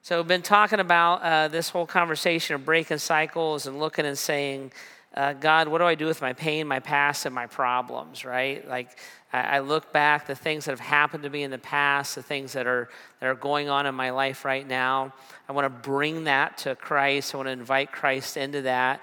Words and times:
So, 0.00 0.18
we've 0.18 0.28
been 0.28 0.42
talking 0.42 0.80
about 0.80 1.22
uh, 1.22 1.48
this 1.48 1.70
whole 1.70 1.86
conversation 1.86 2.54
of 2.54 2.64
breaking 2.64 2.98
cycles 2.98 3.66
and 3.66 3.78
looking 3.78 4.06
and 4.06 4.16
saying, 4.16 4.72
uh, 5.14 5.32
God, 5.32 5.68
what 5.68 5.78
do 5.78 5.84
I 5.84 5.96
do 5.96 6.06
with 6.06 6.20
my 6.20 6.32
pain, 6.32 6.68
my 6.68 6.78
past, 6.78 7.26
and 7.26 7.34
my 7.34 7.46
problems, 7.46 8.24
right? 8.24 8.66
Like, 8.66 8.96
I, 9.32 9.40
I 9.40 9.58
look 9.58 9.92
back, 9.92 10.26
the 10.26 10.36
things 10.36 10.66
that 10.66 10.70
have 10.72 10.80
happened 10.80 11.24
to 11.24 11.30
me 11.30 11.42
in 11.42 11.50
the 11.50 11.58
past, 11.58 12.14
the 12.14 12.22
things 12.22 12.52
that 12.52 12.66
are, 12.66 12.88
that 13.20 13.26
are 13.26 13.34
going 13.34 13.68
on 13.68 13.86
in 13.86 13.94
my 13.94 14.10
life 14.10 14.44
right 14.44 14.66
now. 14.66 15.12
I 15.48 15.52
want 15.52 15.64
to 15.64 15.88
bring 15.88 16.24
that 16.24 16.58
to 16.58 16.76
Christ. 16.76 17.34
I 17.34 17.38
want 17.38 17.48
to 17.48 17.52
invite 17.52 17.90
Christ 17.90 18.36
into 18.36 18.62
that 18.62 19.00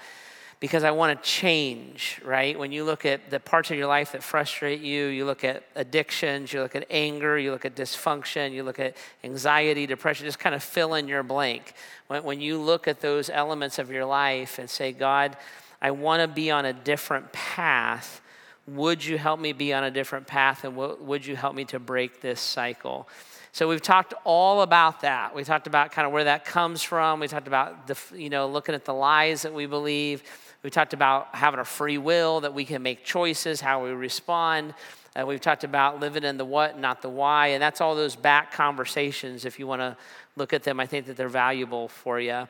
because 0.66 0.84
I 0.84 0.89
want 0.89 1.16
to 1.16 1.29
change, 1.29 2.20
right? 2.25 2.57
When 2.57 2.71
you 2.71 2.86
look 2.86 3.05
at 3.05 3.29
the 3.29 3.39
parts 3.39 3.70
of 3.70 3.77
your 3.77 3.86
life 3.86 4.13
that 4.13 4.23
frustrate 4.23 4.81
you, 4.81 5.05
you 5.05 5.23
look 5.23 5.43
at 5.43 5.61
addictions, 5.75 6.52
you 6.52 6.59
look 6.59 6.75
at 6.75 6.88
anger, 6.89 7.38
you 7.38 7.52
look 7.52 7.66
at 7.66 7.75
dysfunction, 7.75 8.52
you 8.52 8.63
look 8.63 8.80
at 8.80 8.98
anxiety, 9.23 9.86
depression, 9.86 10.25
just 10.25 10.39
kind 10.39 10.55
of 10.55 10.63
fill 10.63 10.95
in 10.95 11.07
your 11.07 11.21
blank. 11.21 11.75
When, 12.07 12.23
when 12.23 12.41
you 12.41 12.59
look 12.59 12.88
at 12.88 12.99
those 12.99 13.30
elements 13.30 13.77
of 13.77 13.91
your 13.91 14.05
life 14.05 14.58
and 14.58 14.67
say, 14.67 14.91
God, 14.91 15.38
I 15.80 15.91
want 15.91 16.23
to 16.23 16.27
be 16.27 16.49
on 16.49 16.66
a 16.66 16.73
different 16.73 17.31
path. 17.31 18.20
Would 18.66 19.05
you 19.05 19.20
help 19.20 19.39
me 19.39 19.53
be 19.53 19.72
on 19.72 19.84
a 19.84 19.91
different 19.91 20.25
path? 20.25 20.63
And 20.63 20.75
would 20.75 21.27
you 21.27 21.36
help 21.36 21.53
me 21.53 21.66
to 21.66 21.77
break 21.77 22.22
this 22.22 22.41
cycle? 22.41 23.08
So 23.52 23.70
we've 23.70 23.84
talked 23.84 24.16
all 24.23 24.63
about 24.63 25.02
that. 25.02 25.36
We 25.36 25.44
talked 25.44 25.67
about 25.67 25.91
kind 25.91 26.08
of 26.08 26.11
where 26.11 26.23
that 26.23 26.44
comes 26.44 26.81
from. 26.81 27.20
We 27.20 27.27
talked 27.27 27.47
about 27.47 27.86
the, 27.86 27.97
you 28.16 28.31
know 28.31 28.47
looking 28.47 28.73
at 28.73 28.84
the 28.84 28.95
lies 28.95 29.44
that 29.44 29.53
we 29.53 29.67
believe. 29.67 30.23
We 30.65 30.71
talked 30.71 30.95
about 30.95 31.35
having 31.35 31.59
a 31.59 31.63
free 31.63 31.99
will, 31.99 32.39
that 32.39 32.55
we 32.55 32.65
can 32.65 32.81
make 32.81 33.03
choices, 33.03 33.61
how 33.61 33.83
we 33.83 33.91
respond. 33.91 34.73
Uh, 35.15 35.23
we've 35.23 35.39
talked 35.39 35.63
about 35.63 35.99
living 35.99 36.23
in 36.23 36.38
the 36.38 36.43
what, 36.43 36.79
not 36.79 37.03
the 37.03 37.07
why. 37.07 37.49
And 37.49 37.61
that's 37.61 37.81
all 37.81 37.93
those 37.93 38.15
back 38.15 38.51
conversations. 38.51 39.45
If 39.45 39.59
you 39.59 39.67
want 39.67 39.81
to 39.81 39.95
look 40.35 40.53
at 40.53 40.63
them, 40.63 40.79
I 40.79 40.88
think 40.88 41.05
that 41.05 41.17
they're 41.17 41.29
valuable 41.29 41.88
for 41.88 42.19
you. 42.19 42.47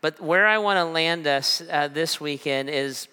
But 0.00 0.20
where 0.20 0.46
I 0.46 0.58
want 0.58 0.76
to 0.76 0.84
land 0.84 1.26
us 1.26 1.60
uh, 1.68 1.88
this 1.88 2.20
weekend 2.20 2.70
is, 2.70 3.08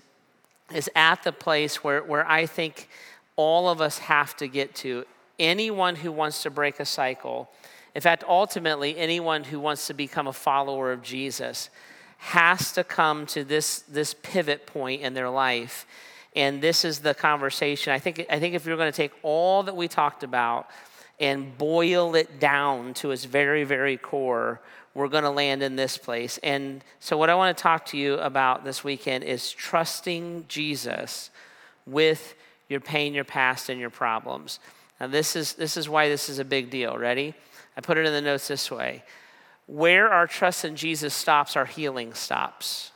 is 0.71 0.88
at 0.95 1.23
the 1.23 1.31
place 1.31 1.83
where, 1.83 2.03
where 2.03 2.29
I 2.29 2.45
think 2.45 2.89
all 3.35 3.69
of 3.69 3.81
us 3.81 3.97
have 3.97 4.38
to 4.38 4.47
get 4.47 4.75
to. 4.75 5.03
Anyone 5.39 5.95
who 5.95 6.11
wants 6.11 6.43
to 6.43 6.51
break 6.51 6.79
a 6.79 6.85
cycle, 6.85 7.49
in 7.95 8.01
fact, 8.01 8.23
ultimately, 8.27 8.99
anyone 8.99 9.45
who 9.45 9.59
wants 9.59 9.88
to 9.88 9.95
become 9.95 10.27
a 10.27 10.33
follower 10.33 10.91
of 10.91 11.01
Jesus 11.01 11.71
has 12.23 12.71
to 12.71 12.85
come 12.85 13.25
to 13.25 13.43
this, 13.43 13.79
this 13.79 14.16
pivot 14.23 14.66
point 14.66 15.02
in 15.02 15.13
their 15.13 15.29
life. 15.29 15.85
And 16.38 16.61
this 16.61 16.85
is 16.85 16.99
the 16.99 17.13
conversation. 17.13 17.91
I 17.91 17.99
think, 17.99 18.25
I 18.29 18.39
think 18.39 18.55
if 18.55 18.66
you're 18.66 18.77
going 18.77 18.91
to 18.91 18.95
take 18.95 19.11
all 19.23 19.63
that 19.63 19.75
we 19.75 19.89
talked 19.89 20.23
about 20.23 20.69
and 21.19 21.55
boil 21.57 22.16
it 22.16 22.39
down 22.39 22.94
to 22.95 23.11
its 23.11 23.25
very, 23.25 23.66
very 23.66 23.97
core, 23.97 24.61
we're 24.95 25.09
going 25.09 25.25
to 25.25 25.29
land 25.29 25.61
in 25.61 25.75
this 25.75 25.97
place. 25.97 26.39
And 26.44 26.81
so, 27.01 27.17
what 27.17 27.29
I 27.29 27.35
want 27.35 27.55
to 27.57 27.61
talk 27.61 27.85
to 27.88 27.97
you 27.97 28.13
about 28.16 28.63
this 28.63 28.85
weekend 28.85 29.25
is 29.25 29.51
trusting 29.51 30.45
Jesus 30.47 31.29
with 31.85 32.35
your 32.69 32.79
pain, 32.79 33.13
your 33.13 33.25
past, 33.25 33.67
and 33.67 33.81
your 33.81 33.89
problems. 33.89 34.59
Now, 35.01 35.07
this 35.07 35.35
is, 35.35 35.53
this 35.53 35.75
is 35.75 35.89
why 35.89 36.07
this 36.07 36.29
is 36.29 36.39
a 36.39 36.45
big 36.45 36.69
deal. 36.69 36.97
Ready? 36.97 37.33
I 37.75 37.81
put 37.81 37.97
it 37.97 38.05
in 38.05 38.13
the 38.13 38.21
notes 38.21 38.47
this 38.47 38.71
way 38.71 39.03
where 39.67 40.09
our 40.09 40.28
trust 40.28 40.66
in 40.66 40.75
Jesus 40.75 41.14
stops, 41.14 41.56
our 41.56 41.66
healing 41.66 42.14
stops. 42.14 42.92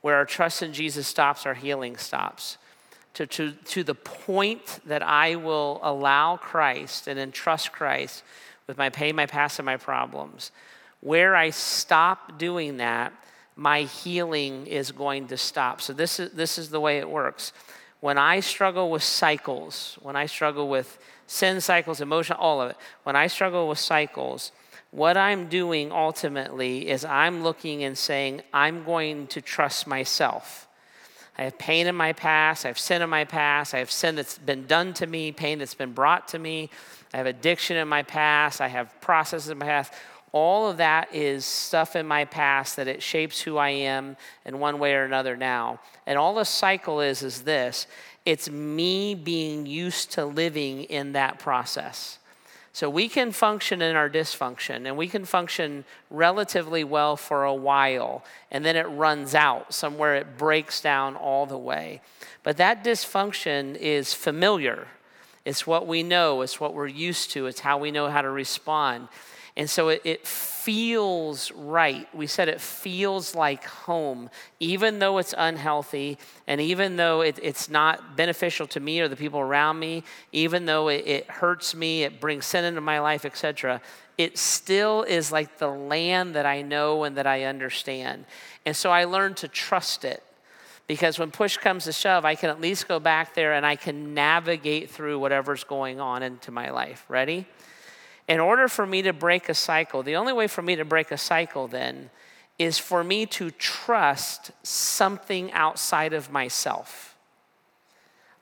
Where 0.00 0.16
our 0.16 0.24
trust 0.24 0.62
in 0.62 0.72
Jesus 0.72 1.06
stops, 1.06 1.46
our 1.46 1.54
healing 1.54 1.96
stops. 1.96 2.58
To, 3.14 3.26
to, 3.26 3.52
to 3.52 3.84
the 3.84 3.94
point 3.94 4.80
that 4.86 5.02
I 5.02 5.36
will 5.36 5.80
allow 5.82 6.36
Christ 6.36 7.06
and 7.08 7.18
entrust 7.18 7.72
Christ 7.72 8.22
with 8.66 8.78
my 8.78 8.88
pain, 8.88 9.16
my 9.16 9.26
past, 9.26 9.58
and 9.58 9.66
my 9.66 9.76
problems. 9.76 10.50
Where 11.00 11.36
I 11.36 11.50
stop 11.50 12.38
doing 12.38 12.78
that, 12.78 13.12
my 13.54 13.82
healing 13.82 14.66
is 14.66 14.92
going 14.92 15.28
to 15.28 15.36
stop. 15.36 15.80
So, 15.80 15.92
this 15.92 16.18
is, 16.18 16.32
this 16.32 16.58
is 16.58 16.70
the 16.70 16.80
way 16.80 16.98
it 16.98 17.08
works. 17.08 17.52
When 18.00 18.18
I 18.18 18.40
struggle 18.40 18.90
with 18.90 19.02
cycles, 19.02 19.98
when 20.00 20.16
I 20.16 20.26
struggle 20.26 20.68
with 20.68 20.98
sin 21.26 21.60
cycles, 21.60 22.00
emotion, 22.00 22.36
all 22.38 22.60
of 22.62 22.70
it, 22.70 22.76
when 23.04 23.14
I 23.14 23.26
struggle 23.26 23.68
with 23.68 23.78
cycles, 23.78 24.52
what 24.92 25.16
I'm 25.16 25.48
doing 25.48 25.90
ultimately 25.90 26.88
is 26.88 27.04
I'm 27.04 27.42
looking 27.42 27.82
and 27.82 27.96
saying, 27.96 28.42
I'm 28.52 28.84
going 28.84 29.26
to 29.28 29.40
trust 29.40 29.86
myself. 29.86 30.68
I 31.36 31.44
have 31.44 31.56
pain 31.56 31.86
in 31.86 31.94
my 31.94 32.12
past. 32.12 32.66
I 32.66 32.68
have 32.68 32.78
sin 32.78 33.00
in 33.00 33.08
my 33.08 33.24
past. 33.24 33.72
I 33.72 33.78
have 33.78 33.90
sin 33.90 34.16
that's 34.16 34.36
been 34.36 34.66
done 34.66 34.92
to 34.94 35.06
me, 35.06 35.32
pain 35.32 35.58
that's 35.58 35.74
been 35.74 35.94
brought 35.94 36.28
to 36.28 36.38
me. 36.38 36.68
I 37.14 37.16
have 37.16 37.26
addiction 37.26 37.78
in 37.78 37.88
my 37.88 38.02
past. 38.02 38.60
I 38.60 38.68
have 38.68 39.00
processes 39.00 39.48
in 39.48 39.56
my 39.56 39.64
past. 39.64 39.94
All 40.30 40.68
of 40.68 40.76
that 40.76 41.14
is 41.14 41.46
stuff 41.46 41.96
in 41.96 42.06
my 42.06 42.26
past 42.26 42.76
that 42.76 42.86
it 42.86 43.02
shapes 43.02 43.40
who 43.40 43.56
I 43.56 43.70
am 43.70 44.18
in 44.44 44.58
one 44.58 44.78
way 44.78 44.94
or 44.94 45.04
another 45.04 45.38
now. 45.38 45.80
And 46.06 46.18
all 46.18 46.34
the 46.34 46.44
cycle 46.44 47.00
is 47.00 47.22
is 47.22 47.42
this 47.42 47.86
it's 48.26 48.50
me 48.50 49.14
being 49.14 49.64
used 49.64 50.12
to 50.12 50.26
living 50.26 50.84
in 50.84 51.12
that 51.12 51.38
process. 51.38 52.18
So 52.74 52.88
we 52.88 53.08
can 53.08 53.32
function 53.32 53.82
in 53.82 53.96
our 53.96 54.08
dysfunction 54.08 54.86
and 54.86 54.96
we 54.96 55.06
can 55.06 55.26
function 55.26 55.84
relatively 56.10 56.84
well 56.84 57.16
for 57.16 57.44
a 57.44 57.54
while 57.54 58.24
and 58.50 58.64
then 58.64 58.76
it 58.76 58.84
runs 58.84 59.34
out 59.34 59.74
somewhere 59.74 60.14
it 60.16 60.38
breaks 60.38 60.80
down 60.80 61.14
all 61.14 61.44
the 61.44 61.58
way. 61.58 62.00
But 62.42 62.56
that 62.56 62.82
dysfunction 62.82 63.76
is 63.76 64.14
familiar. 64.14 64.88
It's 65.44 65.66
what 65.66 65.86
we 65.86 66.02
know, 66.02 66.40
it's 66.40 66.60
what 66.60 66.72
we're 66.72 66.86
used 66.86 67.32
to, 67.32 67.46
it's 67.46 67.60
how 67.60 67.76
we 67.76 67.90
know 67.90 68.08
how 68.08 68.22
to 68.22 68.30
respond. 68.30 69.08
And 69.56 69.68
so 69.68 69.88
it, 69.88 70.00
it, 70.04 70.26
feels 70.62 71.50
right. 71.50 72.06
We 72.14 72.28
said 72.28 72.48
it 72.48 72.60
feels 72.60 73.34
like 73.34 73.64
home, 73.64 74.30
even 74.60 75.00
though 75.00 75.18
it's 75.18 75.34
unhealthy, 75.36 76.18
and 76.46 76.60
even 76.60 76.94
though 76.94 77.20
it, 77.20 77.36
it's 77.42 77.68
not 77.68 78.16
beneficial 78.16 78.68
to 78.68 78.78
me 78.78 79.00
or 79.00 79.08
the 79.08 79.16
people 79.16 79.40
around 79.40 79.80
me, 79.80 80.04
even 80.30 80.66
though 80.66 80.86
it, 80.86 81.04
it 81.04 81.28
hurts 81.28 81.74
me, 81.74 82.04
it 82.04 82.20
brings 82.20 82.46
sin 82.46 82.64
into 82.64 82.80
my 82.80 83.00
life, 83.00 83.24
etc. 83.24 83.80
It 84.16 84.38
still 84.38 85.02
is 85.02 85.32
like 85.32 85.58
the 85.58 85.66
land 85.66 86.36
that 86.36 86.46
I 86.46 86.62
know 86.62 87.02
and 87.02 87.16
that 87.16 87.26
I 87.26 87.42
understand. 87.42 88.24
And 88.64 88.76
so 88.76 88.92
I 88.92 89.02
learned 89.02 89.38
to 89.38 89.48
trust 89.48 90.04
it. 90.04 90.22
Because 90.86 91.18
when 91.18 91.32
push 91.32 91.56
comes 91.56 91.84
to 91.84 91.92
shove, 91.92 92.24
I 92.24 92.36
can 92.36 92.50
at 92.50 92.60
least 92.60 92.86
go 92.86 93.00
back 93.00 93.34
there 93.34 93.54
and 93.54 93.66
I 93.66 93.74
can 93.76 94.14
navigate 94.14 94.90
through 94.90 95.18
whatever's 95.18 95.64
going 95.64 95.98
on 95.98 96.22
into 96.22 96.52
my 96.52 96.70
life. 96.70 97.04
Ready? 97.08 97.46
In 98.28 98.40
order 98.40 98.68
for 98.68 98.86
me 98.86 99.02
to 99.02 99.12
break 99.12 99.48
a 99.48 99.54
cycle, 99.54 100.02
the 100.02 100.16
only 100.16 100.32
way 100.32 100.46
for 100.46 100.62
me 100.62 100.76
to 100.76 100.84
break 100.84 101.10
a 101.10 101.18
cycle 101.18 101.66
then 101.66 102.10
is 102.58 102.78
for 102.78 103.02
me 103.02 103.26
to 103.26 103.50
trust 103.50 104.52
something 104.62 105.52
outside 105.52 106.12
of 106.12 106.30
myself. 106.30 107.16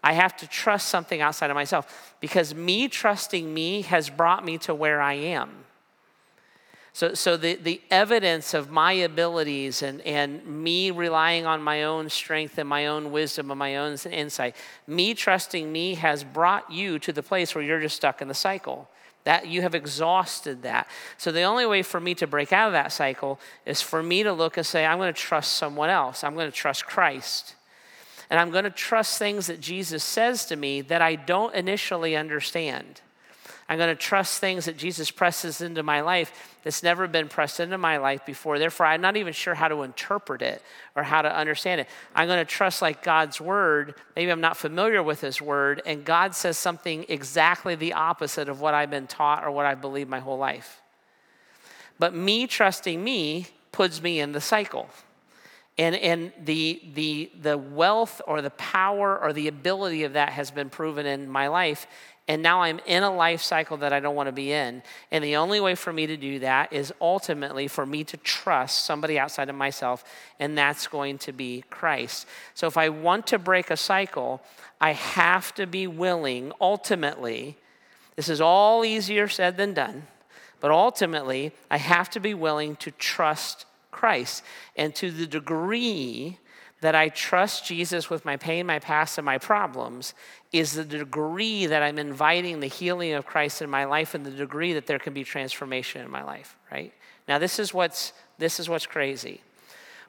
I 0.02 0.12
have 0.14 0.36
to 0.38 0.46
trust 0.46 0.88
something 0.88 1.20
outside 1.20 1.50
of 1.50 1.54
myself 1.54 2.14
because 2.20 2.54
me 2.54 2.88
trusting 2.88 3.52
me 3.52 3.82
has 3.82 4.08
brought 4.10 4.44
me 4.44 4.58
to 4.58 4.74
where 4.74 5.00
I 5.00 5.14
am. 5.14 5.50
So, 6.92 7.14
so 7.14 7.36
the, 7.36 7.54
the 7.54 7.80
evidence 7.90 8.52
of 8.52 8.70
my 8.70 8.92
abilities 8.92 9.82
and, 9.82 10.00
and 10.00 10.44
me 10.44 10.90
relying 10.90 11.46
on 11.46 11.62
my 11.62 11.84
own 11.84 12.08
strength 12.08 12.58
and 12.58 12.68
my 12.68 12.86
own 12.86 13.12
wisdom 13.12 13.50
and 13.50 13.58
my 13.58 13.76
own 13.76 13.96
insight, 14.10 14.56
me 14.86 15.14
trusting 15.14 15.70
me 15.70 15.94
has 15.94 16.24
brought 16.24 16.70
you 16.70 16.98
to 16.98 17.12
the 17.12 17.22
place 17.22 17.54
where 17.54 17.62
you're 17.62 17.80
just 17.80 17.96
stuck 17.96 18.20
in 18.20 18.28
the 18.28 18.34
cycle. 18.34 18.88
That 19.24 19.46
you 19.46 19.62
have 19.62 19.74
exhausted 19.74 20.62
that. 20.62 20.88
So 21.18 21.30
the 21.30 21.42
only 21.42 21.66
way 21.66 21.82
for 21.82 22.00
me 22.00 22.14
to 22.16 22.26
break 22.26 22.52
out 22.52 22.68
of 22.68 22.72
that 22.72 22.92
cycle 22.92 23.38
is 23.66 23.82
for 23.82 24.02
me 24.02 24.22
to 24.22 24.32
look 24.32 24.56
and 24.56 24.66
say, 24.66 24.86
I'm 24.86 24.98
going 24.98 25.12
to 25.12 25.20
trust 25.20 25.52
someone 25.52 25.90
else. 25.90 26.24
I'm 26.24 26.34
going 26.34 26.50
to 26.50 26.56
trust 26.56 26.86
Christ. 26.86 27.54
And 28.30 28.38
I'm 28.38 28.50
going 28.50 28.64
to 28.64 28.70
trust 28.70 29.18
things 29.18 29.48
that 29.48 29.60
Jesus 29.60 30.04
says 30.04 30.46
to 30.46 30.56
me 30.56 30.80
that 30.82 31.02
I 31.02 31.16
don't 31.16 31.54
initially 31.54 32.16
understand. 32.16 33.02
I'm 33.70 33.78
going 33.78 33.96
to 33.96 34.02
trust 34.02 34.40
things 34.40 34.64
that 34.64 34.76
Jesus 34.76 35.12
presses 35.12 35.60
into 35.60 35.84
my 35.84 36.00
life 36.00 36.58
that's 36.64 36.82
never 36.82 37.06
been 37.06 37.28
pressed 37.28 37.60
into 37.60 37.78
my 37.78 37.98
life 37.98 38.26
before. 38.26 38.58
Therefore, 38.58 38.86
I'm 38.86 39.00
not 39.00 39.16
even 39.16 39.32
sure 39.32 39.54
how 39.54 39.68
to 39.68 39.82
interpret 39.82 40.42
it 40.42 40.60
or 40.96 41.04
how 41.04 41.22
to 41.22 41.32
understand 41.32 41.80
it. 41.80 41.88
I'm 42.12 42.26
going 42.26 42.44
to 42.44 42.44
trust 42.44 42.82
like 42.82 43.04
God's 43.04 43.40
word. 43.40 43.94
Maybe 44.16 44.32
I'm 44.32 44.40
not 44.40 44.56
familiar 44.56 45.04
with 45.04 45.20
his 45.20 45.40
word, 45.40 45.82
and 45.86 46.04
God 46.04 46.34
says 46.34 46.58
something 46.58 47.06
exactly 47.08 47.76
the 47.76 47.92
opposite 47.92 48.48
of 48.48 48.60
what 48.60 48.74
I've 48.74 48.90
been 48.90 49.06
taught 49.06 49.44
or 49.44 49.52
what 49.52 49.66
I've 49.66 49.80
believed 49.80 50.10
my 50.10 50.18
whole 50.18 50.38
life. 50.38 50.82
But 51.96 52.12
me 52.12 52.48
trusting 52.48 53.02
me 53.02 53.46
puts 53.70 54.02
me 54.02 54.18
in 54.18 54.32
the 54.32 54.40
cycle. 54.40 54.88
And, 55.78 55.94
and 55.94 56.32
the, 56.42 56.82
the, 56.94 57.30
the 57.40 57.56
wealth 57.56 58.20
or 58.26 58.42
the 58.42 58.50
power 58.50 59.16
or 59.18 59.32
the 59.32 59.46
ability 59.46 60.02
of 60.02 60.14
that 60.14 60.30
has 60.30 60.50
been 60.50 60.68
proven 60.68 61.06
in 61.06 61.30
my 61.30 61.46
life 61.48 61.86
and 62.30 62.44
now 62.44 62.62
I'm 62.62 62.78
in 62.86 63.02
a 63.02 63.12
life 63.12 63.42
cycle 63.42 63.78
that 63.78 63.92
I 63.92 63.98
don't 63.98 64.14
want 64.14 64.28
to 64.28 64.32
be 64.32 64.52
in. 64.52 64.84
And 65.10 65.24
the 65.24 65.34
only 65.34 65.58
way 65.58 65.74
for 65.74 65.92
me 65.92 66.06
to 66.06 66.16
do 66.16 66.38
that 66.38 66.72
is 66.72 66.94
ultimately 67.00 67.66
for 67.66 67.84
me 67.84 68.04
to 68.04 68.16
trust 68.18 68.84
somebody 68.84 69.18
outside 69.18 69.48
of 69.48 69.56
myself, 69.56 70.04
and 70.38 70.56
that's 70.56 70.86
going 70.86 71.18
to 71.18 71.32
be 71.32 71.64
Christ. 71.70 72.28
So 72.54 72.68
if 72.68 72.76
I 72.76 72.88
want 72.88 73.26
to 73.26 73.38
break 73.40 73.68
a 73.68 73.76
cycle, 73.76 74.40
I 74.80 74.92
have 74.92 75.52
to 75.56 75.66
be 75.66 75.88
willing, 75.88 76.52
ultimately, 76.60 77.56
this 78.14 78.28
is 78.28 78.40
all 78.40 78.84
easier 78.84 79.26
said 79.26 79.56
than 79.56 79.74
done, 79.74 80.06
But 80.60 80.70
ultimately, 80.70 81.50
I 81.68 81.78
have 81.78 82.10
to 82.10 82.20
be 82.20 82.34
willing 82.34 82.76
to 82.76 82.92
trust 82.92 83.66
Christ. 83.90 84.44
And 84.76 84.94
to 84.94 85.10
the 85.10 85.26
degree 85.26 86.38
that 86.80 86.94
I 86.94 87.08
trust 87.08 87.66
Jesus 87.66 88.08
with 88.08 88.24
my 88.24 88.36
pain, 88.36 88.66
my 88.66 88.78
past, 88.78 89.18
and 89.18 89.24
my 89.24 89.38
problems 89.38 90.14
is 90.52 90.72
the 90.72 90.84
degree 90.84 91.66
that 91.66 91.82
I'm 91.82 91.98
inviting 91.98 92.60
the 92.60 92.66
healing 92.66 93.12
of 93.12 93.26
Christ 93.26 93.60
in 93.60 93.68
my 93.68 93.84
life 93.84 94.14
and 94.14 94.24
the 94.24 94.30
degree 94.30 94.72
that 94.72 94.86
there 94.86 94.98
can 94.98 95.12
be 95.12 95.24
transformation 95.24 96.02
in 96.02 96.10
my 96.10 96.22
life, 96.22 96.56
right? 96.72 96.92
Now 97.28 97.38
this 97.38 97.58
is 97.58 97.74
what's 97.74 98.12
this 98.38 98.58
is 98.58 98.68
what's 98.68 98.86
crazy. 98.86 99.42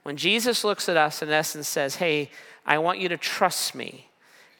When 0.03 0.17
Jesus 0.17 0.63
looks 0.63 0.87
at 0.87 0.97
us 0.97 1.21
in 1.21 1.29
essence 1.29 1.67
says, 1.67 1.95
"Hey, 1.95 2.31
I 2.65 2.77
want 2.77 2.99
you 2.99 3.09
to 3.09 3.17
trust 3.17 3.75
me. 3.75 4.10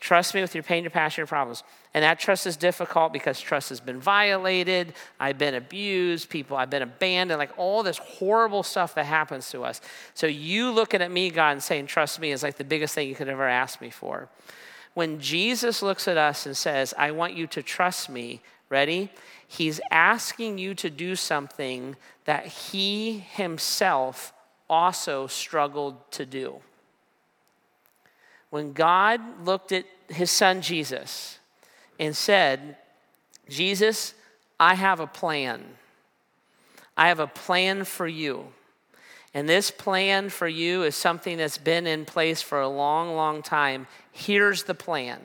Trust 0.02 0.34
me 0.34 0.42
with 0.42 0.54
your 0.54 0.64
pain, 0.64 0.84
your 0.84 0.92
passion, 0.92 1.22
your 1.22 1.28
problems." 1.28 1.64
And 1.94 2.04
that 2.04 2.20
trust 2.20 2.46
is 2.46 2.58
difficult 2.58 3.14
because 3.14 3.40
trust 3.40 3.70
has 3.70 3.80
been 3.80 4.00
violated. 4.00 4.94
I've 5.20 5.38
been 5.38 5.56
abused. 5.56 6.30
People, 6.30 6.58
I've 6.58 6.70
been 6.70 6.82
abandoned. 6.82 7.38
Like 7.38 7.58
all 7.58 7.84
this 7.84 8.00
horrible 8.00 8.64
stuff 8.64 8.96
that 8.96 9.06
happens 9.06 9.50
to 9.52 9.64
us. 9.64 9.80
So 10.14 10.28
you 10.28 10.72
looking 10.72 11.02
at 11.02 11.12
me, 11.12 11.30
God, 11.30 11.52
and 11.52 11.64
saying, 11.64 11.86
trust 11.86 12.20
me, 12.20 12.32
is 12.32 12.44
like 12.44 12.58
the 12.58 12.66
biggest 12.66 12.96
thing 12.96 13.08
you 13.08 13.16
could 13.16 13.30
ever 13.30 13.48
ask 13.48 13.80
me 13.80 13.90
for. 13.90 14.28
When 14.94 15.20
Jesus 15.22 15.82
looks 15.82 16.08
at 16.08 16.18
us 16.18 16.46
and 16.46 16.58
says, 16.58 16.94
I 16.98 17.12
want 17.12 17.34
you 17.34 17.48
to 17.48 17.62
trust 17.62 18.10
me, 18.10 18.42
ready? 18.70 19.10
He's 19.48 19.80
asking 19.92 20.58
you 20.58 20.74
to 20.76 20.90
do 20.90 21.16
something 21.16 21.96
that 22.26 22.48
he 22.48 23.20
himself 23.34 24.34
also 24.70 25.28
struggled 25.28 26.12
to 26.14 26.26
do. 26.26 26.62
When 28.52 28.74
God 28.74 29.20
looked 29.44 29.72
at 29.72 29.86
his 30.08 30.30
son 30.30 30.62
Jesus, 30.62 31.40
and 32.02 32.18
said, 32.18 32.78
Jesus, 33.48 34.16
I 34.60 34.74
have 34.74 35.00
a 35.00 35.06
plan. 35.06 35.64
I 36.98 37.10
have 37.10 37.20
a 37.20 37.28
plan 37.28 37.86
for 37.86 38.08
you. 38.08 38.48
And 39.36 39.48
this 39.48 39.70
plan 39.70 40.30
for 40.30 40.48
you 40.48 40.82
is 40.82 40.96
something 40.96 41.38
that's 41.38 41.60
been 41.60 41.86
in 41.86 42.06
place 42.06 42.42
for 42.42 42.60
a 42.60 42.68
long, 42.68 43.16
long 43.16 43.44
time. 43.44 43.86
Here's 44.12 44.64
the 44.64 44.74
plan. 44.74 45.20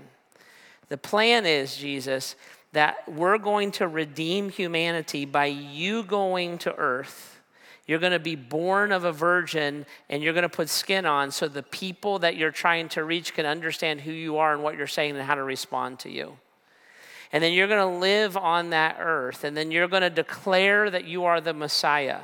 The 0.90 0.98
plan 0.98 1.46
is, 1.46 1.78
Jesus, 1.78 2.36
that 2.72 3.10
we're 3.10 3.38
going 3.38 3.72
to 3.72 3.88
redeem 3.88 4.50
humanity 4.50 5.24
by 5.24 5.46
you 5.46 6.02
going 6.02 6.58
to 6.58 6.76
earth. 6.76 7.35
You're 7.86 8.00
going 8.00 8.12
to 8.12 8.18
be 8.18 8.34
born 8.34 8.90
of 8.90 9.04
a 9.04 9.12
virgin 9.12 9.86
and 10.08 10.22
you're 10.22 10.32
going 10.32 10.42
to 10.42 10.48
put 10.48 10.68
skin 10.68 11.06
on 11.06 11.30
so 11.30 11.46
the 11.46 11.62
people 11.62 12.18
that 12.20 12.36
you're 12.36 12.50
trying 12.50 12.88
to 12.90 13.04
reach 13.04 13.32
can 13.34 13.46
understand 13.46 14.00
who 14.00 14.10
you 14.10 14.38
are 14.38 14.52
and 14.52 14.62
what 14.62 14.76
you're 14.76 14.88
saying 14.88 15.16
and 15.16 15.24
how 15.24 15.36
to 15.36 15.44
respond 15.44 16.00
to 16.00 16.10
you. 16.10 16.36
And 17.32 17.42
then 17.42 17.52
you're 17.52 17.68
going 17.68 17.92
to 17.92 17.98
live 17.98 18.36
on 18.36 18.70
that 18.70 18.96
earth. 18.98 19.44
And 19.44 19.56
then 19.56 19.70
you're 19.70 19.88
going 19.88 20.02
to 20.02 20.10
declare 20.10 20.90
that 20.90 21.04
you 21.04 21.24
are 21.24 21.40
the 21.40 21.52
Messiah. 21.52 22.20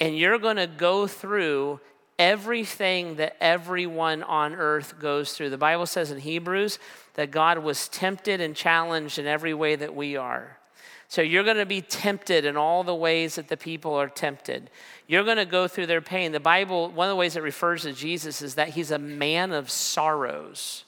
And 0.00 0.16
you're 0.16 0.38
going 0.38 0.56
to 0.56 0.66
go 0.66 1.06
through 1.06 1.80
everything 2.18 3.16
that 3.16 3.36
everyone 3.40 4.22
on 4.22 4.54
earth 4.54 4.98
goes 5.00 5.32
through. 5.32 5.50
The 5.50 5.58
Bible 5.58 5.86
says 5.86 6.10
in 6.10 6.20
Hebrews 6.20 6.78
that 7.14 7.30
God 7.30 7.58
was 7.58 7.88
tempted 7.88 8.40
and 8.40 8.54
challenged 8.54 9.18
in 9.18 9.26
every 9.26 9.54
way 9.54 9.74
that 9.76 9.94
we 9.94 10.16
are. 10.16 10.58
So 11.10 11.22
you're 11.22 11.42
going 11.42 11.56
to 11.56 11.66
be 11.66 11.80
tempted 11.80 12.44
in 12.44 12.56
all 12.56 12.84
the 12.84 12.94
ways 12.94 13.34
that 13.34 13.48
the 13.48 13.56
people 13.56 13.94
are 13.94 14.08
tempted. 14.08 14.70
You're 15.08 15.24
going 15.24 15.38
to 15.38 15.44
go 15.44 15.66
through 15.66 15.86
their 15.86 16.00
pain. 16.00 16.30
The 16.30 16.38
Bible, 16.38 16.88
one 16.88 17.08
of 17.08 17.10
the 17.10 17.16
ways 17.16 17.34
it 17.34 17.42
refers 17.42 17.82
to 17.82 17.92
Jesus 17.92 18.40
is 18.42 18.54
that 18.54 18.68
he's 18.68 18.92
a 18.92 18.98
man 18.98 19.50
of 19.50 19.70
sorrows. 19.70 20.84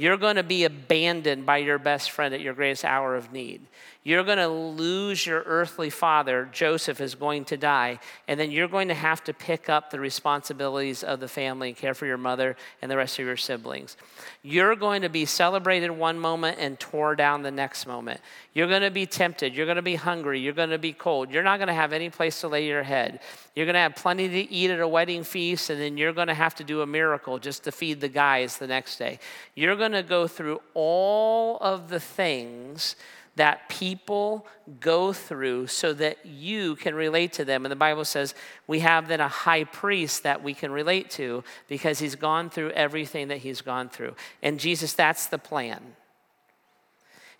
You're 0.00 0.16
going 0.16 0.36
to 0.36 0.42
be 0.42 0.64
abandoned 0.64 1.44
by 1.44 1.58
your 1.58 1.78
best 1.78 2.10
friend 2.10 2.32
at 2.32 2.40
your 2.40 2.54
greatest 2.54 2.86
hour 2.86 3.16
of 3.16 3.34
need. 3.34 3.66
You're 4.02 4.24
going 4.24 4.38
to 4.38 4.48
lose 4.48 5.26
your 5.26 5.42
earthly 5.44 5.90
father. 5.90 6.48
Joseph 6.52 7.02
is 7.02 7.14
going 7.14 7.44
to 7.44 7.58
die. 7.58 8.00
And 8.26 8.40
then 8.40 8.50
you're 8.50 8.66
going 8.66 8.88
to 8.88 8.94
have 8.94 9.22
to 9.24 9.34
pick 9.34 9.68
up 9.68 9.90
the 9.90 10.00
responsibilities 10.00 11.02
of 11.02 11.20
the 11.20 11.28
family 11.28 11.68
and 11.68 11.76
care 11.76 11.92
for 11.92 12.06
your 12.06 12.16
mother 12.16 12.56
and 12.80 12.90
the 12.90 12.96
rest 12.96 13.18
of 13.18 13.26
your 13.26 13.36
siblings. 13.36 13.98
You're 14.42 14.74
going 14.74 15.02
to 15.02 15.10
be 15.10 15.26
celebrated 15.26 15.90
one 15.90 16.18
moment 16.18 16.56
and 16.58 16.80
tore 16.80 17.14
down 17.14 17.42
the 17.42 17.50
next 17.50 17.86
moment. 17.86 18.22
You're 18.54 18.68
going 18.68 18.80
to 18.80 18.90
be 18.90 19.04
tempted. 19.04 19.54
You're 19.54 19.66
going 19.66 19.76
to 19.76 19.82
be 19.82 19.96
hungry. 19.96 20.40
You're 20.40 20.54
going 20.54 20.70
to 20.70 20.78
be 20.78 20.94
cold. 20.94 21.30
You're 21.30 21.42
not 21.42 21.58
going 21.58 21.68
to 21.68 21.74
have 21.74 21.92
any 21.92 22.08
place 22.08 22.40
to 22.40 22.48
lay 22.48 22.66
your 22.66 22.82
head. 22.82 23.20
You're 23.54 23.66
going 23.66 23.74
to 23.74 23.80
have 23.80 23.96
plenty 23.96 24.28
to 24.28 24.50
eat 24.50 24.70
at 24.70 24.80
a 24.80 24.88
wedding 24.88 25.24
feast, 25.24 25.68
and 25.68 25.78
then 25.78 25.98
you're 25.98 26.14
going 26.14 26.28
to 26.28 26.34
have 26.34 26.54
to 26.54 26.64
do 26.64 26.80
a 26.80 26.86
miracle 26.86 27.38
just 27.38 27.64
to 27.64 27.72
feed 27.72 28.00
the 28.00 28.08
guys 28.08 28.56
the 28.56 28.66
next 28.66 28.96
day. 28.96 29.18
You're 29.54 29.76
going 29.76 29.89
to 29.92 30.02
go 30.02 30.26
through 30.26 30.60
all 30.74 31.58
of 31.58 31.88
the 31.88 32.00
things 32.00 32.96
that 33.36 33.68
people 33.68 34.46
go 34.80 35.12
through 35.12 35.66
so 35.66 35.92
that 35.94 36.26
you 36.26 36.76
can 36.76 36.94
relate 36.94 37.32
to 37.32 37.44
them. 37.44 37.64
And 37.64 37.72
the 37.72 37.76
Bible 37.76 38.04
says 38.04 38.34
we 38.66 38.80
have 38.80 39.08
then 39.08 39.20
a 39.20 39.28
high 39.28 39.64
priest 39.64 40.24
that 40.24 40.42
we 40.42 40.52
can 40.52 40.70
relate 40.72 41.10
to 41.12 41.44
because 41.68 42.00
he's 42.00 42.16
gone 42.16 42.50
through 42.50 42.70
everything 42.72 43.28
that 43.28 43.38
he's 43.38 43.60
gone 43.60 43.88
through. 43.88 44.14
And 44.42 44.60
Jesus, 44.60 44.92
that's 44.92 45.26
the 45.26 45.38
plan. 45.38 45.80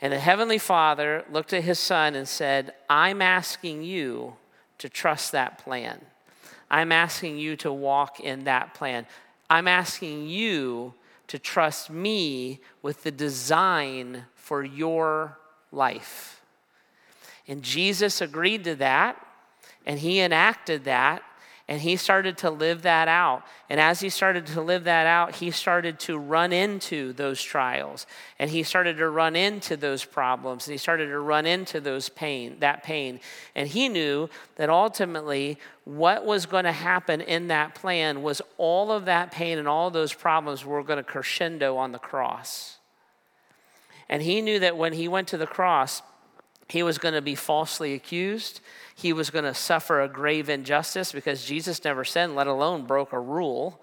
And 0.01 0.13
the 0.13 0.19
Heavenly 0.19 0.59
Father 0.59 1.25
looked 1.31 1.53
at 1.53 1.65
his 1.65 1.79
son 1.79 2.15
and 2.15 2.27
said, 2.27 2.73
I'm 2.89 3.21
asking 3.21 3.83
you 3.83 4.37
to 4.79 4.89
trust 4.89 5.33
that 5.33 5.59
plan. 5.59 6.01
I'm 6.71 6.93
asking 6.93 7.37
you 7.37 7.57
to 7.57 7.73
walk 7.73 8.21
in 8.21 8.45
that 8.45 8.73
plan. 8.73 9.07
I'm 9.51 9.69
asking 9.69 10.29
you 10.29 10.95
to 11.31 11.39
trust 11.39 11.91
me 11.91 12.61
with 12.83 13.05
the 13.05 13.11
design 13.13 14.25
for 14.35 14.65
your 14.65 15.39
life. 15.71 16.43
And 17.47 17.63
Jesus 17.63 18.21
agreed 18.21 18.65
to 18.65 18.75
that, 18.75 19.25
and 19.87 20.01
he 20.01 20.19
enacted 20.19 20.83
that, 20.87 21.23
and 21.71 21.81
he 21.81 21.95
started 21.95 22.37
to 22.39 22.51
live 22.51 22.83
that 22.83 23.07
out. 23.07 23.45
And 23.71 23.79
as 23.79 24.01
he 24.01 24.09
started 24.09 24.45
to 24.47 24.61
live 24.61 24.83
that 24.85 25.07
out, 25.07 25.37
he 25.37 25.53
started 25.53 26.01
to 26.01 26.19
run 26.19 26.53
into 26.53 27.13
those 27.13 27.41
trials, 27.41 28.09
and 28.41 28.51
he 28.51 28.65
started 28.65 28.97
to 28.97 29.09
run 29.09 29.37
into 29.37 29.77
those 29.77 30.05
problems, 30.05 30.67
and 30.67 30.73
he 30.73 30.79
started 30.79 31.07
to 31.07 31.21
run 31.21 31.47
into 31.47 31.81
those 31.81 32.09
pain, 32.09 32.57
that 32.59 32.83
pain. 32.83 33.21
And 33.55 33.69
he 33.69 33.89
knew 33.89 34.29
that 34.57 34.69
ultimately 34.69 35.59
what 35.85 36.27
was 36.27 36.45
going 36.45 36.65
to 36.65 36.73
happen 36.73 37.21
in 37.21 37.47
that 37.49 37.77
plan 37.77 38.21
was 38.21 38.43
all 38.59 38.91
of 38.91 39.05
that 39.05 39.31
pain 39.31 39.57
and 39.57 39.69
all 39.69 39.93
those 39.93 40.13
problems 40.13 40.65
were 40.65 40.83
going 40.83 40.97
to 40.97 41.05
crescendo 41.05 41.77
on 41.77 41.93
the 41.93 41.99
cross. 42.01 42.79
And 44.09 44.23
he 44.23 44.43
knew 44.43 44.59
that 44.59 44.77
when 44.77 44.93
he 44.93 45.07
went 45.07 45.29
to 45.29 45.39
the 45.39 45.47
cross, 45.47 46.03
he 46.71 46.83
was 46.83 46.99
going 46.99 47.15
to 47.15 47.23
be 47.23 47.35
falsely 47.35 47.95
accused. 47.95 48.61
He 48.95 49.13
was 49.13 49.31
going 49.31 49.45
to 49.45 49.55
suffer 49.55 50.01
a 50.01 50.09
grave 50.09 50.49
injustice 50.49 51.13
because 51.13 51.45
Jesus 51.45 51.85
never 51.85 52.05
sinned, 52.05 52.35
let 52.35 52.47
alone 52.47 52.85
broke 52.85 53.13
a 53.13 53.21
rule. 53.21 53.81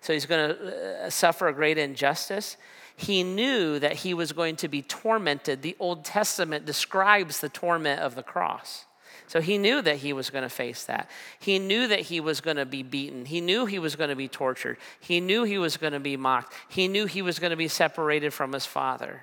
So 0.00 0.12
he's 0.12 0.26
going 0.26 0.48
to 0.48 1.06
uh, 1.06 1.10
suffer 1.10 1.48
a 1.48 1.52
great 1.52 1.78
injustice. 1.78 2.56
He 2.96 3.22
knew 3.22 3.78
that 3.78 3.94
he 3.94 4.14
was 4.14 4.32
going 4.32 4.56
to 4.56 4.68
be 4.68 4.82
tormented. 4.82 5.62
The 5.62 5.76
Old 5.78 6.04
Testament 6.04 6.66
describes 6.66 7.40
the 7.40 7.48
torment 7.48 8.00
of 8.00 8.14
the 8.14 8.22
cross. 8.22 8.86
So 9.26 9.40
he 9.40 9.56
knew 9.56 9.80
that 9.82 9.96
he 9.96 10.12
was 10.12 10.28
going 10.28 10.42
to 10.42 10.50
face 10.50 10.84
that. 10.84 11.08
He 11.38 11.58
knew 11.58 11.88
that 11.88 12.00
he 12.00 12.20
was 12.20 12.40
going 12.40 12.58
to 12.58 12.66
be 12.66 12.82
beaten. 12.82 13.24
He 13.24 13.40
knew 13.40 13.64
he 13.64 13.78
was 13.78 13.96
going 13.96 14.10
to 14.10 14.16
be 14.16 14.28
tortured. 14.28 14.76
He 15.00 15.20
knew 15.20 15.44
he 15.44 15.58
was 15.58 15.76
going 15.76 15.94
to 15.94 16.00
be 16.00 16.16
mocked. 16.16 16.52
He 16.68 16.86
knew 16.86 17.06
he 17.06 17.22
was 17.22 17.38
going 17.38 17.50
to 17.50 17.56
be 17.56 17.68
separated 17.68 18.34
from 18.34 18.52
his 18.52 18.66
father. 18.66 19.22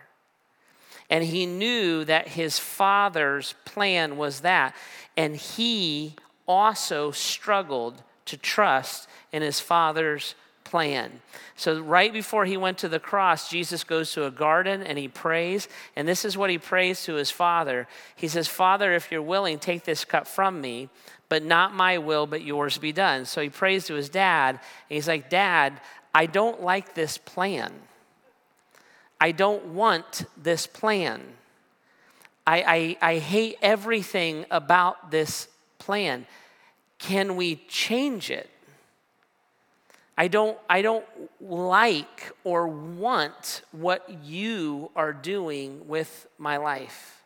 And 1.09 1.23
he 1.23 1.45
knew 1.45 2.05
that 2.05 2.29
his 2.29 2.59
father's 2.59 3.55
plan 3.65 4.17
was 4.17 4.41
that. 4.41 4.75
And 5.17 5.35
he 5.35 6.15
also 6.47 7.11
struggled 7.11 8.01
to 8.25 8.37
trust 8.37 9.07
in 9.31 9.41
his 9.41 9.59
father's 9.59 10.35
plan. 10.63 11.21
So, 11.55 11.79
right 11.81 12.13
before 12.13 12.45
he 12.45 12.57
went 12.57 12.77
to 12.79 12.89
the 12.89 12.99
cross, 12.99 13.49
Jesus 13.49 13.83
goes 13.83 14.13
to 14.13 14.25
a 14.25 14.31
garden 14.31 14.83
and 14.83 14.97
he 14.97 15.07
prays. 15.07 15.67
And 15.95 16.07
this 16.07 16.23
is 16.23 16.37
what 16.37 16.51
he 16.51 16.59
prays 16.59 17.03
to 17.05 17.15
his 17.15 17.31
father. 17.31 17.87
He 18.15 18.27
says, 18.27 18.47
Father, 18.47 18.93
if 18.93 19.11
you're 19.11 19.21
willing, 19.21 19.57
take 19.57 19.83
this 19.83 20.05
cup 20.05 20.27
from 20.27 20.61
me, 20.61 20.89
but 21.27 21.43
not 21.43 21.73
my 21.73 21.97
will, 21.97 22.27
but 22.27 22.43
yours 22.43 22.77
be 22.77 22.91
done. 22.91 23.25
So 23.25 23.41
he 23.41 23.49
prays 23.49 23.85
to 23.87 23.95
his 23.95 24.09
dad. 24.09 24.55
And 24.55 24.95
he's 24.95 25.07
like, 25.07 25.29
Dad, 25.29 25.81
I 26.13 26.27
don't 26.27 26.61
like 26.61 26.93
this 26.93 27.17
plan. 27.17 27.73
I 29.21 29.31
don't 29.31 29.65
want 29.73 30.25
this 30.41 30.65
plan. 30.65 31.21
I, 32.47 32.97
I, 33.01 33.13
I 33.13 33.17
hate 33.17 33.57
everything 33.61 34.45
about 34.49 35.11
this 35.11 35.47
plan. 35.77 36.25
Can 36.97 37.35
we 37.35 37.57
change 37.67 38.31
it? 38.31 38.49
I 40.17 40.27
don't, 40.27 40.57
I 40.69 40.81
don't 40.81 41.05
like 41.39 42.31
or 42.43 42.67
want 42.67 43.61
what 43.71 44.09
you 44.23 44.91
are 44.95 45.13
doing 45.13 45.87
with 45.87 46.27
my 46.37 46.57
life. 46.57 47.21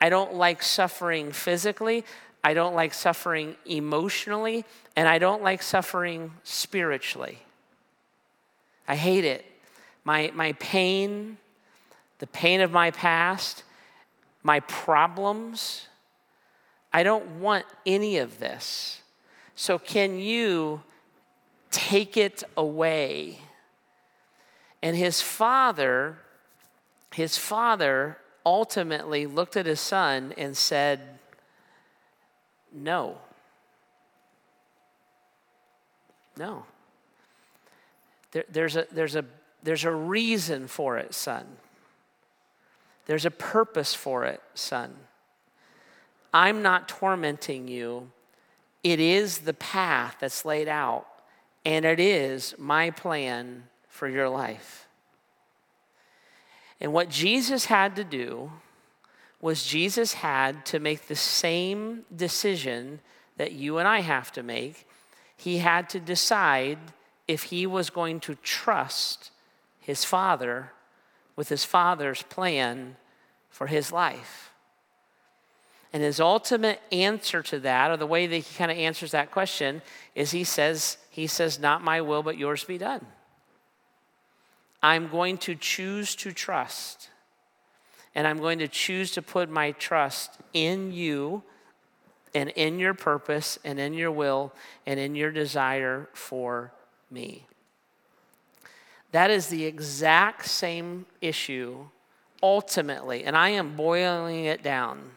I 0.00 0.08
don't 0.08 0.34
like 0.34 0.62
suffering 0.62 1.32
physically. 1.32 2.04
I 2.44 2.54
don't 2.54 2.74
like 2.74 2.94
suffering 2.94 3.56
emotionally. 3.66 4.64
And 4.94 5.08
I 5.08 5.18
don't 5.18 5.42
like 5.42 5.62
suffering 5.62 6.32
spiritually. 6.44 7.38
I 8.86 8.96
hate 8.96 9.24
it 9.24 9.44
my, 10.04 10.30
my 10.34 10.52
pain, 10.54 11.38
the 12.18 12.26
pain 12.26 12.60
of 12.60 12.70
my 12.70 12.90
past, 12.90 13.62
my 14.42 14.60
problems, 14.60 15.86
I 16.92 17.02
don't 17.02 17.40
want 17.40 17.64
any 17.86 18.18
of 18.18 18.38
this. 18.38 19.00
So 19.54 19.78
can 19.78 20.18
you 20.18 20.82
take 21.70 22.16
it 22.16 22.42
away? 22.56 23.38
And 24.82 24.96
his 24.96 25.20
father, 25.20 26.18
his 27.12 27.38
father 27.38 28.18
ultimately 28.44 29.26
looked 29.26 29.56
at 29.56 29.66
his 29.66 29.80
son 29.80 30.34
and 30.36 30.56
said, 30.56 31.00
No. 32.72 33.18
No. 36.36 36.64
There, 38.32 38.44
there's, 38.50 38.76
a, 38.76 38.86
there's, 38.90 39.14
a, 39.14 39.24
there's 39.62 39.84
a 39.84 39.92
reason 39.92 40.66
for 40.66 40.98
it, 40.98 41.14
son. 41.14 41.46
There's 43.06 43.26
a 43.26 43.30
purpose 43.30 43.94
for 43.94 44.24
it, 44.24 44.40
son. 44.54 44.94
I'm 46.32 46.62
not 46.62 46.88
tormenting 46.88 47.68
you. 47.68 48.10
It 48.82 48.98
is 49.00 49.38
the 49.38 49.54
path 49.54 50.16
that's 50.20 50.44
laid 50.44 50.68
out, 50.68 51.06
and 51.64 51.84
it 51.84 52.00
is 52.00 52.54
my 52.58 52.90
plan 52.90 53.64
for 53.88 54.08
your 54.08 54.28
life. 54.28 54.88
And 56.80 56.92
what 56.92 57.08
Jesus 57.08 57.66
had 57.66 57.94
to 57.96 58.04
do 58.04 58.50
was 59.40 59.66
Jesus 59.66 60.14
had 60.14 60.64
to 60.66 60.78
make 60.78 61.06
the 61.06 61.16
same 61.16 62.04
decision 62.14 63.00
that 63.36 63.52
you 63.52 63.78
and 63.78 63.86
I 63.86 64.00
have 64.00 64.32
to 64.32 64.42
make. 64.42 64.86
He 65.36 65.58
had 65.58 65.88
to 65.90 66.00
decide 66.00 66.78
if 67.28 67.44
he 67.44 67.66
was 67.66 67.90
going 67.90 68.20
to 68.20 68.36
trust 68.36 69.31
his 69.82 70.04
father 70.04 70.72
with 71.36 71.48
his 71.48 71.64
father's 71.64 72.22
plan 72.22 72.96
for 73.50 73.66
his 73.66 73.92
life. 73.92 74.52
And 75.92 76.02
his 76.02 76.20
ultimate 76.20 76.80
answer 76.90 77.42
to 77.42 77.58
that, 77.60 77.90
or 77.90 77.98
the 77.98 78.06
way 78.06 78.26
that 78.26 78.36
he 78.36 78.56
kind 78.56 78.70
of 78.70 78.78
answers 78.78 79.10
that 79.10 79.30
question, 79.30 79.82
is 80.14 80.30
he 80.30 80.44
says, 80.44 80.96
he 81.10 81.26
says, 81.26 81.58
Not 81.58 81.84
my 81.84 82.00
will, 82.00 82.22
but 82.22 82.38
yours 82.38 82.64
be 82.64 82.78
done. 82.78 83.04
I'm 84.82 85.08
going 85.08 85.36
to 85.38 85.54
choose 85.54 86.14
to 86.16 86.32
trust. 86.32 87.10
And 88.14 88.26
I'm 88.26 88.38
going 88.38 88.58
to 88.60 88.68
choose 88.68 89.10
to 89.12 89.22
put 89.22 89.50
my 89.50 89.72
trust 89.72 90.38
in 90.52 90.92
you 90.92 91.42
and 92.34 92.50
in 92.50 92.78
your 92.78 92.94
purpose 92.94 93.58
and 93.64 93.78
in 93.78 93.94
your 93.94 94.10
will 94.10 94.52
and 94.86 94.98
in 94.98 95.14
your 95.14 95.30
desire 95.30 96.08
for 96.12 96.72
me. 97.10 97.46
That 99.12 99.30
is 99.30 99.48
the 99.48 99.64
exact 99.64 100.46
same 100.46 101.06
issue 101.20 101.86
ultimately, 102.42 103.24
and 103.24 103.36
I 103.36 103.50
am 103.50 103.76
boiling 103.76 104.46
it 104.46 104.62
down. 104.62 105.12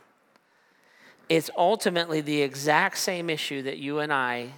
It's 1.28 1.50
ultimately 1.58 2.22
the 2.22 2.42
exact 2.42 2.98
same 2.98 3.30
issue 3.30 3.64
that 3.64 3.80
you 3.80 4.00
and 4.00 4.14
I 4.14 4.50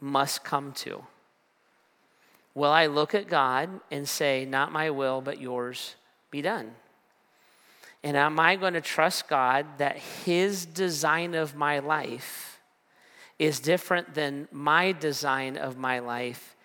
must 0.00 0.44
come 0.44 0.72
to. 0.72 1.04
Will 2.54 2.70
I 2.70 2.86
look 2.86 3.14
at 3.14 3.28
God 3.28 3.68
and 3.90 4.08
say, 4.08 4.44
Not 4.44 4.72
my 4.72 4.90
will, 4.90 5.20
but 5.20 5.40
yours 5.40 5.96
be 6.30 6.42
done? 6.42 6.72
And 8.04 8.16
am 8.16 8.38
I 8.38 8.56
going 8.56 8.74
to 8.74 8.80
trust 8.80 9.28
God 9.28 9.66
that 9.78 9.96
His 9.96 10.64
design 10.64 11.34
of 11.34 11.56
my 11.56 11.80
life 11.80 12.60
is 13.38 13.58
different 13.58 14.14
than 14.14 14.48
my 14.52 14.92
design 14.92 15.56
of 15.56 15.76
my 15.76 15.98
life? 15.98 16.55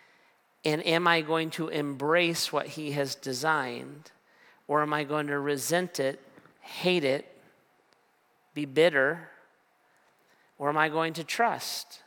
And 0.64 0.86
am 0.86 1.08
I 1.08 1.22
going 1.22 1.50
to 1.52 1.70
embrace 1.70 2.54
what 2.54 2.68
He 2.68 2.92
has 2.92 3.16
designed? 3.16 4.12
Or 4.68 4.82
am 4.82 4.94
I 4.94 5.04
going 5.04 5.28
to 5.28 5.40
resent 5.40 6.00
it, 6.00 6.20
hate 6.62 7.04
it, 7.04 7.26
be 8.54 8.66
bitter? 8.66 9.30
Or 10.58 10.70
am 10.70 10.78
I 10.78 10.90
going 10.90 11.14
to 11.14 11.24
trust 11.24 12.04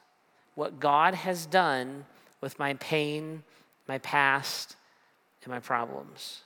what 0.55 0.79
God 0.79 1.15
has 1.15 1.47
done 1.47 2.07
with 2.41 2.59
my 2.59 2.75
pain, 2.75 3.43
my 3.89 3.99
past, 3.99 4.77
and 5.43 5.53
my 5.53 5.61
problems? 5.61 6.43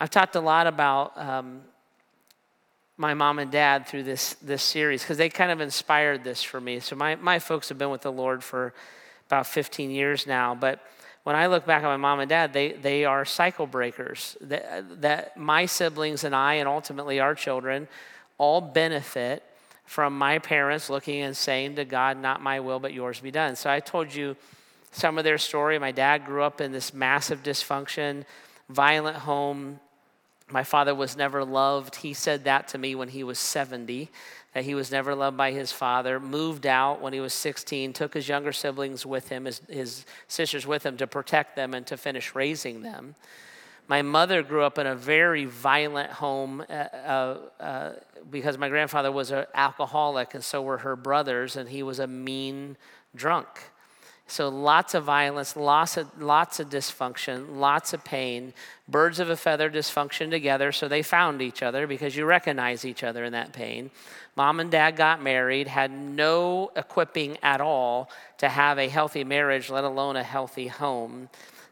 I've 0.00 0.10
talked 0.10 0.36
a 0.36 0.40
lot 0.40 0.66
about 0.66 1.16
um, 1.16 1.62
my 2.96 3.14
mom 3.14 3.38
and 3.38 3.50
dad 3.50 3.86
through 3.86 4.02
this, 4.02 4.34
this 4.34 4.62
series 4.62 5.02
because 5.02 5.18
they 5.18 5.28
kind 5.28 5.50
of 5.50 5.60
inspired 5.60 6.24
this 6.24 6.42
for 6.42 6.60
me. 6.60 6.80
So, 6.80 6.94
my, 6.96 7.14
my 7.16 7.38
folks 7.38 7.68
have 7.68 7.78
been 7.78 7.90
with 7.90 8.02
the 8.02 8.12
Lord 8.12 8.42
for 8.44 8.74
about 9.26 9.46
15 9.46 9.90
years 9.90 10.26
now. 10.26 10.54
But 10.54 10.80
when 11.24 11.36
I 11.36 11.46
look 11.46 11.64
back 11.66 11.82
at 11.82 11.86
my 11.86 11.96
mom 11.96 12.20
and 12.20 12.28
dad, 12.28 12.52
they, 12.52 12.72
they 12.72 13.04
are 13.04 13.24
cycle 13.24 13.66
breakers. 13.66 14.36
That, 14.42 15.00
that 15.02 15.36
my 15.36 15.66
siblings 15.66 16.24
and 16.24 16.34
I, 16.34 16.54
and 16.54 16.68
ultimately 16.68 17.18
our 17.18 17.34
children, 17.34 17.88
all 18.36 18.60
benefit 18.60 19.42
from 19.86 20.16
my 20.16 20.38
parents 20.38 20.90
looking 20.90 21.22
and 21.22 21.36
saying 21.36 21.76
to 21.76 21.84
God, 21.84 22.18
Not 22.18 22.42
my 22.42 22.60
will, 22.60 22.78
but 22.78 22.92
yours 22.92 23.20
be 23.20 23.30
done. 23.30 23.56
So 23.56 23.70
I 23.70 23.80
told 23.80 24.14
you 24.14 24.36
some 24.92 25.18
of 25.18 25.24
their 25.24 25.38
story. 25.38 25.78
My 25.78 25.92
dad 25.92 26.24
grew 26.24 26.42
up 26.42 26.60
in 26.60 26.72
this 26.72 26.94
massive 26.94 27.42
dysfunction, 27.42 28.24
violent 28.68 29.18
home. 29.18 29.80
My 30.50 30.62
father 30.62 30.94
was 30.94 31.16
never 31.16 31.44
loved. 31.44 31.96
He 31.96 32.12
said 32.12 32.44
that 32.44 32.68
to 32.68 32.78
me 32.78 32.94
when 32.94 33.08
he 33.08 33.24
was 33.24 33.38
70 33.38 34.10
that 34.54 34.64
he 34.64 34.74
was 34.74 34.90
never 34.90 35.14
loved 35.14 35.36
by 35.36 35.50
his 35.50 35.72
father, 35.72 36.20
moved 36.20 36.64
out 36.64 37.00
when 37.00 37.12
he 37.12 37.20
was 37.20 37.34
16, 37.34 37.92
took 37.92 38.14
his 38.14 38.28
younger 38.28 38.52
siblings 38.52 39.04
with 39.04 39.28
him, 39.28 39.44
his, 39.44 39.60
his 39.68 40.06
sisters 40.28 40.66
with 40.66 40.86
him 40.86 40.96
to 40.96 41.06
protect 41.06 41.56
them 41.56 41.74
and 41.74 41.86
to 41.88 41.96
finish 41.96 42.34
raising 42.34 42.82
them. 42.82 43.16
My 43.88 44.00
mother 44.00 44.42
grew 44.42 44.62
up 44.62 44.78
in 44.78 44.86
a 44.86 44.94
very 44.94 45.44
violent 45.44 46.10
home 46.10 46.64
uh, 46.70 46.72
uh, 46.72 47.38
uh, 47.60 47.92
because 48.30 48.56
my 48.56 48.68
grandfather 48.68 49.12
was 49.12 49.32
an 49.32 49.44
alcoholic, 49.54 50.34
and 50.34 50.42
so 50.42 50.62
were 50.62 50.78
her 50.78 50.96
brothers, 50.96 51.56
and 51.56 51.68
he 51.68 51.82
was 51.82 51.98
a 51.98 52.06
mean 52.06 52.76
drunk. 53.14 53.48
So 54.26 54.48
lots 54.48 54.94
of 54.94 55.04
violence, 55.04 55.54
lots 55.54 55.96
of, 55.96 56.20
lots 56.20 56.58
of 56.58 56.70
dysfunction, 56.70 57.56
lots 57.56 57.92
of 57.92 58.04
pain. 58.04 58.54
Birds 58.88 59.20
of 59.20 59.28
a 59.28 59.36
feather 59.36 59.70
dysfunction 59.70 60.30
together, 60.30 60.72
so 60.72 60.88
they 60.88 61.02
found 61.02 61.42
each 61.42 61.62
other 61.62 61.86
because 61.86 62.16
you 62.16 62.24
recognize 62.24 62.84
each 62.84 63.04
other 63.04 63.24
in 63.24 63.32
that 63.32 63.52
pain. 63.52 63.90
Mom 64.34 64.60
and 64.60 64.70
dad 64.70 64.96
got 64.96 65.22
married, 65.22 65.68
had 65.68 65.90
no 65.90 66.70
equipping 66.74 67.36
at 67.42 67.60
all 67.60 68.10
to 68.38 68.48
have 68.48 68.78
a 68.78 68.88
healthy 68.88 69.24
marriage, 69.24 69.70
let 69.70 69.84
alone 69.84 70.16
a 70.16 70.24
healthy 70.24 70.68
home. 70.68 71.28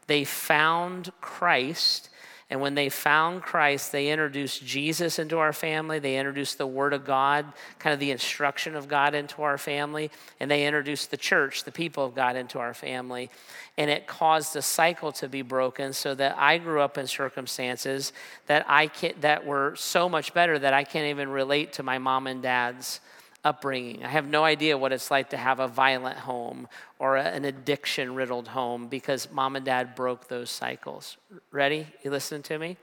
They 0.07 0.25
found 0.25 1.11
Christ 1.21 2.11
and 2.53 2.61
when 2.61 2.75
they 2.75 2.91
found 2.91 3.41
Christ, 3.41 3.93
they 3.93 4.11
introduced 4.11 4.63
Jesus 4.63 5.19
into 5.19 5.39
our 5.39 5.55
family. 5.55 5.99
They 5.99 6.19
introduced 6.19 6.59
the 6.59 6.67
Word 6.67 6.93
of 6.93 7.03
God, 7.03 7.47
kind 7.79 7.95
of 7.95 7.99
the 7.99 8.11
instruction 8.11 8.77
of 8.77 8.89
God 8.89 9.15
into 9.15 9.41
our 9.41 9.57
family. 9.57 10.11
And 10.39 10.51
they 10.51 10.67
introduced 10.67 11.11
the 11.11 11.17
church, 11.17 11.65
the 11.65 11.73
people 11.73 12.05
of 12.05 12.15
God, 12.15 12.37
into 12.37 12.59
our 12.59 12.75
family. 12.75 13.31
And 13.79 13.89
it 13.89 14.07
caused 14.07 14.55
a 14.55 14.61
cycle 14.61 15.13
to 15.13 15.31
be 15.31 15.41
broken 15.41 15.95
so 15.95 16.15
that 16.15 16.37
I 16.37 16.59
grew 16.59 16.83
up 16.83 16.99
in 16.99 17.07
circumstances 17.07 18.13
that, 18.49 18.67
I 18.69 18.89
can, 18.89 19.15
that 19.23 19.47
were 19.47 19.75
so 19.77 20.11
much 20.11 20.35
better 20.35 20.59
that 20.59 20.75
I 20.75 20.85
can't 20.85 21.07
even 21.07 21.31
relate 21.31 21.73
to 21.75 21.83
my 21.83 21.97
mom 21.97 22.27
and 22.27 22.43
dad's 22.43 23.01
upbringing. 23.45 24.05
I 24.05 24.09
have 24.09 24.29
no 24.29 24.45
idea 24.45 24.79
what 24.79 24.93
it's 24.93 25.11
like 25.11 25.31
to 25.31 25.37
have 25.37 25.59
a 25.59 25.69
violent 25.69 26.19
home 26.19 26.69
or 26.99 27.17
an 27.17 27.45
addiction 27.45 28.15
riddled 28.15 28.49
home 28.49 28.87
because 28.87 29.31
mom 29.31 29.57
and 29.57 29.65
dad 29.65 29.95
broke 29.95 30.29
those 30.29 30.51
cycles. 30.51 31.17
Ready? 31.51 31.87
You 32.05 32.11
listening 32.11 32.43
to 32.45 32.59
me? 32.59 32.77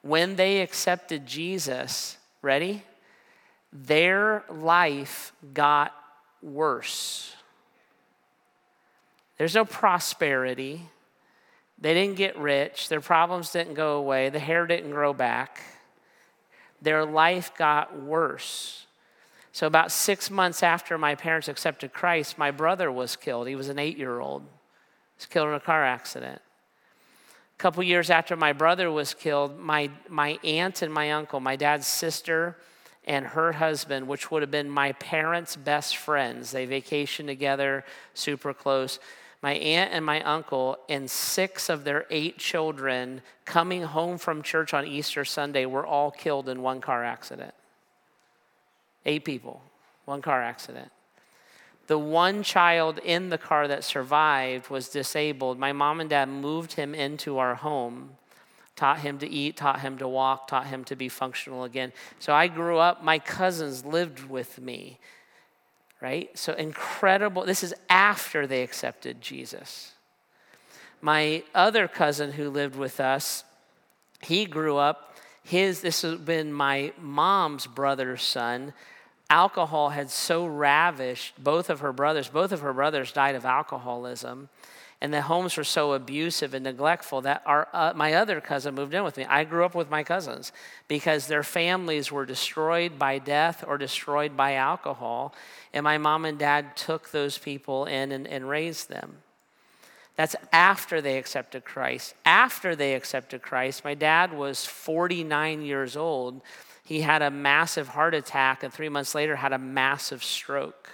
When 0.00 0.36
they 0.36 0.62
accepted 0.62 1.26
Jesus, 1.26 2.16
ready? 2.40 2.82
Their 3.72 4.44
life 4.50 5.32
got 5.54 5.94
worse. 6.42 7.34
There's 9.38 9.54
no 9.54 9.64
prosperity. 9.64 10.82
They 11.78 11.94
didn't 11.94 12.16
get 12.16 12.38
rich. 12.38 12.88
Their 12.88 13.00
problems 13.00 13.50
didn't 13.52 13.74
go 13.74 13.96
away. 13.96 14.28
The 14.28 14.38
hair 14.38 14.66
didn't 14.66 14.90
grow 14.90 15.12
back. 15.12 15.62
Their 16.80 17.04
life 17.04 17.52
got 17.56 18.00
worse. 18.00 18.86
So, 19.52 19.66
about 19.66 19.92
six 19.92 20.30
months 20.30 20.62
after 20.62 20.96
my 20.96 21.14
parents 21.14 21.46
accepted 21.46 21.92
Christ, 21.92 22.38
my 22.38 22.50
brother 22.50 22.90
was 22.90 23.16
killed. 23.16 23.46
He 23.48 23.54
was 23.54 23.68
an 23.68 23.78
eight 23.78 23.98
year 23.98 24.18
old. 24.18 24.42
He 24.42 25.18
was 25.18 25.26
killed 25.26 25.48
in 25.48 25.54
a 25.54 25.60
car 25.60 25.84
accident. 25.84 26.40
A 27.54 27.62
couple 27.62 27.82
years 27.82 28.08
after 28.08 28.34
my 28.34 28.54
brother 28.54 28.90
was 28.90 29.12
killed, 29.12 29.60
my, 29.60 29.90
my 30.08 30.38
aunt 30.42 30.80
and 30.80 30.92
my 30.92 31.12
uncle, 31.12 31.38
my 31.38 31.54
dad's 31.54 31.86
sister, 31.86 32.56
and 33.04 33.26
her 33.26 33.52
husband, 33.52 34.08
which 34.08 34.30
would 34.30 34.42
have 34.42 34.50
been 34.50 34.70
my 34.70 34.92
parents' 34.92 35.54
best 35.54 35.96
friends, 35.96 36.50
they 36.50 36.66
vacationed 36.66 37.26
together, 37.26 37.84
super 38.14 38.54
close. 38.54 38.98
My 39.42 39.54
aunt 39.54 39.92
and 39.92 40.04
my 40.04 40.22
uncle 40.22 40.78
and 40.88 41.10
six 41.10 41.68
of 41.68 41.84
their 41.84 42.06
eight 42.10 42.38
children 42.38 43.22
coming 43.44 43.82
home 43.82 44.16
from 44.16 44.42
church 44.42 44.72
on 44.72 44.86
Easter 44.86 45.24
Sunday 45.24 45.66
were 45.66 45.84
all 45.84 46.10
killed 46.10 46.48
in 46.48 46.62
one 46.62 46.80
car 46.80 47.04
accident. 47.04 47.52
Eight 49.04 49.24
people, 49.24 49.62
one 50.04 50.22
car 50.22 50.42
accident. 50.42 50.90
The 51.88 51.98
one 51.98 52.42
child 52.42 52.98
in 52.98 53.28
the 53.28 53.38
car 53.38 53.66
that 53.68 53.84
survived 53.84 54.70
was 54.70 54.88
disabled. 54.88 55.58
My 55.58 55.72
mom 55.72 56.00
and 56.00 56.08
dad 56.08 56.28
moved 56.28 56.74
him 56.74 56.94
into 56.94 57.38
our 57.38 57.56
home 57.56 58.16
taught 58.76 59.00
him 59.00 59.18
to 59.18 59.28
eat, 59.28 59.56
taught 59.56 59.80
him 59.80 59.98
to 59.98 60.08
walk, 60.08 60.48
taught 60.48 60.66
him 60.66 60.84
to 60.84 60.96
be 60.96 61.08
functional 61.08 61.64
again. 61.64 61.92
So 62.18 62.32
I 62.32 62.48
grew 62.48 62.78
up, 62.78 63.04
my 63.04 63.18
cousins 63.18 63.84
lived 63.84 64.28
with 64.28 64.60
me, 64.60 64.98
right? 66.00 66.36
So 66.36 66.54
incredible. 66.54 67.44
This 67.44 67.62
is 67.62 67.74
after 67.88 68.46
they 68.46 68.62
accepted 68.62 69.20
Jesus. 69.20 69.92
My 71.00 71.42
other 71.54 71.88
cousin 71.88 72.32
who 72.32 72.48
lived 72.48 72.76
with 72.76 73.00
us, 73.00 73.44
he 74.20 74.46
grew 74.46 74.76
up, 74.76 75.11
his, 75.42 75.80
this 75.80 76.02
has 76.02 76.16
been 76.16 76.52
my 76.52 76.92
mom's 77.00 77.66
brother's 77.66 78.22
son. 78.22 78.72
Alcohol 79.28 79.90
had 79.90 80.10
so 80.10 80.46
ravished 80.46 81.42
both 81.42 81.70
of 81.70 81.80
her 81.80 81.92
brothers, 81.92 82.28
both 82.28 82.52
of 82.52 82.60
her 82.60 82.72
brothers 82.72 83.12
died 83.12 83.34
of 83.34 83.44
alcoholism 83.44 84.48
and 85.02 85.12
the 85.12 85.22
homes 85.22 85.56
were 85.56 85.64
so 85.64 85.94
abusive 85.94 86.54
and 86.54 86.62
neglectful 86.62 87.22
that 87.22 87.42
our, 87.44 87.66
uh, 87.72 87.92
my 87.92 88.14
other 88.14 88.40
cousin 88.40 88.76
moved 88.76 88.94
in 88.94 89.02
with 89.02 89.16
me. 89.16 89.24
I 89.24 89.42
grew 89.42 89.64
up 89.64 89.74
with 89.74 89.90
my 89.90 90.04
cousins 90.04 90.52
because 90.86 91.26
their 91.26 91.42
families 91.42 92.12
were 92.12 92.24
destroyed 92.24 93.00
by 93.00 93.18
death 93.18 93.64
or 93.66 93.78
destroyed 93.78 94.36
by 94.36 94.54
alcohol, 94.54 95.34
and 95.74 95.82
my 95.82 95.98
mom 95.98 96.24
and 96.24 96.38
dad 96.38 96.76
took 96.76 97.10
those 97.10 97.36
people 97.36 97.84
in 97.84 98.12
and, 98.12 98.28
and 98.28 98.48
raised 98.48 98.88
them. 98.90 99.16
That's 100.16 100.36
after 100.52 101.00
they 101.00 101.18
accepted 101.18 101.64
Christ. 101.64 102.14
After 102.24 102.76
they 102.76 102.94
accepted 102.94 103.42
Christ, 103.42 103.84
my 103.84 103.94
dad 103.94 104.32
was 104.32 104.66
49 104.66 105.62
years 105.62 105.96
old. 105.96 106.42
He 106.84 107.00
had 107.00 107.22
a 107.22 107.30
massive 107.30 107.88
heart 107.88 108.14
attack, 108.14 108.62
and 108.62 108.72
three 108.72 108.88
months 108.88 109.14
later, 109.14 109.36
had 109.36 109.52
a 109.52 109.58
massive 109.58 110.22
stroke. 110.22 110.90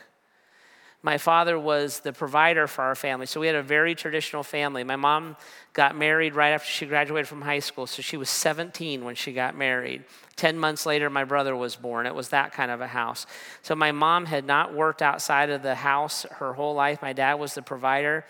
My 1.00 1.16
father 1.16 1.58
was 1.58 2.00
the 2.00 2.12
provider 2.12 2.66
for 2.66 2.82
our 2.82 2.96
family. 2.96 3.26
So 3.26 3.40
we 3.40 3.46
had 3.46 3.54
a 3.54 3.62
very 3.62 3.94
traditional 3.94 4.42
family. 4.42 4.82
My 4.82 4.96
mom 4.96 5.36
got 5.72 5.96
married 5.96 6.34
right 6.34 6.50
after 6.50 6.68
she 6.68 6.86
graduated 6.86 7.28
from 7.28 7.40
high 7.40 7.60
school. 7.60 7.86
So 7.86 8.02
she 8.02 8.16
was 8.16 8.28
17 8.28 9.04
when 9.04 9.14
she 9.14 9.32
got 9.32 9.56
married. 9.56 10.02
10 10.34 10.58
months 10.58 10.86
later, 10.86 11.08
my 11.08 11.22
brother 11.22 11.54
was 11.54 11.76
born. 11.76 12.06
It 12.06 12.16
was 12.16 12.30
that 12.30 12.52
kind 12.52 12.72
of 12.72 12.80
a 12.80 12.88
house. 12.88 13.26
So 13.62 13.76
my 13.76 13.92
mom 13.92 14.26
had 14.26 14.44
not 14.44 14.74
worked 14.74 15.00
outside 15.00 15.50
of 15.50 15.62
the 15.62 15.76
house 15.76 16.26
her 16.30 16.52
whole 16.54 16.74
life. 16.74 17.00
My 17.00 17.12
dad 17.12 17.34
was 17.34 17.54
the 17.54 17.62
provider. 17.62 18.24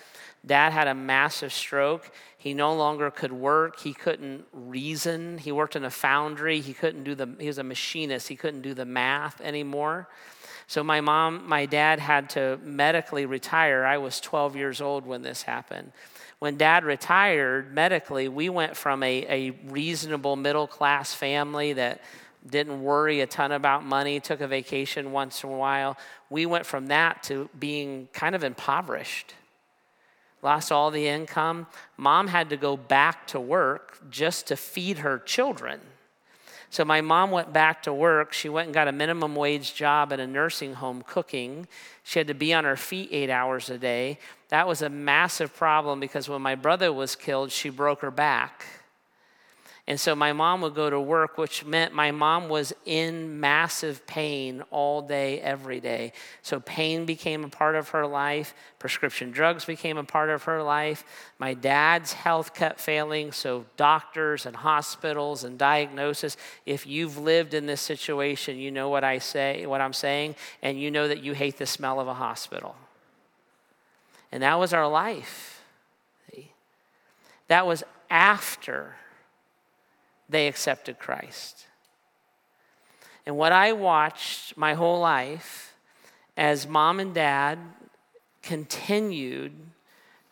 Dad 0.45 0.73
had 0.73 0.89
a 0.89 0.95
massive 0.95 1.53
stroke. 1.53 2.11
He 2.37 2.55
no 2.55 2.75
longer 2.75 3.11
could 3.11 3.33
work. 3.33 3.81
He 3.81 3.93
couldn't 3.93 4.45
reason. 4.53 5.39
He 5.39 5.53
worked 5.53 5.77
in 5.77 5.85
a 5.85 5.91
foundry. 5.91 6.61
He 6.61 6.73
couldn't 6.73 7.05
do 7.05 7.15
the, 7.15 7.29
he 7.39 7.47
was 7.47 7.59
a 7.59 7.65
machinist. 7.65 8.29
He 8.29 8.37
couldn't 8.37 8.63
do 8.63 8.75
the 8.75 8.85
math 8.85 9.41
anymore. 9.41 10.09
So 10.67 10.85
my 10.85 11.01
mom, 11.01 11.49
my 11.49 11.67
dad 11.67 11.99
had 11.99 12.31
to 12.31 12.59
medically 12.63 13.27
retire. 13.27 13.85
I 13.85 13.99
was 13.99 14.21
12 14.21 14.55
years 14.55 14.81
old 14.81 15.07
when 15.07 15.23
this 15.23 15.43
happened. 15.43 15.93
When 16.39 16.57
dad 16.57 16.85
retired 16.85 17.75
medically, 17.75 18.29
we 18.29 18.49
went 18.49 18.77
from 18.77 19.03
a, 19.03 19.27
a 19.29 19.51
reasonable 19.65 20.37
middle 20.37 20.67
class 20.67 21.13
family 21.15 21.73
that 21.73 22.01
didn't 22.47 22.83
worry 22.83 23.21
a 23.21 23.27
ton 23.27 23.51
about 23.51 23.85
money, 23.85 24.21
took 24.21 24.41
a 24.41 24.47
vacation 24.47 25.11
once 25.11 25.43
in 25.43 25.51
a 25.51 25.57
while. 25.57 25.97
We 26.31 26.47
went 26.47 26.67
from 26.67 26.89
that 26.89 27.23
to 27.25 27.49
being 27.59 28.09
kind 28.13 28.35
of 28.35 28.45
impoverished. 28.45 29.35
Lost 30.43 30.71
all 30.71 30.91
the 30.91 31.07
income. 31.09 31.67
Mom 31.97 32.29
had 32.29 32.51
to 32.51 32.57
go 32.57 32.77
back 32.77 33.27
to 33.29 33.41
work 33.41 33.99
just 34.11 34.47
to 34.49 34.57
feed 34.57 34.99
her 34.99 35.19
children. 35.19 35.81
So 36.71 36.85
my 36.85 37.01
mom 37.01 37.31
went 37.31 37.53
back 37.53 37.83
to 37.85 37.93
work. 37.93 38.33
She 38.33 38.49
went 38.49 38.67
and 38.67 38.75
got 38.75 38.89
a 38.89 38.93
minimum 38.93 39.35
wage 39.35 39.75
job 39.75 40.13
at 40.13 40.21
a 40.21 40.27
nursing 40.27 40.75
home 40.75 41.03
cooking. 41.07 41.67
She 42.05 42.19
had 42.19 42.29
to 42.29 42.35
be 42.35 42.53
on 42.53 42.65
her 42.65 42.77
feet 42.77 43.09
eight 43.11 43.31
hours 43.31 43.71
a 43.71 43.79
day. 43.79 44.19
That 44.51 44.69
was 44.69 44.83
a 44.83 44.91
massive 44.91 45.55
problem 45.55 45.99
because 45.99 46.29
when 46.29 46.43
my 46.43 46.55
brother 46.55 46.93
was 46.93 47.17
killed, 47.17 47.53
she 47.53 47.71
broke 47.71 48.03
her 48.03 48.11
back. 48.11 48.65
And 49.89 49.99
so 49.99 50.15
my 50.15 50.35
mom 50.35 50.61
would 50.61 50.75
go 50.75 50.91
to 50.91 51.01
work, 51.01 51.39
which 51.39 51.65
meant 51.65 51.95
my 51.95 52.11
mom 52.11 52.51
was 52.51 52.75
in 52.85 53.41
massive 53.41 54.07
pain 54.07 54.63
all 54.71 55.01
day, 55.01 55.41
every 55.41 55.81
day. 55.81 56.13
So 56.43 56.61
pain 56.61 57.07
became 57.07 57.43
a 57.43 57.49
part 57.49 57.75
of 57.75 57.89
her 57.89 58.07
life. 58.07 58.53
Prescription 58.79 59.31
drugs 59.31 59.65
became 59.65 59.97
a 59.97 60.05
part 60.05 60.29
of 60.29 60.43
her 60.43 60.63
life. 60.63 61.05
My 61.39 61.55
dad's 61.55 62.13
health 62.13 62.53
kept 62.53 62.81
failing. 62.81 63.33
So 63.33 63.65
doctors 63.79 64.45
and 64.45 64.57
hospitals 64.57 65.43
and 65.43 65.59
diagnosis. 65.59 66.37
If 66.67 66.87
you've 66.87 67.17
lived 67.17 67.55
in 67.55 67.65
this 67.65 67.81
situation, 67.81 68.59
you 68.59 68.71
know 68.71 68.91
what 68.91 69.05
I 69.05 69.17
say, 69.17 69.65
what 69.65 69.81
I'm 69.81 69.95
saying, 69.95 70.35
and 70.61 70.79
you 70.79 70.91
know 70.91 71.09
that 71.09 71.23
you 71.23 71.33
hate 71.33 71.57
the 71.57 71.65
smell 71.65 71.99
of 71.99 72.09
a 72.09 72.15
hospital. 72.15 72.77
And 74.31 74.43
that 74.43 74.59
was 74.59 74.75
our 74.75 74.87
life. 74.87 75.65
That 77.47 77.67
was 77.67 77.83
after 78.11 78.97
they 80.29 80.49
accepted 80.49 80.99
Christ. 80.99 81.67
And 83.27 83.37
what 83.37 83.53
I 83.53 83.73
watched 83.73 84.57
my 84.57 84.75
whole 84.75 85.01
life 85.01 85.75
as 86.37 86.67
mom 86.67 87.01
and 87.01 87.13
dad 87.15 87.59
continued 88.43 89.53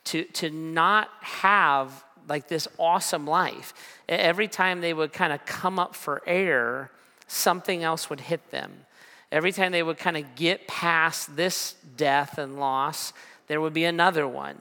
to, 0.05 0.25
to 0.25 0.51
not 0.51 1.11
have 1.21 2.05
like 2.29 2.49
this 2.49 2.67
awesome 2.79 3.27
life. 3.27 3.75
Every 4.09 4.49
time 4.49 4.81
they 4.81 4.95
would 4.95 5.13
kind 5.13 5.33
of 5.33 5.45
come 5.45 5.79
up 5.79 5.95
for 5.95 6.23
air, 6.27 6.91
something 7.27 7.83
else 7.83 8.11
would 8.11 8.21
hit 8.21 8.51
them. 8.51 8.73
Every 9.31 9.53
time 9.53 9.73
they 9.73 9.83
would 9.83 9.99
kind 9.99 10.17
of 10.17 10.35
get 10.35 10.67
past 10.67 11.37
this 11.37 11.75
death 11.97 12.39
and 12.39 12.59
loss, 12.59 13.13
there 13.49 13.61
would 13.61 13.75
be 13.75 13.85
another 13.85 14.27
one. 14.27 14.57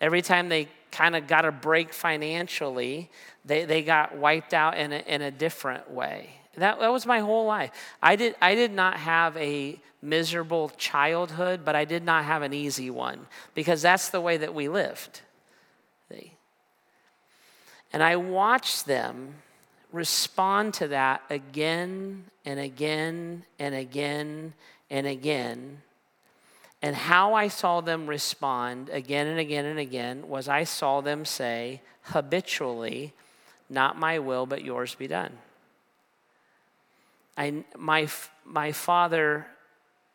Every 0.00 0.22
time 0.22 0.48
they 0.48 0.68
kind 0.90 1.16
of 1.16 1.26
got 1.26 1.44
a 1.44 1.52
break 1.52 1.92
financially, 1.92 3.10
they, 3.44 3.64
they 3.64 3.82
got 3.82 4.16
wiped 4.16 4.54
out 4.54 4.76
in 4.76 4.92
a, 4.92 4.98
in 5.06 5.22
a 5.22 5.30
different 5.30 5.90
way. 5.90 6.30
That, 6.56 6.80
that 6.80 6.92
was 6.92 7.06
my 7.06 7.20
whole 7.20 7.46
life. 7.46 7.70
I 8.02 8.16
did, 8.16 8.34
I 8.42 8.54
did 8.54 8.72
not 8.72 8.96
have 8.96 9.36
a 9.36 9.78
miserable 10.02 10.70
childhood, 10.76 11.60
but 11.64 11.76
I 11.76 11.84
did 11.84 12.04
not 12.04 12.24
have 12.24 12.42
an 12.42 12.52
easy 12.52 12.90
one 12.90 13.26
because 13.54 13.82
that's 13.82 14.08
the 14.08 14.20
way 14.20 14.36
that 14.36 14.54
we 14.54 14.68
lived. 14.68 15.20
And 17.92 18.02
I 18.02 18.16
watched 18.16 18.86
them 18.86 19.34
respond 19.92 20.74
to 20.74 20.88
that 20.88 21.22
again 21.28 22.24
and 22.44 22.60
again 22.60 23.44
and 23.58 23.74
again 23.74 24.54
and 24.88 25.06
again. 25.06 25.82
And 26.82 26.96
how 26.96 27.34
I 27.34 27.48
saw 27.48 27.80
them 27.80 28.06
respond 28.06 28.88
again 28.88 29.26
and 29.26 29.38
again 29.38 29.66
and 29.66 29.78
again 29.78 30.28
was 30.28 30.48
I 30.48 30.64
saw 30.64 31.00
them 31.00 31.24
say 31.24 31.82
habitually, 32.02 33.12
Not 33.68 33.98
my 33.98 34.18
will, 34.18 34.46
but 34.46 34.64
yours 34.64 34.94
be 34.94 35.06
done. 35.06 35.38
I, 37.36 37.64
my, 37.76 38.08
my 38.44 38.72
father 38.72 39.46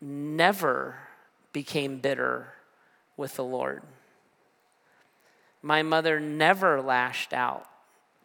never 0.01 0.95
became 1.53 1.99
bitter 1.99 2.53
with 3.17 3.35
the 3.35 3.43
Lord. 3.43 3.81
My 5.61 5.81
mother 5.81 6.19
never 6.19 6.81
lashed 6.81 7.33
out 7.33 7.67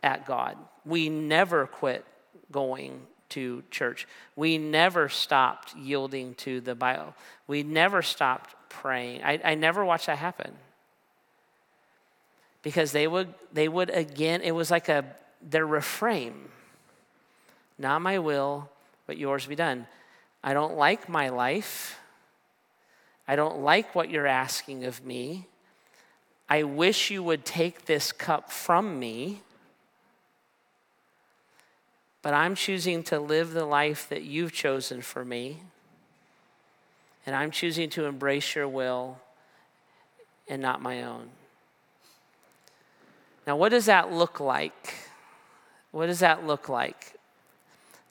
at 0.02 0.26
God. 0.26 0.56
We 0.84 1.08
never 1.08 1.66
quit 1.66 2.04
going 2.50 3.06
to 3.30 3.62
church. 3.70 4.06
We 4.36 4.58
never 4.58 5.08
stopped 5.08 5.74
yielding 5.76 6.34
to 6.36 6.60
the 6.60 6.74
Bible. 6.74 7.14
We 7.46 7.62
never 7.62 8.02
stopped 8.02 8.54
praying. 8.68 9.22
I, 9.22 9.40
I 9.44 9.54
never 9.54 9.84
watched 9.84 10.06
that 10.06 10.18
happen. 10.18 10.52
Because 12.62 12.92
they 12.92 13.06
would, 13.06 13.32
they 13.52 13.68
would 13.68 13.90
again, 13.90 14.42
it 14.42 14.52
was 14.52 14.70
like 14.70 14.88
a 14.88 15.04
their 15.42 15.66
refrain. 15.66 16.34
Not 17.78 18.02
my 18.02 18.18
will, 18.18 18.68
but 19.06 19.16
yours 19.16 19.46
be 19.46 19.54
done. 19.54 19.86
I 20.44 20.52
don't 20.52 20.76
like 20.76 21.08
my 21.08 21.30
life. 21.30 21.98
I 23.26 23.36
don't 23.36 23.60
like 23.60 23.94
what 23.94 24.10
you're 24.10 24.26
asking 24.26 24.84
of 24.84 25.04
me. 25.04 25.46
I 26.48 26.64
wish 26.64 27.10
you 27.10 27.22
would 27.22 27.44
take 27.44 27.86
this 27.86 28.12
cup 28.12 28.50
from 28.50 28.98
me. 28.98 29.40
But 32.22 32.34
I'm 32.34 32.54
choosing 32.54 33.02
to 33.04 33.18
live 33.18 33.52
the 33.52 33.64
life 33.64 34.08
that 34.08 34.22
you've 34.22 34.52
chosen 34.52 35.00
for 35.00 35.24
me. 35.24 35.60
And 37.26 37.34
I'm 37.34 37.50
choosing 37.50 37.88
to 37.90 38.04
embrace 38.04 38.54
your 38.54 38.68
will 38.68 39.18
and 40.48 40.60
not 40.60 40.82
my 40.82 41.02
own. 41.02 41.30
Now, 43.46 43.56
what 43.56 43.70
does 43.70 43.86
that 43.86 44.12
look 44.12 44.40
like? 44.40 44.94
What 45.92 46.06
does 46.06 46.20
that 46.20 46.46
look 46.46 46.68
like? 46.68 47.14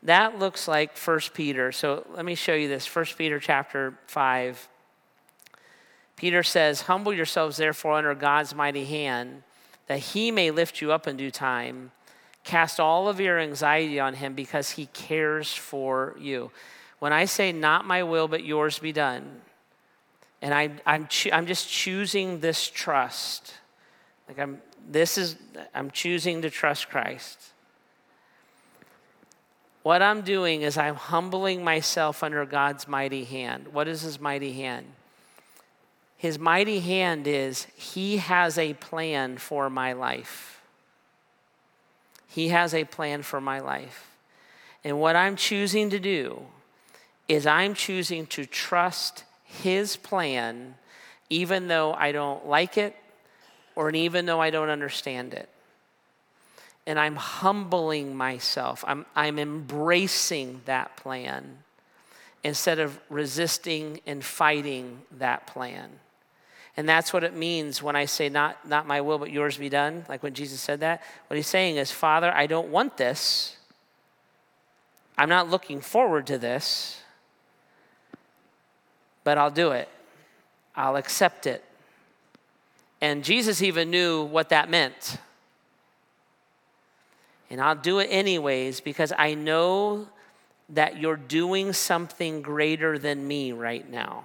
That 0.04 0.39
looks 0.39 0.67
like 0.67 0.98
1 0.98 1.19
Peter. 1.34 1.72
So 1.72 2.06
let 2.13 2.26
me 2.26 2.36
show 2.36 2.54
you 2.54 2.67
this 2.67 2.93
1 2.93 3.06
Peter 3.17 3.39
chapter 3.39 3.93
5. 4.08 4.67
Peter 6.15 6.43
says, 6.43 6.82
Humble 6.82 7.13
yourselves 7.13 7.58
therefore 7.58 7.93
under 7.93 8.15
God's 8.15 8.56
mighty 8.56 8.86
hand, 8.86 9.43
that 9.88 10.00
he 10.00 10.32
may 10.32 10.52
lift 10.52 10.82
you 10.82 10.91
up 10.91 11.08
in 11.08 11.17
due 11.17 11.32
time. 11.32 11.91
Cast 12.49 12.79
all 12.79 13.07
of 13.07 13.19
your 13.19 13.38
anxiety 13.38 13.99
on 13.99 14.15
him 14.15 14.33
because 14.33 14.71
he 14.71 14.88
cares 14.88 15.53
for 15.53 16.15
you. 16.19 16.49
When 16.97 17.13
I 17.13 17.25
say, 17.25 17.51
Not 17.51 17.85
my 17.85 18.01
will, 18.01 18.27
but 18.27 18.43
yours 18.43 18.79
be 18.79 18.91
done, 18.91 19.41
and 20.41 20.51
I, 20.51 20.71
I'm, 20.83 21.07
I'm 21.31 21.45
just 21.45 21.69
choosing 21.69 22.39
this 22.39 22.67
trust, 22.67 23.53
like 24.27 24.39
I'm 24.39 24.63
This 24.89 25.15
is, 25.15 25.35
I'm 25.75 25.91
choosing 25.91 26.41
to 26.41 26.49
trust 26.49 26.89
Christ. 26.89 27.39
What 29.83 30.01
I'm 30.01 30.21
doing 30.21 30.63
is 30.63 30.75
I'm 30.75 30.95
humbling 30.95 31.63
myself 31.63 32.23
under 32.23 32.43
God's 32.47 32.88
mighty 32.88 33.25
hand. 33.25 33.67
What 33.67 33.88
is 33.88 34.01
his 34.01 34.19
mighty 34.19 34.53
hand? 34.53 34.88
His 36.17 36.39
mighty 36.39 36.79
hand 36.79 37.27
is 37.27 37.67
He 37.75 38.17
has 38.17 38.57
a 38.57 38.73
plan 38.73 39.38
for 39.38 39.69
my 39.69 39.93
life. 39.93 40.59
He 42.39 42.47
has 42.47 42.73
a 42.73 42.86
plan 42.86 43.21
for 43.21 43.41
my 43.41 43.60
life. 43.60 44.08
And 44.86 44.97
what 44.97 45.17
I'm 45.17 45.36
choosing 45.36 45.89
to 45.89 45.99
do 45.99 46.43
is 47.28 47.45
I'm 47.45 47.73
choosing 47.73 48.28
to 48.28 48.45
trust 48.45 49.25
His 49.43 49.97
plan, 49.97 50.75
even 51.30 51.67
though 51.67 51.91
I 51.91 52.13
don't 52.13 52.47
like 52.47 52.78
it 52.78 52.95
or 53.75 53.89
even 53.89 54.25
though 54.25 54.39
I 54.39 54.52
don't 54.52 54.69
understand 54.69 55.34
it. 55.34 55.49
And 56.88 56.97
I'm 56.97 57.17
humbling 57.17 58.15
myself, 58.15 58.86
I'm, 58.88 59.06
I'm 59.17 59.38
embracing 59.38 60.62
that 60.63 60.95
plan 60.95 61.58
instead 62.41 62.80
of 62.80 62.97
resisting 63.10 63.99
and 64.08 64.23
fighting 64.23 65.02
that 65.17 65.45
plan. 65.45 65.89
And 66.79 66.87
that's 66.87 67.11
what 67.11 67.25
it 67.25 67.35
means 67.35 67.83
when 67.83 67.97
I 67.97 68.05
say, 68.05 68.29
not, 68.29 68.65
not 68.65 68.87
my 68.87 69.01
will, 69.01 69.17
but 69.17 69.31
yours 69.31 69.57
be 69.57 69.67
done. 69.67 70.05
Like 70.07 70.23
when 70.23 70.33
Jesus 70.33 70.61
said 70.61 70.79
that. 70.79 71.03
What 71.27 71.35
he's 71.35 71.45
saying 71.45 71.75
is, 71.75 71.91
Father, 71.91 72.33
I 72.33 72.47
don't 72.47 72.69
want 72.69 72.95
this. 72.95 73.57
I'm 75.17 75.27
not 75.27 75.49
looking 75.49 75.81
forward 75.81 76.25
to 76.27 76.37
this, 76.37 77.01
but 79.25 79.37
I'll 79.37 79.51
do 79.51 79.71
it. 79.71 79.89
I'll 80.73 80.95
accept 80.95 81.47
it. 81.47 81.65
And 83.01 83.25
Jesus 83.25 83.61
even 83.61 83.91
knew 83.91 84.23
what 84.23 84.47
that 84.47 84.69
meant. 84.69 85.17
And 87.49 87.59
I'll 87.59 87.75
do 87.75 87.99
it 87.99 88.07
anyways 88.09 88.79
because 88.79 89.11
I 89.17 89.33
know 89.33 90.07
that 90.69 90.95
you're 90.95 91.17
doing 91.17 91.73
something 91.73 92.41
greater 92.41 92.97
than 92.97 93.27
me 93.27 93.51
right 93.51 93.91
now. 93.91 94.23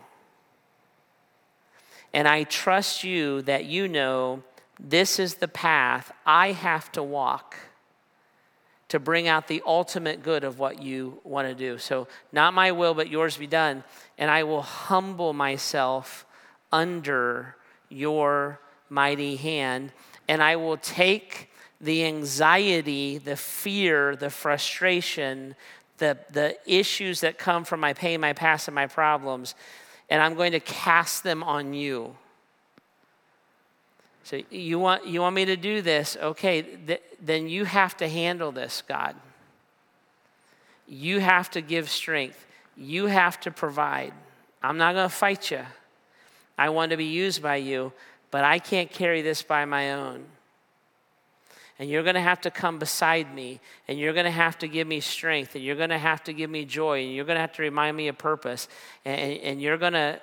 And 2.15 2.29
I 2.29 2.45
trust 2.45 3.03
you 3.03 3.43
that 3.43 3.65
you 3.65 3.89
know 3.89 4.45
this 4.79 5.19
is 5.19 5.35
the 5.35 5.49
path 5.49 6.13
I 6.25 6.53
have 6.53 6.91
to 6.93 7.03
walk 7.03 7.57
to 8.89 9.01
bring 9.01 9.27
out 9.27 9.49
the 9.49 9.61
ultimate 9.67 10.23
good 10.23 10.45
of 10.45 10.61
what 10.61 10.81
you 10.81 11.21
want 11.25 11.49
to 11.49 11.55
do. 11.55 11.79
So, 11.79 12.07
not 12.33 12.55
my 12.55 12.71
will, 12.71 12.95
but 12.95 13.11
yours 13.11 13.37
be 13.37 13.49
done. 13.49 13.83
And 14.17 14.31
I 14.31 14.45
will 14.45 14.63
humble 14.63 15.33
myself 15.33 16.25
under 16.71 17.57
your 17.89 18.61
mighty 18.89 19.35
hand. 19.35 19.93
And 20.29 20.41
I 20.41 20.55
will 20.55 20.77
take 20.77 21.51
the 21.81 22.05
anxiety, 22.05 23.19
the 23.19 23.37
fear, 23.37 24.15
the 24.15 24.31
frustration, 24.31 25.57
the, 25.99 26.17
the 26.31 26.57
issues 26.65 27.21
that 27.23 27.39
come 27.39 27.65
from 27.65 27.81
my 27.81 27.93
pain, 27.93 28.21
my 28.21 28.33
past, 28.33 28.69
and 28.69 28.75
my 28.75 28.87
problems, 28.87 29.57
and 30.09 30.23
I'm 30.23 30.35
going 30.35 30.53
to 30.53 30.61
cast 30.61 31.23
them 31.23 31.43
on 31.43 31.75
you. 31.75 32.17
So 34.25 34.41
you 34.51 34.79
want, 34.79 35.07
you 35.07 35.21
want 35.21 35.35
me 35.35 35.45
to 35.45 35.57
do 35.57 35.83
this? 35.83 36.17
Okay, 36.21 36.63
th- 36.63 37.03
then 37.21 37.49
you 37.49 37.65
have 37.65 37.97
to 37.99 38.09
handle 38.09 38.53
this, 38.53 38.83
God. 38.87 39.17
You 40.89 41.21
have 41.21 41.51
to 41.53 41.61
give 41.61 41.91
strength. 41.91 42.45
You 42.77 43.07
have 43.07 43.39
to 43.41 43.51
provide. 43.51 44.13
I'm 44.63 44.79
not 44.79 44.95
going 44.95 45.09
to 45.09 45.15
fight 45.15 45.51
you. 45.51 45.61
I 46.57 46.71
want 46.71 46.91
to 46.91 46.97
be 46.97 47.05
used 47.05 47.43
by 47.43 47.57
you, 47.57 47.93
but 48.31 48.45
I 48.45 48.59
can't 48.59 48.91
carry 48.91 49.21
this 49.23 49.43
by 49.43 49.65
my 49.65 49.93
own. 49.93 50.25
And 51.79 51.91
you're 51.91 52.05
going 52.05 52.15
to 52.15 52.21
have 52.21 52.41
to 52.43 52.51
come 52.51 52.79
beside 52.79 53.35
me, 53.35 53.61
and 53.89 53.99
you're 53.99 54.13
going 54.13 54.27
to 54.27 54.31
have 54.31 54.59
to 54.59 54.69
give 54.69 54.87
me 54.87 55.01
strength, 55.01 55.57
and 55.57 55.65
you're 55.65 55.75
going 55.77 55.91
to 55.91 55.99
have 55.99 56.23
to 56.25 56.33
give 56.33 56.49
me 56.49 56.65
joy, 56.65 57.03
and 57.05 57.13
you're 57.13 57.25
going 57.25 57.35
to 57.35 57.41
have 57.41 57.55
to 57.55 57.63
remind 57.63 57.97
me 57.97 58.07
of 58.07 58.17
purpose, 58.17 58.69
and, 59.05 59.39
and 59.41 59.61
you're 59.61 59.79
going 59.79 59.95
to 59.95 60.21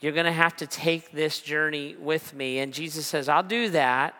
you're 0.00 0.12
going 0.12 0.26
to 0.26 0.32
have 0.32 0.56
to 0.56 0.66
take 0.66 1.10
this 1.12 1.40
journey 1.40 1.96
with 1.98 2.34
me. 2.34 2.58
And 2.58 2.72
Jesus 2.72 3.06
says, 3.06 3.28
I'll 3.28 3.42
do 3.42 3.70
that. 3.70 4.14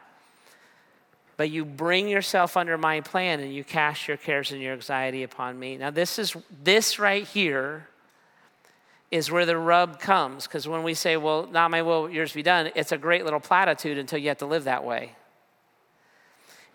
But 1.37 1.51
you 1.51 1.67
bring 1.67 2.09
yourself 2.09 2.57
under 2.57 2.79
my 2.79 3.03
plan 3.03 3.41
and 3.41 3.55
you 3.55 3.63
cast 3.63 4.09
your 4.09 4.17
cares 4.17 4.53
and 4.53 4.63
your 4.63 4.73
anxiety 4.73 5.23
upon 5.23 5.59
me. 5.59 5.77
Now, 5.77 5.91
this 5.91 6.19
is 6.19 6.35
this 6.65 6.99
right 6.99 7.25
here 7.25 7.89
is 9.11 9.31
where 9.31 9.45
the 9.45 9.59
rub 9.59 10.01
comes. 10.01 10.47
Because 10.47 10.67
when 10.67 10.83
we 10.83 10.95
say, 10.95 11.17
Well, 11.19 11.47
not 11.47 11.71
my 11.71 11.83
will, 11.83 12.09
yours 12.09 12.33
be 12.33 12.43
done, 12.43 12.71
it's 12.75 12.93
a 12.93 12.99
great 12.99 13.25
little 13.25 13.41
platitude 13.41 13.99
until 13.99 14.19
you 14.19 14.29
have 14.29 14.39
to 14.39 14.47
live 14.47 14.65
that 14.65 14.83
way. 14.83 15.15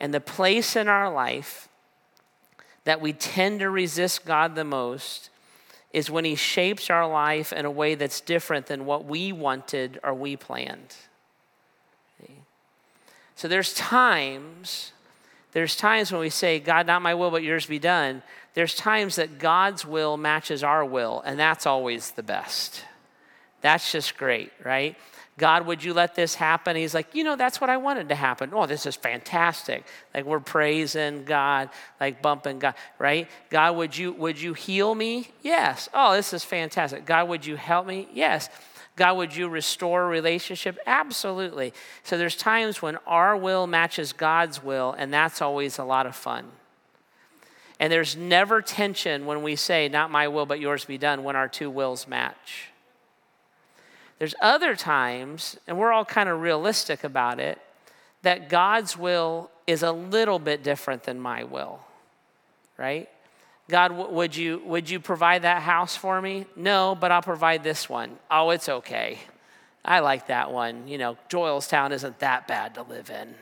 And 0.01 0.11
the 0.11 0.19
place 0.19 0.75
in 0.75 0.87
our 0.87 1.13
life 1.13 1.69
that 2.85 2.99
we 2.99 3.13
tend 3.13 3.59
to 3.59 3.69
resist 3.69 4.25
God 4.25 4.55
the 4.55 4.63
most 4.63 5.29
is 5.93 6.09
when 6.09 6.25
He 6.25 6.33
shapes 6.33 6.89
our 6.89 7.07
life 7.07 7.53
in 7.53 7.65
a 7.65 7.71
way 7.71 7.93
that's 7.93 8.19
different 8.19 8.65
than 8.65 8.87
what 8.87 9.05
we 9.05 9.31
wanted 9.31 9.99
or 10.03 10.15
we 10.15 10.35
planned. 10.35 10.95
So 13.35 13.47
there's 13.47 13.75
times, 13.75 14.91
there's 15.51 15.75
times 15.75 16.11
when 16.11 16.21
we 16.21 16.29
say, 16.29 16.59
God, 16.59 16.87
not 16.87 17.03
my 17.03 17.13
will, 17.13 17.29
but 17.29 17.43
yours 17.43 17.67
be 17.67 17.79
done. 17.79 18.23
There's 18.55 18.75
times 18.75 19.17
that 19.17 19.37
God's 19.37 19.85
will 19.85 20.17
matches 20.17 20.63
our 20.63 20.83
will, 20.83 21.21
and 21.25 21.39
that's 21.39 21.67
always 21.67 22.11
the 22.11 22.23
best. 22.23 22.85
That's 23.61 23.91
just 23.91 24.17
great, 24.17 24.51
right? 24.63 24.95
God, 25.37 25.65
would 25.65 25.83
you 25.83 25.93
let 25.93 26.13
this 26.13 26.35
happen? 26.35 26.75
He's 26.75 26.93
like, 26.93 27.15
you 27.15 27.23
know, 27.23 27.35
that's 27.35 27.59
what 27.59 27.69
I 27.69 27.77
wanted 27.77 28.09
to 28.09 28.15
happen. 28.15 28.51
Oh, 28.53 28.65
this 28.65 28.85
is 28.85 28.95
fantastic. 28.95 29.85
Like 30.13 30.25
we're 30.25 30.39
praising 30.39 31.23
God, 31.23 31.69
like 31.99 32.21
bumping 32.21 32.59
God, 32.59 32.75
right? 32.99 33.27
God, 33.49 33.75
would 33.75 33.97
you 33.97 34.11
would 34.13 34.39
you 34.39 34.53
heal 34.53 34.93
me? 34.93 35.29
Yes. 35.41 35.89
Oh, 35.93 36.13
this 36.13 36.33
is 36.33 36.43
fantastic. 36.43 37.05
God, 37.05 37.29
would 37.29 37.45
you 37.45 37.55
help 37.55 37.87
me? 37.87 38.07
Yes. 38.13 38.49
God, 38.97 39.17
would 39.17 39.35
you 39.35 39.47
restore 39.47 40.07
relationship? 40.07 40.77
Absolutely. 40.85 41.73
So 42.03 42.17
there's 42.17 42.35
times 42.35 42.81
when 42.81 42.97
our 43.07 43.37
will 43.37 43.65
matches 43.65 44.13
God's 44.13 44.61
will, 44.61 44.93
and 44.97 45.13
that's 45.13 45.41
always 45.41 45.79
a 45.79 45.83
lot 45.83 46.05
of 46.05 46.15
fun. 46.15 46.45
And 47.79 47.91
there's 47.91 48.15
never 48.15 48.61
tension 48.61 49.25
when 49.25 49.41
we 49.41 49.55
say, 49.55 49.87
Not 49.89 50.11
my 50.11 50.27
will, 50.27 50.45
but 50.45 50.59
yours 50.59 50.85
be 50.85 50.99
done, 50.99 51.23
when 51.23 51.35
our 51.35 51.47
two 51.47 51.69
wills 51.69 52.07
match. 52.07 52.70
There's 54.21 54.35
other 54.39 54.75
times, 54.75 55.57
and 55.65 55.79
we're 55.79 55.91
all 55.91 56.05
kind 56.05 56.29
of 56.29 56.41
realistic 56.41 57.03
about 57.03 57.39
it, 57.39 57.59
that 58.21 58.49
God's 58.49 58.95
will 58.95 59.49
is 59.65 59.81
a 59.81 59.91
little 59.91 60.37
bit 60.37 60.61
different 60.61 61.05
than 61.05 61.19
my 61.19 61.43
will, 61.43 61.79
right? 62.77 63.09
God, 63.67 63.93
would 64.11 64.35
you, 64.35 64.61
would 64.63 64.87
you 64.91 64.99
provide 64.99 65.41
that 65.41 65.63
house 65.63 65.95
for 65.95 66.21
me? 66.21 66.45
No, 66.55 66.93
but 66.93 67.11
I'll 67.11 67.23
provide 67.23 67.63
this 67.63 67.89
one. 67.89 68.15
Oh, 68.29 68.51
it's 68.51 68.69
okay. 68.69 69.17
I 69.83 70.01
like 70.01 70.27
that 70.27 70.51
one. 70.51 70.87
You 70.87 70.99
know, 70.99 71.17
Doylestown 71.27 71.89
isn't 71.89 72.19
that 72.19 72.47
bad 72.47 72.75
to 72.75 72.83
live 72.83 73.09
in. 73.09 73.33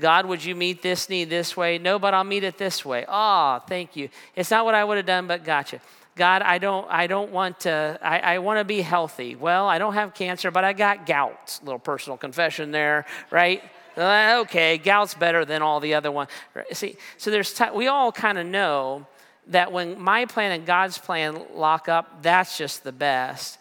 God, 0.00 0.26
would 0.26 0.44
you 0.44 0.56
meet 0.56 0.82
this 0.82 1.08
need 1.08 1.30
this 1.30 1.56
way? 1.56 1.78
No, 1.78 2.00
but 2.00 2.14
I'll 2.14 2.24
meet 2.24 2.42
it 2.42 2.58
this 2.58 2.84
way. 2.84 3.04
Oh, 3.06 3.62
thank 3.68 3.94
you. 3.94 4.08
It's 4.34 4.50
not 4.50 4.64
what 4.64 4.74
I 4.74 4.82
would 4.82 4.96
have 4.96 5.06
done, 5.06 5.28
but 5.28 5.44
gotcha. 5.44 5.80
God, 6.18 6.42
I 6.42 6.58
don't, 6.58 6.86
I 6.90 7.06
don't 7.06 7.30
want 7.30 7.60
to, 7.60 7.98
I, 8.02 8.18
I 8.18 8.38
want 8.40 8.58
to 8.58 8.64
be 8.64 8.82
healthy. 8.82 9.36
Well, 9.36 9.66
I 9.66 9.78
don't 9.78 9.94
have 9.94 10.12
cancer, 10.12 10.50
but 10.50 10.64
I 10.64 10.74
got 10.74 11.06
gout. 11.06 11.60
Little 11.62 11.78
personal 11.78 12.18
confession 12.18 12.72
there, 12.72 13.06
right? 13.30 13.62
Uh, 13.96 14.40
okay, 14.42 14.76
gout's 14.78 15.14
better 15.14 15.44
than 15.44 15.62
all 15.62 15.80
the 15.80 15.94
other 15.94 16.10
one. 16.10 16.26
See, 16.72 16.96
so 17.16 17.30
there's, 17.30 17.54
t- 17.54 17.70
we 17.74 17.88
all 17.88 18.12
kind 18.12 18.36
of 18.36 18.46
know 18.46 19.06
that 19.46 19.72
when 19.72 19.98
my 19.98 20.26
plan 20.26 20.52
and 20.52 20.66
God's 20.66 20.98
plan 20.98 21.40
lock 21.54 21.88
up, 21.88 22.22
that's 22.22 22.58
just 22.58 22.84
the 22.84 22.92
best. 22.92 23.58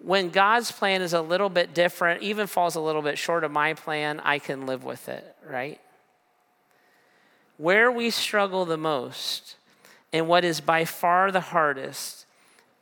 When 0.00 0.30
God's 0.30 0.70
plan 0.70 1.02
is 1.02 1.14
a 1.14 1.20
little 1.20 1.48
bit 1.48 1.74
different, 1.74 2.22
even 2.22 2.46
falls 2.46 2.76
a 2.76 2.80
little 2.80 3.02
bit 3.02 3.18
short 3.18 3.42
of 3.42 3.50
my 3.50 3.74
plan, 3.74 4.20
I 4.20 4.38
can 4.38 4.66
live 4.66 4.84
with 4.84 5.08
it, 5.08 5.36
right? 5.44 5.80
Where 7.56 7.90
we 7.90 8.10
struggle 8.10 8.66
the 8.66 8.76
most 8.76 9.55
and 10.16 10.26
what 10.26 10.46
is 10.46 10.62
by 10.62 10.86
far 10.86 11.30
the 11.30 11.40
hardest 11.40 12.24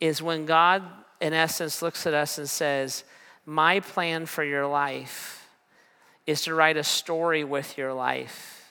is 0.00 0.22
when 0.22 0.46
God, 0.46 0.84
in 1.20 1.32
essence, 1.32 1.82
looks 1.82 2.06
at 2.06 2.14
us 2.14 2.38
and 2.38 2.48
says, 2.48 3.02
My 3.44 3.80
plan 3.80 4.26
for 4.26 4.44
your 4.44 4.68
life 4.68 5.48
is 6.28 6.42
to 6.42 6.54
write 6.54 6.76
a 6.76 6.84
story 6.84 7.42
with 7.42 7.76
your 7.76 7.92
life 7.92 8.70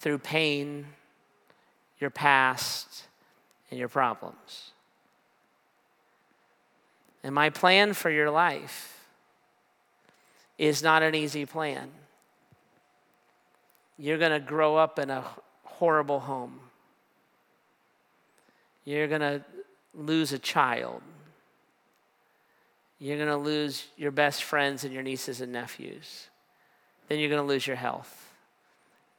through 0.00 0.18
pain, 0.18 0.86
your 2.00 2.10
past, 2.10 3.04
and 3.70 3.78
your 3.78 3.88
problems. 3.88 4.72
And 7.22 7.32
my 7.32 7.50
plan 7.50 7.92
for 7.92 8.10
your 8.10 8.32
life 8.32 9.06
is 10.58 10.82
not 10.82 11.04
an 11.04 11.14
easy 11.14 11.46
plan. 11.46 11.92
You're 13.96 14.18
going 14.18 14.32
to 14.32 14.44
grow 14.44 14.74
up 14.74 14.98
in 14.98 15.10
a 15.10 15.22
horrible 15.62 16.18
home 16.18 16.58
you're 18.86 19.08
going 19.08 19.20
to 19.20 19.44
lose 19.92 20.32
a 20.32 20.38
child. 20.38 21.02
You're 22.98 23.16
going 23.16 23.28
to 23.28 23.36
lose 23.36 23.84
your 23.98 24.12
best 24.12 24.44
friends 24.44 24.84
and 24.84 24.94
your 24.94 25.02
nieces 25.02 25.42
and 25.42 25.52
nephews. 25.52 26.28
then 27.08 27.18
you're 27.18 27.28
going 27.28 27.42
to 27.42 27.46
lose 27.46 27.66
your 27.66 27.76
health. 27.76 28.32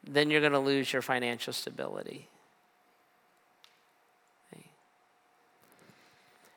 Then 0.03 0.31
you're 0.31 0.41
going 0.41 0.53
to 0.53 0.59
lose 0.59 0.91
your 0.91 1.03
financial 1.03 1.53
stability. 1.53 2.27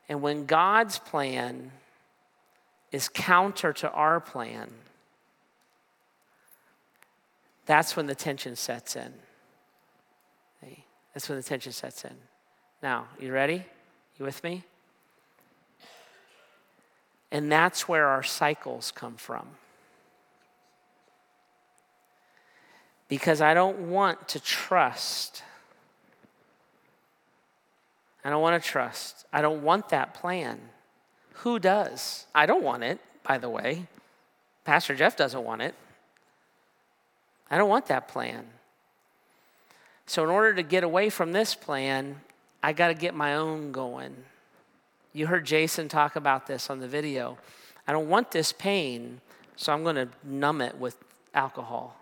And 0.09 0.23
when 0.23 0.45
God's 0.45 0.99
plan 0.99 1.71
is 2.91 3.09
counter 3.09 3.73
to 3.75 3.91
our 3.93 4.19
plan, 4.19 4.69
that's 7.65 7.95
when 7.95 8.07
the 8.07 8.17
tension 8.17 8.57
sets 8.57 8.97
in. 8.97 9.13
That's 11.15 11.29
when 11.29 11.39
the 11.39 11.45
tension 11.45 11.73
sets 11.73 12.05
in. 12.05 12.17
Now, 12.83 13.07
you 13.19 13.33
ready? 13.33 13.65
You 14.19 14.25
with 14.25 14.43
me? 14.43 14.65
And 17.31 17.51
that's 17.51 17.89
where 17.89 18.07
our 18.07 18.23
cycles 18.23 18.91
come 18.91 19.15
from. 19.15 19.47
Because 23.09 23.41
I 23.41 23.55
don't 23.55 23.91
want 23.91 24.29
to 24.29 24.41
trust. 24.41 25.43
I 28.25 28.31
don't 28.31 28.43
want 28.43 28.63
to 28.63 28.69
trust. 28.69 29.27
I 29.33 29.43
don't 29.43 29.63
want 29.63 29.89
that 29.91 30.15
plan. 30.15 30.61
Who 31.35 31.59
does? 31.59 32.27
I 32.35 32.47
don't 32.47 32.63
want 32.63 32.83
it, 32.83 32.99
by 33.23 33.39
the 33.39 33.49
way. 33.49 33.87
Pastor 34.65 34.95
Jeff 34.95 35.17
doesn't 35.17 35.43
want 35.43 35.63
it. 35.63 35.75
I 37.51 37.59
don't 37.59 37.69
want 37.69 37.87
that 37.87 38.09
plan. 38.09 38.47
So, 40.07 40.23
in 40.25 40.31
order 40.31 40.55
to 40.55 40.63
get 40.63 40.85
away 40.85 41.09
from 41.09 41.33
this 41.33 41.55
plan, 41.55 42.21
I 42.63 42.73
got 42.73 42.89
to 42.89 42.95
get 42.95 43.15
my 43.15 43.37
own 43.37 43.73
going. 43.73 44.15
You 45.13 45.27
heard 45.27 45.45
Jason 45.45 45.89
talk 45.89 46.17
about 46.17 46.47
this 46.47 46.71
on 46.71 46.79
the 46.79 46.89
video. 46.89 47.39
I 47.87 47.93
don't 47.93 48.09
want 48.09 48.31
this 48.31 48.53
pain, 48.53 49.21
so 49.57 49.73
I'm 49.73 49.83
going 49.83 49.97
to 49.97 50.09
numb 50.23 50.61
it 50.61 50.79
with 50.79 50.97
alcohol. 51.35 51.97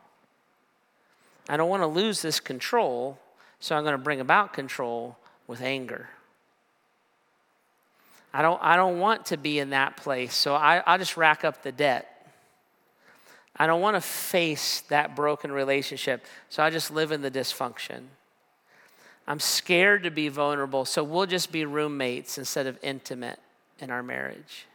I 1.49 1.57
don't 1.57 1.71
want 1.71 1.83
to 1.83 1.87
lose 1.87 2.21
this 2.21 2.41
control, 2.41 3.19
so 3.61 3.75
I'm 3.75 3.85
going 3.85 3.97
to 3.97 4.03
bring 4.03 4.21
about 4.21 4.53
control 4.53 5.17
with 5.47 5.63
anger. 5.63 6.09
I 8.35 8.43
don't, 8.43 8.61
I 8.63 8.77
don't 8.77 8.99
want 8.99 9.27
to 9.27 9.37
be 9.37 9.59
in 9.59 9.71
that 9.71 9.97
place, 9.97 10.35
so 10.35 10.55
I, 10.55 10.83
I'll 10.87 10.99
just 10.99 11.17
rack 11.17 11.45
up 11.45 11.63
the 11.63 11.73
debt. 11.73 12.15
I 13.57 13.67
don't 13.67 13.81
want 13.81 13.97
to 13.97 14.01
face 14.01 14.83
that 14.83 15.17
broken 15.17 15.51
relationship, 15.51 16.25
so 16.51 16.63
I 16.63 16.71
just 16.71 16.91
live 16.91 17.11
in 17.11 17.23
the 17.23 17.31
dysfunction. 17.31 18.03
I'm 19.29 19.41
scared 19.41 20.03
to 20.05 20.11
be 20.11 20.29
vulnerable, 20.29 20.87
so 20.87 21.05
we'll 21.05 21.27
just 21.27 21.53
be 21.53 21.67
roommates 21.67 22.39
instead 22.39 22.67
of 22.67 22.79
intimate 22.83 23.39
in 23.79 23.91
our 23.91 24.03
marriage. 24.03 24.67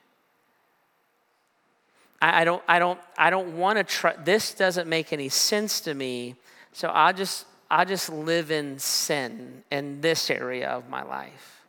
I, 2.21 2.41
I 2.41 2.45
don't, 2.45 2.63
I 2.67 2.77
don't, 2.77 2.99
I 3.17 3.29
don't 3.31 3.57
want 3.57 3.79
to 3.79 3.83
try. 3.83 4.15
This 4.15 4.53
doesn't 4.53 4.87
make 4.87 5.11
any 5.11 5.27
sense 5.27 5.81
to 5.81 5.93
me, 5.95 6.35
so 6.71 6.91
I 6.93 7.13
just, 7.13 7.47
I 7.69 7.83
just 7.83 8.09
live 8.09 8.51
in 8.51 8.77
sin 8.77 9.63
in 9.71 10.01
this 10.01 10.29
area 10.29 10.69
of 10.69 10.87
my 10.87 11.01
life. 11.01 11.63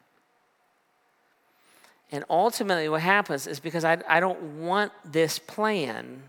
And 2.13 2.23
ultimately, 2.29 2.89
what 2.91 3.01
happens 3.01 3.47
is 3.47 3.61
because 3.61 3.85
I, 3.85 3.99
I 4.07 4.21
don't 4.21 4.61
want 4.61 4.93
this 5.11 5.39
plan 5.39 6.23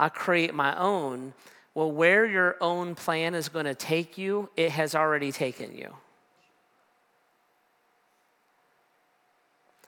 I 0.00 0.08
create 0.08 0.54
my 0.54 0.74
own. 0.78 1.34
Well, 1.74 1.90
where 1.90 2.26
your 2.26 2.56
own 2.60 2.94
plan 2.94 3.34
is 3.34 3.48
going 3.48 3.66
to 3.66 3.74
take 3.74 4.18
you, 4.18 4.50
it 4.56 4.72
has 4.72 4.94
already 4.94 5.30
taken 5.30 5.74
you. 5.74 5.94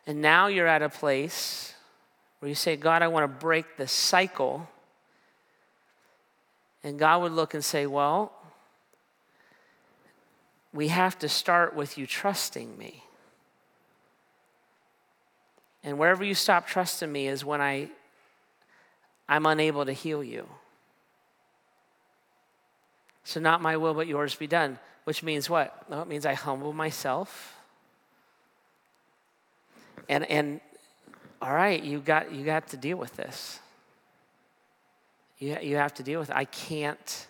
And 0.07 0.21
now 0.21 0.47
you're 0.47 0.67
at 0.67 0.83
a 0.83 0.89
place 0.89 1.75
where 2.39 2.49
you 2.49 2.55
say, 2.55 2.77
God, 2.77 3.03
I 3.03 3.09
want 3.09 3.25
to 3.25 3.29
break 3.29 3.77
the 3.77 3.87
cycle. 3.87 4.69
And 6.83 6.99
God 6.99 7.23
would 7.23 7.33
look 7.33 7.55
and 7.55 7.65
say, 7.65 7.87
Well, 7.87 8.33
we 10.73 10.89
have 10.89 11.19
to 11.21 11.29
start 11.29 11.77
with 11.77 11.99
you 11.99 12.07
trusting 12.07 12.77
me. 12.77 13.05
And 15.85 15.99
wherever 15.99 16.25
you 16.25 16.35
stop 16.35 16.67
trusting 16.67 17.11
me 17.11 17.29
is 17.29 17.45
when 17.45 17.61
I 17.61 17.91
I'm 19.29 19.47
unable 19.47 19.85
to 19.85 19.93
heal 19.93 20.23
you. 20.23 20.49
So, 23.25 23.41
not 23.41 23.63
my 23.63 23.77
will, 23.77 23.95
but 23.95 24.07
yours 24.07 24.35
be 24.35 24.47
done. 24.47 24.79
Which 25.05 25.23
means 25.23 25.51
what? 25.51 25.85
Well, 25.89 26.03
it 26.03 26.09
means 26.09 26.27
I 26.27 26.35
humble 26.35 26.73
myself. 26.73 27.57
And, 30.09 30.29
and 30.31 30.61
all 31.41 31.55
right, 31.55 31.83
you 31.83 31.99
got, 32.01 32.33
you 32.33 32.45
got 32.45 32.69
to 32.69 32.77
deal 32.77 32.97
with 32.97 33.17
this. 33.17 33.61
You, 35.39 35.59
you 35.61 35.77
have 35.77 35.95
to 35.95 36.03
deal 36.03 36.21
with 36.21 36.31
it. 36.31 36.37
I 36.37 36.45
can't 36.45 37.27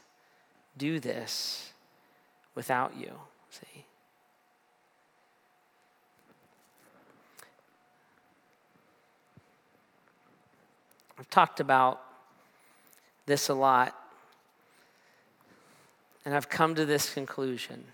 do 0.76 1.00
this 1.00 1.72
without 2.55 2.96
you. 2.98 3.12
See? 3.50 3.87
I've 11.18 11.31
talked 11.31 11.61
about 11.61 12.02
this 13.24 13.48
a 13.48 13.55
lot, 13.55 13.94
and 16.25 16.35
I've 16.35 16.49
come 16.49 16.75
to 16.75 16.85
this 16.85 17.13
conclusion. 17.13 17.85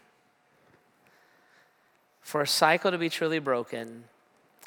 For 2.20 2.42
a 2.42 2.46
cycle 2.46 2.90
to 2.90 2.98
be 2.98 3.08
truly 3.08 3.38
broken, 3.38 4.04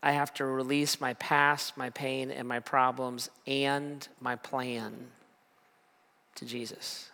I 0.02 0.14
have 0.14 0.34
to 0.36 0.46
release 0.46 1.00
my 1.00 1.14
past, 1.16 1.78
my 1.78 1.92
pain, 1.92 2.32
and 2.32 2.48
my 2.48 2.60
problems 2.60 3.30
and 3.46 4.08
my 4.20 4.36
plan 4.36 5.10
to 6.36 6.46
Jesus. 6.46 7.12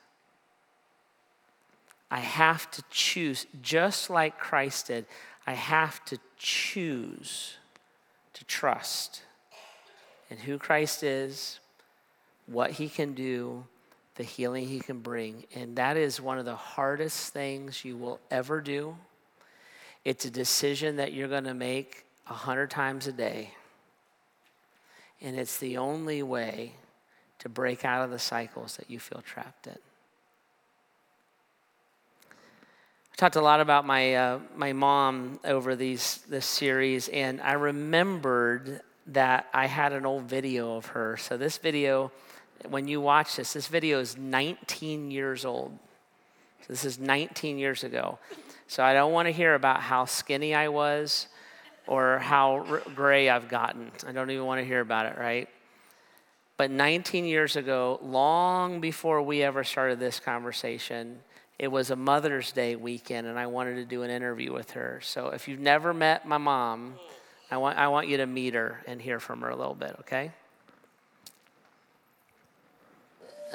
I 2.09 2.19
have 2.19 2.71
to 2.71 2.83
choose, 2.89 3.45
just 3.61 4.09
like 4.09 4.39
Christ 4.39 4.87
did, 4.87 5.05
I 5.45 5.53
have 5.53 6.03
to 6.05 6.17
choose 6.37 7.55
to 8.33 8.45
trust 8.45 9.23
in 10.29 10.37
who 10.37 10.57
Christ 10.57 11.03
is, 11.03 11.59
what 12.45 12.71
he 12.71 12.87
can 12.87 13.13
do, 13.13 13.65
the 14.17 14.23
healing 14.23 14.67
he 14.67 14.79
can 14.79 14.99
bring. 14.99 15.45
And 15.55 15.75
that 15.77 15.95
is 15.95 16.19
one 16.19 16.37
of 16.37 16.45
the 16.45 16.55
hardest 16.55 17.33
things 17.33 17.85
you 17.85 17.95
will 17.95 18.19
ever 18.29 18.59
do. 18.59 18.97
It's 20.03 20.25
a 20.25 20.31
decision 20.31 20.97
that 20.97 21.13
you're 21.13 21.27
going 21.27 21.45
to 21.45 21.53
make 21.53 22.03
a 22.29 22.33
hundred 22.33 22.71
times 22.71 23.07
a 23.07 23.11
day. 23.11 23.51
And 25.21 25.37
it's 25.37 25.57
the 25.57 25.77
only 25.77 26.23
way 26.23 26.73
to 27.39 27.49
break 27.49 27.85
out 27.85 28.03
of 28.03 28.11
the 28.11 28.19
cycles 28.19 28.77
that 28.77 28.89
you 28.89 28.99
feel 28.99 29.21
trapped 29.21 29.67
in. 29.67 29.77
I 32.33 33.15
talked 33.15 33.35
a 33.35 33.41
lot 33.41 33.61
about 33.61 33.85
my, 33.85 34.15
uh, 34.15 34.39
my 34.55 34.73
mom 34.73 35.39
over 35.43 35.75
these, 35.75 36.19
this 36.29 36.45
series, 36.45 37.07
and 37.09 37.41
I 37.41 37.53
remembered 37.53 38.81
that 39.07 39.47
I 39.53 39.65
had 39.65 39.93
an 39.93 40.05
old 40.05 40.23
video 40.23 40.75
of 40.75 40.87
her. 40.87 41.17
So 41.17 41.37
this 41.37 41.57
video, 41.57 42.11
when 42.69 42.87
you 42.87 43.01
watch 43.01 43.35
this, 43.35 43.53
this 43.53 43.67
video 43.67 43.99
is 43.99 44.17
19 44.17 45.11
years 45.11 45.45
old. 45.45 45.77
So 46.61 46.65
this 46.69 46.85
is 46.85 46.99
19 46.99 47.57
years 47.57 47.83
ago. 47.83 48.19
So 48.67 48.83
I 48.83 48.93
don't 48.93 49.13
want 49.13 49.27
to 49.27 49.31
hear 49.31 49.55
about 49.55 49.81
how 49.81 50.05
skinny 50.05 50.53
I 50.53 50.67
was 50.67 51.27
or 51.87 52.19
how 52.19 52.65
r- 52.69 52.81
gray 52.95 53.29
I've 53.29 53.47
gotten. 53.47 53.91
I 54.05 54.11
don't 54.11 54.29
even 54.29 54.45
want 54.45 54.59
to 54.59 54.65
hear 54.65 54.81
about 54.81 55.05
it, 55.05 55.17
right? 55.17 55.47
But 56.57 56.71
19 56.71 57.25
years 57.25 57.55
ago, 57.55 57.99
long 58.01 58.81
before 58.81 59.21
we 59.21 59.43
ever 59.43 59.63
started 59.63 59.99
this 59.99 60.19
conversation, 60.19 61.19
it 61.59 61.69
was 61.69 61.91
a 61.91 61.95
Mother's 61.95 62.51
Day 62.51 62.75
weekend, 62.75 63.27
and 63.27 63.39
I 63.39 63.47
wanted 63.47 63.75
to 63.75 63.85
do 63.85 64.03
an 64.03 64.09
interview 64.09 64.51
with 64.51 64.71
her. 64.71 64.99
So 65.03 65.29
if 65.29 65.47
you've 65.47 65.59
never 65.59 65.93
met 65.93 66.27
my 66.27 66.37
mom, 66.37 66.95
I 67.49 67.57
want, 67.57 67.77
I 67.77 67.87
want 67.87 68.07
you 68.07 68.17
to 68.17 68.25
meet 68.25 68.53
her 68.53 68.83
and 68.85 69.01
hear 69.01 69.19
from 69.19 69.41
her 69.41 69.49
a 69.49 69.55
little 69.55 69.75
bit, 69.75 69.95
okay? 70.01 70.31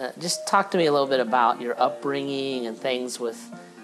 Uh, 0.03 0.11
just 0.19 0.49
talk 0.49 0.73
to 0.73 0.79
me 0.79 0.87
a 0.87 0.93
little 0.93 1.07
bit 1.07 1.21
about 1.21 1.61
your 1.61 1.81
upbringing 1.81 2.67
and 2.67 2.77
things 2.77 3.21
with, 3.21 3.41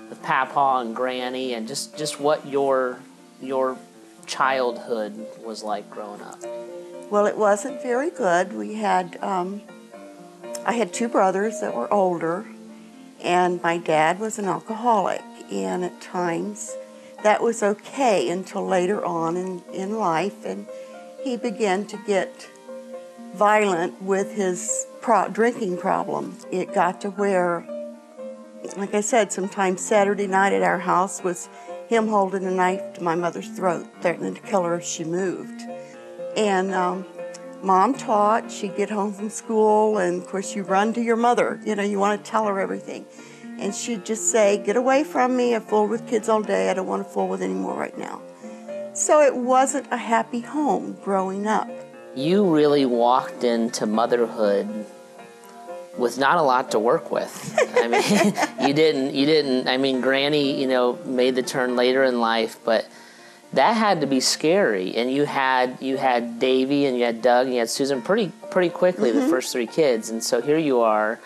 with 0.09 0.21
Papa 0.25 0.81
and 0.81 0.97
Granny, 0.97 1.55
and 1.55 1.69
just, 1.69 1.97
just 1.97 2.19
what 2.19 2.45
your 2.45 2.99
your 3.41 3.79
childhood 4.27 5.15
was 5.45 5.63
like 5.63 5.89
growing 5.91 6.21
up. 6.23 6.43
Well, 7.09 7.27
it 7.27 7.39
wasn't 7.39 7.81
very 7.83 8.11
good. 8.11 8.53
We 8.53 8.75
had 8.75 9.17
um, 9.23 9.63
I 10.67 10.73
had 10.73 10.93
two 10.93 11.09
brothers 11.09 11.61
that 11.61 11.77
were 11.77 11.93
older, 11.93 12.47
and 13.23 13.63
my 13.63 13.79
dad 13.79 14.19
was 14.19 14.41
an 14.41 14.47
alcoholic, 14.47 15.23
and 15.53 15.85
at 15.85 16.01
times 16.01 16.77
that 17.23 17.41
was 17.41 17.63
okay 17.63 18.29
until 18.29 18.67
later 18.67 19.05
on 19.05 19.37
in, 19.37 19.63
in 19.73 19.99
life, 19.99 20.45
and 20.45 20.67
he 21.23 21.37
began 21.37 21.87
to 21.87 21.97
get 22.09 22.49
violent 23.35 24.01
with 24.03 24.35
his 24.35 24.87
pro- 25.01 25.29
drinking 25.29 25.79
problem. 25.79 26.37
It 26.51 26.75
got 26.75 27.01
to 27.03 27.11
where, 27.11 27.65
like 28.77 28.95
I 28.95 29.01
said, 29.01 29.33
sometimes 29.33 29.81
Saturday 29.81 30.27
night 30.27 30.53
at 30.53 30.63
our 30.63 30.79
house 30.79 31.23
was 31.23 31.49
him 31.89 32.09
holding 32.09 32.45
a 32.45 32.51
knife 32.51 32.95
to 32.95 33.03
my 33.03 33.15
mother's 33.15 33.49
throat, 33.49 33.87
threatening 34.01 34.35
to 34.35 34.41
kill 34.43 34.65
her 34.65 34.75
if 34.75 34.85
she 34.85 35.05
moved. 35.05 35.63
And 36.37 36.75
um, 36.75 37.07
mom 37.63 37.95
taught. 37.95 38.51
She'd 38.51 38.77
get 38.77 38.91
home 38.91 39.13
from 39.13 39.31
school, 39.31 39.99
and 39.99 40.23
of 40.23 40.29
course, 40.29 40.55
you 40.55 40.63
run 40.63 40.93
to 40.95 41.01
your 41.01 41.17
mother. 41.17 41.61
You 41.65 41.75
know, 41.75 41.83
you 41.83 41.99
want 41.99 42.23
to 42.23 42.31
tell 42.31 42.47
her 42.47 42.61
everything. 42.61 43.07
And 43.59 43.75
she'd 43.75 44.05
just 44.05 44.31
say, 44.31 44.59
Get 44.59 44.77
away 44.77 45.05
from 45.05 45.37
me. 45.37 45.55
I've 45.55 45.65
fooled 45.65 45.91
with 45.91 46.07
kids 46.07 46.29
all 46.29 46.43
day. 46.43 46.71
I 46.71 46.75
don't 46.75 46.87
want 46.87 47.07
to 47.07 47.13
fool 47.13 47.29
with 47.29 47.43
anymore 47.43 47.75
right 47.75 47.97
now. 47.99 48.23
So 48.95 49.23
it 49.23 49.35
wasn't 49.35 49.87
a 49.93 49.97
happy 49.97 50.41
home 50.41 50.97
growing 51.03 51.47
up. 51.47 51.69
You 52.19 52.53
really 52.53 52.85
walked 52.85 53.45
into 53.45 53.87
motherhood 53.87 54.87
with 55.97 56.19
not 56.19 56.39
a 56.39 56.43
lot 56.43 56.73
to 56.73 56.79
work 56.81 57.13
with. 57.13 57.57
I 57.77 57.87
mean, 57.87 58.35
you 58.69 58.75
didn't, 58.75 59.15
you 59.15 59.25
didn't, 59.25 59.69
I 59.69 59.77
mean, 59.77 60.01
Granny, 60.01 60.61
you 60.61 60.67
know, 60.67 60.99
made 61.05 61.37
the 61.37 61.45
turn 61.45 61.77
later 61.77 62.03
in 62.03 62.21
life, 62.21 62.59
but 62.65 62.89
that 63.53 63.75
had 63.75 64.01
to 64.01 64.09
be 64.09 64.19
scary. 64.19 64.97
And 64.97 65.13
you 65.13 65.27
had 65.27 65.79
you 65.81 65.97
had 65.97 66.41
Davy 66.41 66.87
and 66.87 66.99
you 66.99 67.05
had 67.05 67.23
Doug 67.23 67.47
and 67.47 67.55
you 67.55 67.61
had 67.61 67.71
Susan 67.71 68.03
pretty 68.03 68.33
pretty 68.51 68.71
quickly 68.71 69.11
mm-hmm. 69.11 69.21
the 69.21 69.29
first 69.29 69.53
three 69.53 69.69
kids. 69.69 70.11
And 70.11 70.21
so 70.21 70.43
here 70.43 70.59
you 70.59 70.81
are, 70.81 71.21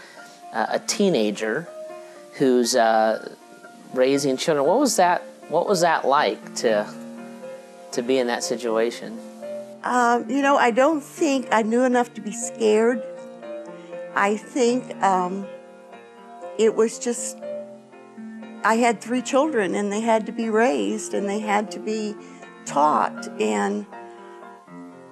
uh, 0.52 0.66
a 0.68 0.78
teenager 0.78 1.66
who's 2.34 2.76
uh, 2.76 3.34
raising 3.94 4.36
children. 4.36 4.66
What 4.66 4.78
was 4.78 4.96
that? 4.96 5.22
What 5.48 5.66
was 5.66 5.80
that 5.80 6.06
like 6.06 6.54
to 6.56 6.86
to 7.92 8.02
be 8.02 8.18
in 8.18 8.26
that 8.26 8.44
situation? 8.44 9.31
Um, 9.84 10.30
you 10.30 10.42
know, 10.42 10.56
I 10.56 10.70
don't 10.70 11.02
think 11.02 11.48
I 11.50 11.62
knew 11.62 11.82
enough 11.82 12.14
to 12.14 12.20
be 12.20 12.32
scared. 12.32 13.02
I 14.14 14.36
think 14.36 14.94
um, 15.02 15.46
it 16.58 16.74
was 16.74 16.98
just 16.98 17.38
I 18.64 18.76
had 18.76 19.00
three 19.00 19.22
children 19.22 19.74
and 19.74 19.90
they 19.90 20.00
had 20.00 20.26
to 20.26 20.32
be 20.32 20.48
raised 20.48 21.14
and 21.14 21.28
they 21.28 21.40
had 21.40 21.70
to 21.72 21.80
be 21.80 22.14
taught. 22.64 23.28
And 23.40 23.86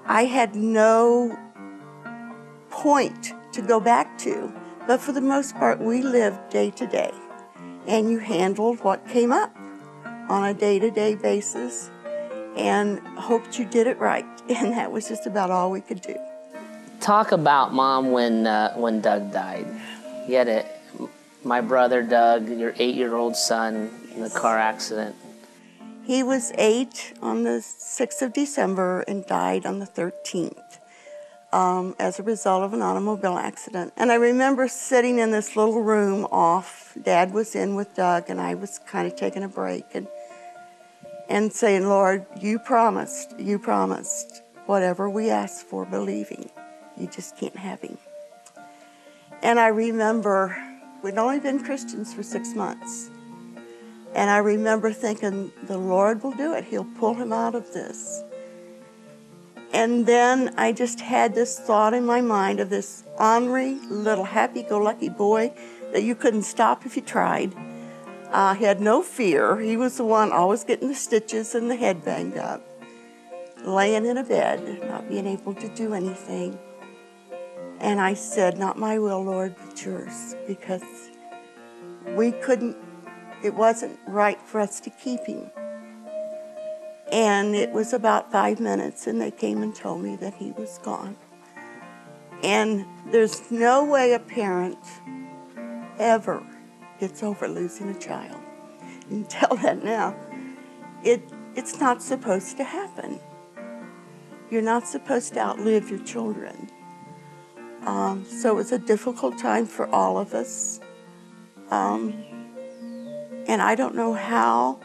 I 0.06 0.26
had 0.26 0.54
no 0.54 1.36
point 2.70 3.32
to 3.52 3.62
go 3.62 3.80
back 3.80 4.18
to. 4.18 4.52
But 4.86 5.00
for 5.00 5.10
the 5.10 5.20
most 5.20 5.56
part, 5.56 5.80
we 5.80 6.02
lived 6.02 6.50
day 6.50 6.70
to 6.70 6.86
day. 6.86 7.12
And 7.88 8.08
you 8.08 8.18
handled 8.18 8.80
what 8.84 9.06
came 9.08 9.32
up 9.32 9.56
on 10.28 10.44
a 10.44 10.54
day 10.54 10.78
to 10.78 10.90
day 10.90 11.16
basis 11.16 11.90
and 12.56 12.98
hoped 13.16 13.58
you 13.58 13.64
did 13.64 13.86
it 13.86 13.98
right. 13.98 14.26
And 14.50 14.72
that 14.72 14.90
was 14.90 15.08
just 15.08 15.26
about 15.26 15.50
all 15.50 15.70
we 15.70 15.80
could 15.80 16.02
do. 16.02 16.16
Talk 17.00 17.30
about 17.30 17.72
mom 17.72 18.10
when, 18.10 18.48
uh, 18.48 18.74
when 18.74 19.00
Doug 19.00 19.32
died. 19.32 19.66
You 20.26 20.36
had 20.36 20.48
a 20.48 20.66
my 21.44 21.60
brother 21.60 22.02
Doug, 22.02 22.48
your 22.48 22.74
eight 22.78 22.94
year 22.94 23.14
old 23.14 23.36
son, 23.36 23.90
in 24.14 24.20
the 24.20 24.30
car 24.30 24.58
accident. 24.58 25.16
He 26.04 26.22
was 26.22 26.52
eight 26.58 27.12
on 27.22 27.44
the 27.44 27.60
6th 27.60 28.22
of 28.22 28.32
December 28.32 29.00
and 29.02 29.24
died 29.26 29.64
on 29.64 29.78
the 29.78 29.86
13th 29.86 30.78
um, 31.52 31.94
as 31.98 32.18
a 32.18 32.22
result 32.22 32.64
of 32.64 32.72
an 32.72 32.82
automobile 32.82 33.36
accident. 33.36 33.92
And 33.96 34.10
I 34.10 34.16
remember 34.16 34.66
sitting 34.66 35.18
in 35.18 35.30
this 35.30 35.56
little 35.56 35.82
room 35.82 36.26
off. 36.26 36.96
Dad 37.00 37.32
was 37.32 37.54
in 37.54 37.76
with 37.76 37.94
Doug, 37.94 38.28
and 38.28 38.40
I 38.40 38.54
was 38.54 38.78
kind 38.78 39.06
of 39.06 39.16
taking 39.16 39.42
a 39.42 39.48
break 39.48 39.84
and, 39.94 40.08
and 41.30 41.50
saying, 41.50 41.88
Lord, 41.88 42.26
you 42.38 42.58
promised, 42.58 43.38
you 43.38 43.58
promised 43.58 44.42
whatever 44.66 45.08
we 45.08 45.30
ask 45.30 45.64
for, 45.64 45.86
believing. 45.86 46.50
You 46.98 47.06
just 47.06 47.38
can't 47.38 47.56
have 47.56 47.80
him. 47.80 47.96
And 49.42 49.58
I 49.58 49.68
remember 49.68 50.54
We'd 51.02 51.16
only 51.16 51.40
been 51.40 51.64
Christians 51.64 52.12
for 52.12 52.22
six 52.22 52.54
months. 52.54 53.10
And 54.14 54.28
I 54.28 54.38
remember 54.38 54.92
thinking, 54.92 55.50
the 55.62 55.78
Lord 55.78 56.22
will 56.22 56.32
do 56.32 56.52
it. 56.52 56.64
He'll 56.64 56.84
pull 56.98 57.14
him 57.14 57.32
out 57.32 57.54
of 57.54 57.72
this. 57.72 58.22
And 59.72 60.04
then 60.04 60.52
I 60.58 60.72
just 60.72 61.00
had 61.00 61.34
this 61.34 61.58
thought 61.58 61.94
in 61.94 62.04
my 62.04 62.20
mind 62.20 62.60
of 62.60 62.68
this 62.68 63.04
ornery, 63.18 63.78
little 63.88 64.24
happy 64.24 64.62
go 64.62 64.78
lucky 64.78 65.08
boy 65.08 65.52
that 65.92 66.02
you 66.02 66.14
couldn't 66.14 66.42
stop 66.42 66.84
if 66.84 66.96
you 66.96 67.02
tried. 67.02 67.54
He 68.30 68.64
had 68.64 68.80
no 68.80 69.02
fear. 69.02 69.58
He 69.58 69.76
was 69.76 69.96
the 69.96 70.04
one 70.04 70.30
always 70.30 70.64
getting 70.64 70.88
the 70.88 70.94
stitches 70.94 71.54
and 71.54 71.70
the 71.70 71.76
head 71.76 72.04
banged 72.04 72.36
up, 72.36 72.62
laying 73.64 74.06
in 74.06 74.16
a 74.16 74.24
bed, 74.24 74.86
not 74.88 75.08
being 75.08 75.26
able 75.26 75.54
to 75.54 75.68
do 75.68 75.94
anything. 75.94 76.58
And 77.80 78.00
I 78.00 78.14
said, 78.14 78.58
Not 78.58 78.78
my 78.78 78.98
will, 78.98 79.22
Lord, 79.22 79.56
but 79.56 79.84
yours, 79.84 80.36
because 80.46 81.10
we 82.14 82.32
couldn't, 82.32 82.76
it 83.42 83.54
wasn't 83.54 83.98
right 84.06 84.40
for 84.42 84.60
us 84.60 84.80
to 84.80 84.90
keep 84.90 85.24
him. 85.24 85.50
And 87.10 87.56
it 87.56 87.72
was 87.72 87.92
about 87.92 88.30
five 88.30 88.60
minutes, 88.60 89.06
and 89.06 89.20
they 89.20 89.32
came 89.32 89.62
and 89.62 89.74
told 89.74 90.02
me 90.02 90.14
that 90.16 90.34
he 90.34 90.52
was 90.52 90.78
gone. 90.78 91.16
And 92.44 92.86
there's 93.10 93.50
no 93.50 93.84
way 93.84 94.12
a 94.12 94.20
parent 94.20 94.78
ever 95.98 96.42
gets 97.00 97.22
over 97.22 97.48
losing 97.48 97.88
a 97.88 97.98
child. 97.98 98.40
You 99.10 99.24
tell 99.28 99.56
that 99.56 99.82
now. 99.82 100.14
It, 101.02 101.20
it's 101.56 101.80
not 101.80 102.00
supposed 102.00 102.56
to 102.58 102.62
happen. 102.62 103.18
You're 104.50 104.62
not 104.62 104.86
supposed 104.86 105.34
to 105.34 105.40
outlive 105.40 105.90
your 105.90 105.98
children. 106.04 106.70
Um, 107.84 108.24
so 108.24 108.52
it 108.52 108.54
was 108.54 108.70
a 108.70 108.78
difficult 108.78 109.36
time 109.36 109.66
for 109.66 109.88
all 109.88 110.16
of 110.16 110.32
us. 110.32 110.78
Um, 111.70 112.24
and 113.48 113.60
I 113.60 113.74
don't 113.74 113.96
know 113.96 114.12
how 114.12 114.78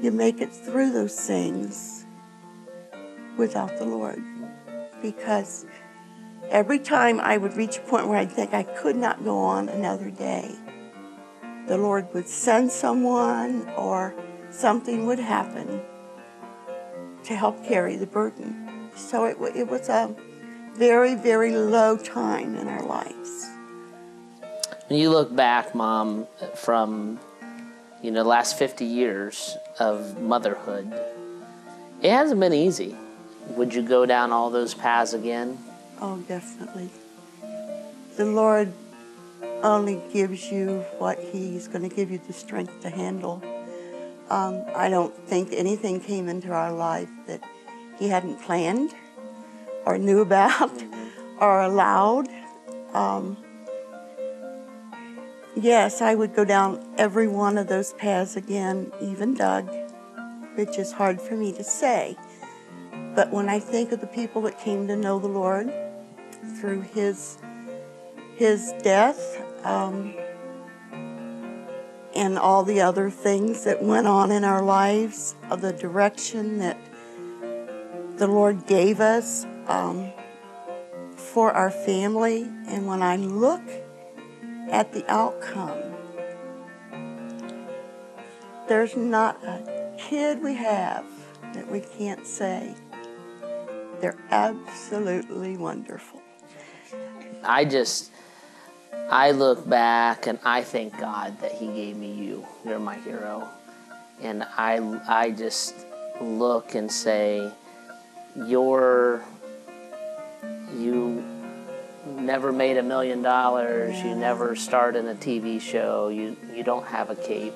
you 0.00 0.12
make 0.12 0.40
it 0.40 0.52
through 0.52 0.92
those 0.92 1.18
things 1.18 2.06
without 3.36 3.76
the 3.76 3.86
Lord. 3.86 4.22
Because 5.02 5.66
every 6.50 6.78
time 6.78 7.20
I 7.20 7.36
would 7.36 7.56
reach 7.56 7.78
a 7.78 7.80
point 7.80 8.08
where 8.08 8.18
I'd 8.18 8.32
think 8.32 8.54
I 8.54 8.62
could 8.62 8.96
not 8.96 9.24
go 9.24 9.38
on 9.38 9.68
another 9.68 10.10
day, 10.10 10.54
the 11.66 11.76
Lord 11.76 12.12
would 12.14 12.28
send 12.28 12.70
someone 12.70 13.68
or 13.76 14.14
something 14.50 15.06
would 15.06 15.18
happen 15.18 15.82
to 17.24 17.34
help 17.34 17.64
carry 17.64 17.96
the 17.96 18.06
burden. 18.06 18.90
So 18.94 19.24
it, 19.24 19.36
it 19.56 19.68
was 19.68 19.88
a 19.88 20.14
very, 20.74 21.14
very 21.14 21.56
low 21.56 21.96
time 21.96 22.54
in 22.56 22.68
our 22.68 22.84
lives. 22.84 23.50
When 24.88 25.00
you 25.00 25.10
look 25.10 25.34
back, 25.34 25.74
Mom, 25.74 26.28
from 26.54 27.18
you 28.02 28.12
know 28.12 28.22
the 28.22 28.28
last 28.28 28.56
50 28.56 28.84
years 28.84 29.56
of 29.80 30.20
motherhood, 30.20 30.92
it 32.02 32.10
hasn't 32.10 32.38
been 32.38 32.52
easy. 32.52 32.94
Would 33.50 33.74
you 33.74 33.82
go 33.82 34.06
down 34.06 34.30
all 34.30 34.50
those 34.50 34.74
paths 34.74 35.12
again? 35.12 35.58
Oh, 35.98 36.18
definitely. 36.28 36.90
The 38.16 38.26
Lord 38.26 38.72
only 39.62 40.02
gives 40.12 40.50
you 40.50 40.84
what 40.98 41.18
He's 41.18 41.68
going 41.68 41.88
to 41.88 41.94
give 41.94 42.10
you 42.10 42.20
the 42.26 42.32
strength 42.32 42.80
to 42.82 42.90
handle. 42.90 43.42
Um, 44.28 44.62
I 44.74 44.88
don't 44.90 45.14
think 45.26 45.50
anything 45.52 46.00
came 46.00 46.28
into 46.28 46.52
our 46.52 46.72
life 46.72 47.08
that 47.26 47.42
He 47.98 48.08
hadn't 48.08 48.42
planned 48.42 48.94
or 49.86 49.96
knew 49.96 50.20
about 50.20 50.72
or 51.40 51.62
allowed. 51.62 52.28
Um, 52.92 53.38
yes, 55.54 56.02
I 56.02 56.14
would 56.14 56.34
go 56.34 56.44
down 56.44 56.86
every 56.98 57.28
one 57.28 57.56
of 57.56 57.68
those 57.68 57.94
paths 57.94 58.36
again, 58.36 58.92
even 59.00 59.34
Doug, 59.34 59.70
which 60.56 60.78
is 60.78 60.92
hard 60.92 61.22
for 61.22 61.36
me 61.36 61.52
to 61.52 61.64
say. 61.64 62.18
But 63.14 63.32
when 63.32 63.48
I 63.48 63.60
think 63.60 63.92
of 63.92 64.02
the 64.02 64.06
people 64.06 64.42
that 64.42 64.58
came 64.58 64.86
to 64.88 64.96
know 64.96 65.18
the 65.18 65.26
Lord 65.26 65.72
through 66.60 66.82
His 66.82 67.38
His 68.36 68.72
death 68.82 69.42
um, 69.64 70.14
and 72.14 72.38
all 72.38 72.62
the 72.62 72.80
other 72.80 73.10
things 73.10 73.64
that 73.64 73.82
went 73.82 74.06
on 74.06 74.30
in 74.30 74.44
our 74.44 74.62
lives, 74.62 75.34
of 75.50 75.60
the 75.60 75.72
direction 75.72 76.58
that 76.58 76.78
the 78.16 78.26
Lord 78.26 78.66
gave 78.66 79.00
us, 79.00 79.44
um, 79.66 80.12
for 81.14 81.52
our 81.52 81.70
family. 81.70 82.42
And 82.68 82.86
when 82.86 83.02
I 83.02 83.16
look 83.16 83.62
at 84.70 84.92
the 84.92 85.04
outcome, 85.10 85.78
there's 88.68 88.96
not 88.96 89.42
a 89.44 89.94
kid 89.98 90.42
we 90.42 90.54
have 90.54 91.04
that 91.52 91.70
we 91.70 91.80
can't 91.80 92.26
say 92.26 92.74
they're 94.00 94.18
absolutely 94.30 95.56
wonderful. 95.56 96.22
I 97.46 97.64
just, 97.64 98.10
I 99.10 99.30
look 99.30 99.68
back 99.68 100.26
and 100.26 100.38
I 100.44 100.62
thank 100.62 100.98
God 100.98 101.40
that 101.40 101.52
He 101.52 101.66
gave 101.66 101.96
me 101.96 102.12
you. 102.12 102.46
You're 102.64 102.78
my 102.78 102.96
hero. 102.96 103.48
And 104.20 104.42
I, 104.42 105.00
I 105.08 105.30
just 105.30 105.74
look 106.20 106.74
and 106.74 106.90
say, 106.90 107.50
You're 108.34 109.22
you 110.74 111.24
never 112.06 112.52
made 112.52 112.76
a 112.76 112.82
million 112.82 113.22
dollars, 113.22 114.00
you 114.02 114.14
never 114.14 114.54
starred 114.56 114.96
in 114.96 115.08
a 115.08 115.14
TV 115.14 115.60
show, 115.60 116.08
you, 116.08 116.36
you 116.54 116.62
don't 116.62 116.86
have 116.86 117.10
a 117.10 117.16
cape, 117.16 117.54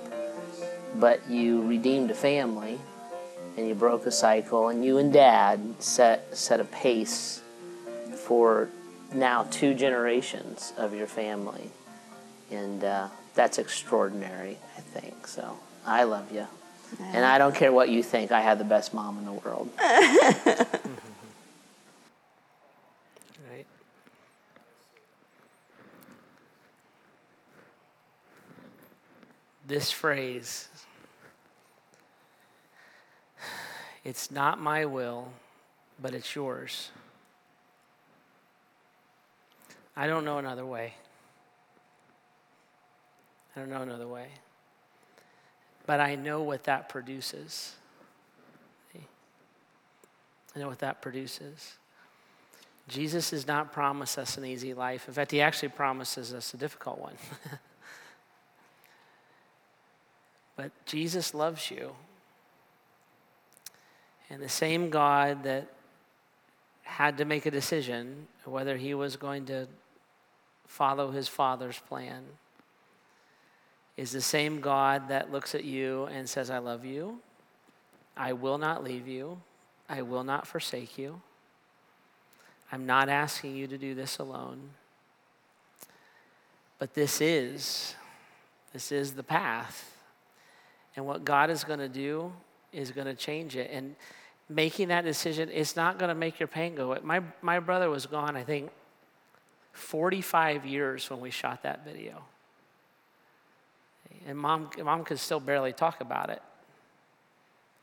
but 0.96 1.28
you 1.28 1.66
redeemed 1.66 2.10
a 2.10 2.14
family 2.14 2.78
and 3.56 3.68
you 3.68 3.74
broke 3.74 4.06
a 4.06 4.12
cycle, 4.12 4.68
and 4.68 4.84
you 4.84 4.98
and 4.98 5.12
dad 5.12 5.60
set, 5.80 6.36
set 6.36 6.60
a 6.60 6.64
pace 6.64 7.42
for 8.14 8.68
now 9.12 9.46
two 9.50 9.74
generations 9.74 10.72
of 10.76 10.94
your 10.94 11.06
family. 11.06 11.70
And 12.50 12.82
uh, 12.82 13.08
that's 13.34 13.58
extraordinary, 13.58 14.58
I 14.76 14.80
think. 14.80 15.26
So 15.26 15.58
I 15.86 16.04
love 16.04 16.32
you. 16.32 16.46
Yeah. 16.98 17.10
And 17.12 17.24
I 17.24 17.38
don't 17.38 17.54
care 17.54 17.72
what 17.72 17.88
you 17.88 18.02
think, 18.02 18.32
I 18.32 18.40
have 18.40 18.58
the 18.58 18.64
best 18.64 18.92
mom 18.92 19.18
in 19.18 19.24
the 19.24 19.32
world. 19.32 19.70
right? 19.78 20.66
This 29.66 29.92
phrase 29.92 30.68
it's 34.04 34.30
not 34.30 34.60
my 34.60 34.86
will, 34.86 35.32
but 36.00 36.14
it's 36.14 36.34
yours. 36.34 36.90
I 40.00 40.06
don't 40.06 40.24
know 40.24 40.38
another 40.38 40.64
way. 40.64 40.94
I 43.54 43.60
don't 43.60 43.68
know 43.68 43.82
another 43.82 44.08
way. 44.08 44.28
But 45.84 46.00
I 46.00 46.14
know 46.14 46.42
what 46.42 46.64
that 46.64 46.88
produces. 46.88 47.74
I 48.96 50.58
know 50.58 50.68
what 50.68 50.78
that 50.78 51.02
produces. 51.02 51.74
Jesus 52.88 53.28
does 53.28 53.46
not 53.46 53.74
promise 53.74 54.16
us 54.16 54.38
an 54.38 54.46
easy 54.46 54.72
life. 54.72 55.06
In 55.06 55.12
fact, 55.12 55.32
he 55.32 55.42
actually 55.42 55.68
promises 55.68 56.32
us 56.32 56.54
a 56.54 56.56
difficult 56.56 56.98
one. 56.98 57.16
but 60.56 60.70
Jesus 60.86 61.34
loves 61.34 61.70
you. 61.70 61.92
And 64.30 64.40
the 64.40 64.48
same 64.48 64.88
God 64.88 65.42
that 65.42 65.70
had 66.84 67.18
to 67.18 67.26
make 67.26 67.44
a 67.44 67.50
decision 67.50 68.28
whether 68.46 68.78
he 68.78 68.94
was 68.94 69.16
going 69.16 69.44
to 69.44 69.68
follow 70.70 71.10
his 71.10 71.26
father's 71.26 71.80
plan 71.80 72.22
is 73.96 74.12
the 74.12 74.20
same 74.20 74.60
God 74.60 75.08
that 75.08 75.32
looks 75.32 75.56
at 75.56 75.64
you 75.64 76.04
and 76.04 76.28
says, 76.28 76.48
I 76.48 76.58
love 76.58 76.84
you. 76.84 77.18
I 78.16 78.34
will 78.34 78.56
not 78.56 78.84
leave 78.84 79.08
you. 79.08 79.40
I 79.88 80.02
will 80.02 80.22
not 80.22 80.46
forsake 80.46 80.96
you. 80.96 81.20
I'm 82.70 82.86
not 82.86 83.08
asking 83.08 83.56
you 83.56 83.66
to 83.66 83.76
do 83.76 83.96
this 83.96 84.18
alone. 84.18 84.60
But 86.78 86.94
this 86.94 87.20
is, 87.20 87.96
this 88.72 88.92
is 88.92 89.14
the 89.14 89.24
path. 89.24 89.92
And 90.94 91.04
what 91.04 91.24
God 91.24 91.50
is 91.50 91.64
going 91.64 91.80
to 91.80 91.88
do 91.88 92.32
is 92.72 92.92
going 92.92 93.08
to 93.08 93.14
change 93.14 93.56
it. 93.56 93.70
And 93.72 93.96
making 94.48 94.88
that 94.88 95.02
decision, 95.02 95.50
it's 95.52 95.74
not 95.74 95.98
going 95.98 96.10
to 96.10 96.14
make 96.14 96.38
your 96.38 96.46
pain 96.46 96.76
go 96.76 96.92
away. 96.92 97.00
My, 97.02 97.22
my 97.42 97.58
brother 97.58 97.90
was 97.90 98.06
gone, 98.06 98.36
I 98.36 98.44
think, 98.44 98.70
45 99.72 100.66
years 100.66 101.08
when 101.10 101.20
we 101.20 101.30
shot 101.30 101.62
that 101.62 101.84
video. 101.84 102.22
And 104.26 104.36
mom, 104.36 104.70
mom 104.82 105.04
could 105.04 105.18
still 105.18 105.40
barely 105.40 105.72
talk 105.72 106.00
about 106.00 106.30
it. 106.30 106.42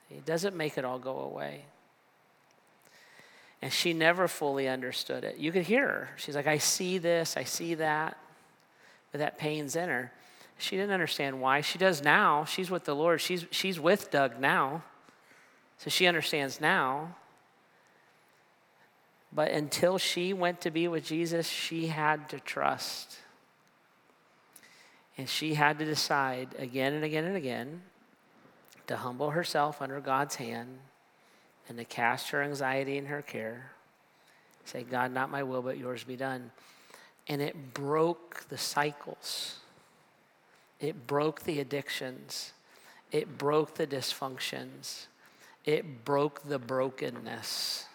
It 0.09 0.25
doesn't 0.25 0.55
make 0.55 0.77
it 0.77 0.85
all 0.85 0.99
go 0.99 1.19
away. 1.19 1.65
And 3.61 3.73
she 3.73 3.93
never 3.93 4.27
fully 4.27 4.67
understood 4.67 5.23
it. 5.23 5.37
You 5.37 5.51
could 5.51 5.63
hear 5.63 5.87
her. 5.87 6.09
She's 6.17 6.35
like, 6.35 6.47
I 6.47 6.59
see 6.59 6.99
this, 6.99 7.35
I 7.37 7.43
see 7.43 7.75
that, 7.75 8.17
but 9.11 9.19
that 9.19 9.37
pain's 9.37 9.75
in 9.75 9.89
her. 9.89 10.11
She 10.59 10.75
didn't 10.75 10.91
understand 10.91 11.41
why. 11.41 11.61
She 11.61 11.77
does 11.77 12.01
now. 12.01 12.45
She's 12.45 12.69
with 12.69 12.85
the 12.85 12.95
Lord. 12.95 13.21
She's, 13.21 13.45
she's 13.51 13.79
with 13.79 14.11
Doug 14.11 14.39
now. 14.39 14.83
So 15.77 15.89
she 15.89 16.07
understands 16.07 16.59
now. 16.59 17.15
But 19.31 19.51
until 19.51 19.97
she 19.97 20.33
went 20.33 20.61
to 20.61 20.71
be 20.71 20.87
with 20.87 21.05
Jesus, 21.05 21.47
she 21.47 21.87
had 21.87 22.29
to 22.29 22.39
trust. 22.39 23.17
And 25.17 25.27
she 25.27 25.55
had 25.55 25.79
to 25.79 25.85
decide 25.85 26.49
again 26.57 26.93
and 26.93 27.03
again 27.03 27.25
and 27.25 27.35
again 27.35 27.81
to 28.87 28.97
humble 28.97 29.31
herself 29.31 29.81
under 29.81 29.99
God's 29.99 30.35
hand 30.35 30.79
and 31.67 31.77
to 31.77 31.85
cast 31.85 32.29
her 32.29 32.41
anxiety 32.41 32.97
and 32.97 33.07
her 33.07 33.21
care. 33.21 33.71
Say, 34.65 34.83
God, 34.83 35.11
not 35.11 35.29
my 35.29 35.43
will, 35.43 35.61
but 35.61 35.77
yours 35.77 36.03
be 36.03 36.15
done. 36.15 36.51
And 37.27 37.41
it 37.41 37.73
broke 37.73 38.45
the 38.49 38.57
cycles, 38.57 39.59
it 40.79 41.07
broke 41.07 41.43
the 41.43 41.59
addictions, 41.59 42.53
it 43.11 43.37
broke 43.37 43.75
the 43.75 43.87
dysfunctions, 43.87 45.07
it 45.65 46.05
broke 46.05 46.43
the 46.43 46.59
brokenness. 46.59 47.86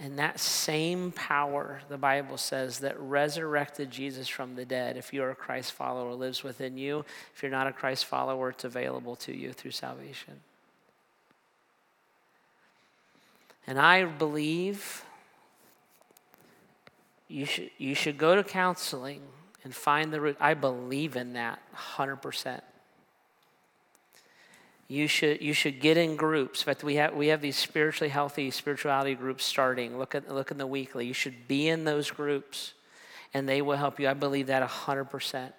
And 0.00 0.18
that 0.18 0.38
same 0.38 1.10
power, 1.10 1.80
the 1.88 1.98
Bible 1.98 2.36
says, 2.36 2.78
that 2.80 2.98
resurrected 3.00 3.90
Jesus 3.90 4.28
from 4.28 4.54
the 4.54 4.64
dead, 4.64 4.96
if 4.96 5.12
you're 5.12 5.30
a 5.30 5.34
Christ 5.34 5.72
follower, 5.72 6.14
lives 6.14 6.44
within 6.44 6.78
you. 6.78 7.04
If 7.34 7.42
you're 7.42 7.50
not 7.50 7.66
a 7.66 7.72
Christ 7.72 8.04
follower, 8.04 8.50
it's 8.50 8.62
available 8.62 9.16
to 9.16 9.36
you 9.36 9.52
through 9.52 9.72
salvation. 9.72 10.34
And 13.66 13.78
I 13.78 14.04
believe 14.04 15.04
you 17.26 17.44
should, 17.44 17.70
you 17.76 17.94
should 17.94 18.18
go 18.18 18.36
to 18.36 18.44
counseling 18.44 19.20
and 19.64 19.74
find 19.74 20.12
the 20.12 20.20
root. 20.20 20.36
I 20.40 20.54
believe 20.54 21.16
in 21.16 21.32
that 21.32 21.60
100% 21.76 22.60
you 24.88 25.06
should 25.06 25.42
you 25.42 25.52
should 25.52 25.80
get 25.80 25.98
in 25.98 26.16
groups. 26.16 26.62
In 26.62 26.64
fact, 26.64 26.82
we 26.82 26.94
have 26.94 27.14
we 27.14 27.28
have 27.28 27.42
these 27.42 27.56
spiritually 27.56 28.08
healthy 28.08 28.50
spirituality 28.50 29.14
groups 29.14 29.44
starting. 29.44 29.98
Look 29.98 30.14
at 30.14 30.32
look 30.34 30.50
in 30.50 30.56
the 30.56 30.66
weekly. 30.66 31.06
You 31.06 31.12
should 31.12 31.46
be 31.46 31.68
in 31.68 31.84
those 31.84 32.10
groups, 32.10 32.72
and 33.34 33.46
they 33.46 33.60
will 33.60 33.76
help 33.76 34.00
you. 34.00 34.08
I 34.08 34.14
believe 34.14 34.46
that 34.46 34.62
hundred 34.62 35.04
percent. 35.04 35.54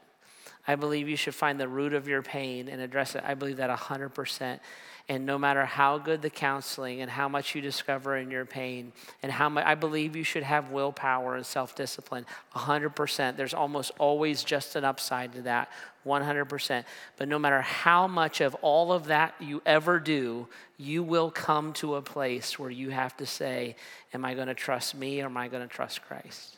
I 0.67 0.75
believe 0.75 1.07
you 1.07 1.15
should 1.15 1.35
find 1.35 1.59
the 1.59 1.67
root 1.67 1.93
of 1.93 2.07
your 2.07 2.23
pain 2.23 2.67
and 2.67 2.81
address 2.81 3.15
it. 3.15 3.23
I 3.25 3.35
believe 3.35 3.57
that 3.57 3.69
hundred 3.69 4.09
percent. 4.09 4.61
And 5.09 5.25
no 5.25 5.39
matter 5.39 5.65
how 5.65 5.97
good 5.97 6.21
the 6.21 6.29
counseling 6.29 7.01
and 7.01 7.09
how 7.09 7.27
much 7.27 7.55
you 7.55 7.61
discover 7.61 8.15
in 8.15 8.29
your 8.29 8.45
pain, 8.45 8.93
and 9.23 9.31
how 9.31 9.49
much, 9.49 9.65
I 9.65 9.73
believe 9.73 10.15
you 10.15 10.23
should 10.23 10.43
have 10.43 10.69
willpower 10.69 11.35
and 11.35 11.43
self 11.43 11.73
discipline 11.75 12.27
100%. 12.55 13.35
There's 13.35 13.55
almost 13.55 13.91
always 13.97 14.43
just 14.43 14.75
an 14.75 14.85
upside 14.85 15.33
to 15.33 15.41
that 15.41 15.71
100%. 16.05 16.83
But 17.17 17.27
no 17.27 17.39
matter 17.39 17.61
how 17.61 18.07
much 18.07 18.39
of 18.39 18.53
all 18.61 18.93
of 18.93 19.07
that 19.07 19.33
you 19.39 19.63
ever 19.65 19.99
do, 19.99 20.47
you 20.77 21.01
will 21.01 21.31
come 21.31 21.73
to 21.73 21.95
a 21.95 22.01
place 22.03 22.59
where 22.59 22.69
you 22.69 22.91
have 22.91 23.17
to 23.17 23.25
say, 23.25 23.75
Am 24.13 24.23
I 24.23 24.35
going 24.35 24.47
to 24.47 24.53
trust 24.53 24.93
me 24.93 25.21
or 25.21 25.25
am 25.25 25.37
I 25.37 25.47
going 25.47 25.67
to 25.67 25.73
trust 25.73 26.03
Christ? 26.03 26.57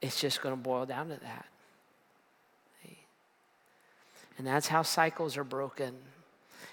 It's 0.00 0.20
just 0.20 0.40
going 0.40 0.54
to 0.54 0.60
boil 0.60 0.86
down 0.86 1.08
to 1.08 1.20
that. 1.20 1.46
And 4.38 4.46
that's 4.46 4.68
how 4.68 4.80
cycles 4.80 5.36
are 5.36 5.44
broken. 5.44 5.92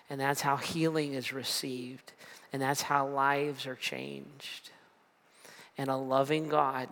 And 0.10 0.20
that's 0.20 0.42
how 0.42 0.58
healing 0.58 1.14
is 1.14 1.34
received. 1.34 2.14
And 2.54 2.62
that's 2.62 2.84
how 2.84 3.08
lives 3.08 3.66
are 3.66 3.76
changed. 3.76 4.70
And 5.78 5.90
a 5.90 5.96
loving 5.96 6.48
God 6.48 6.88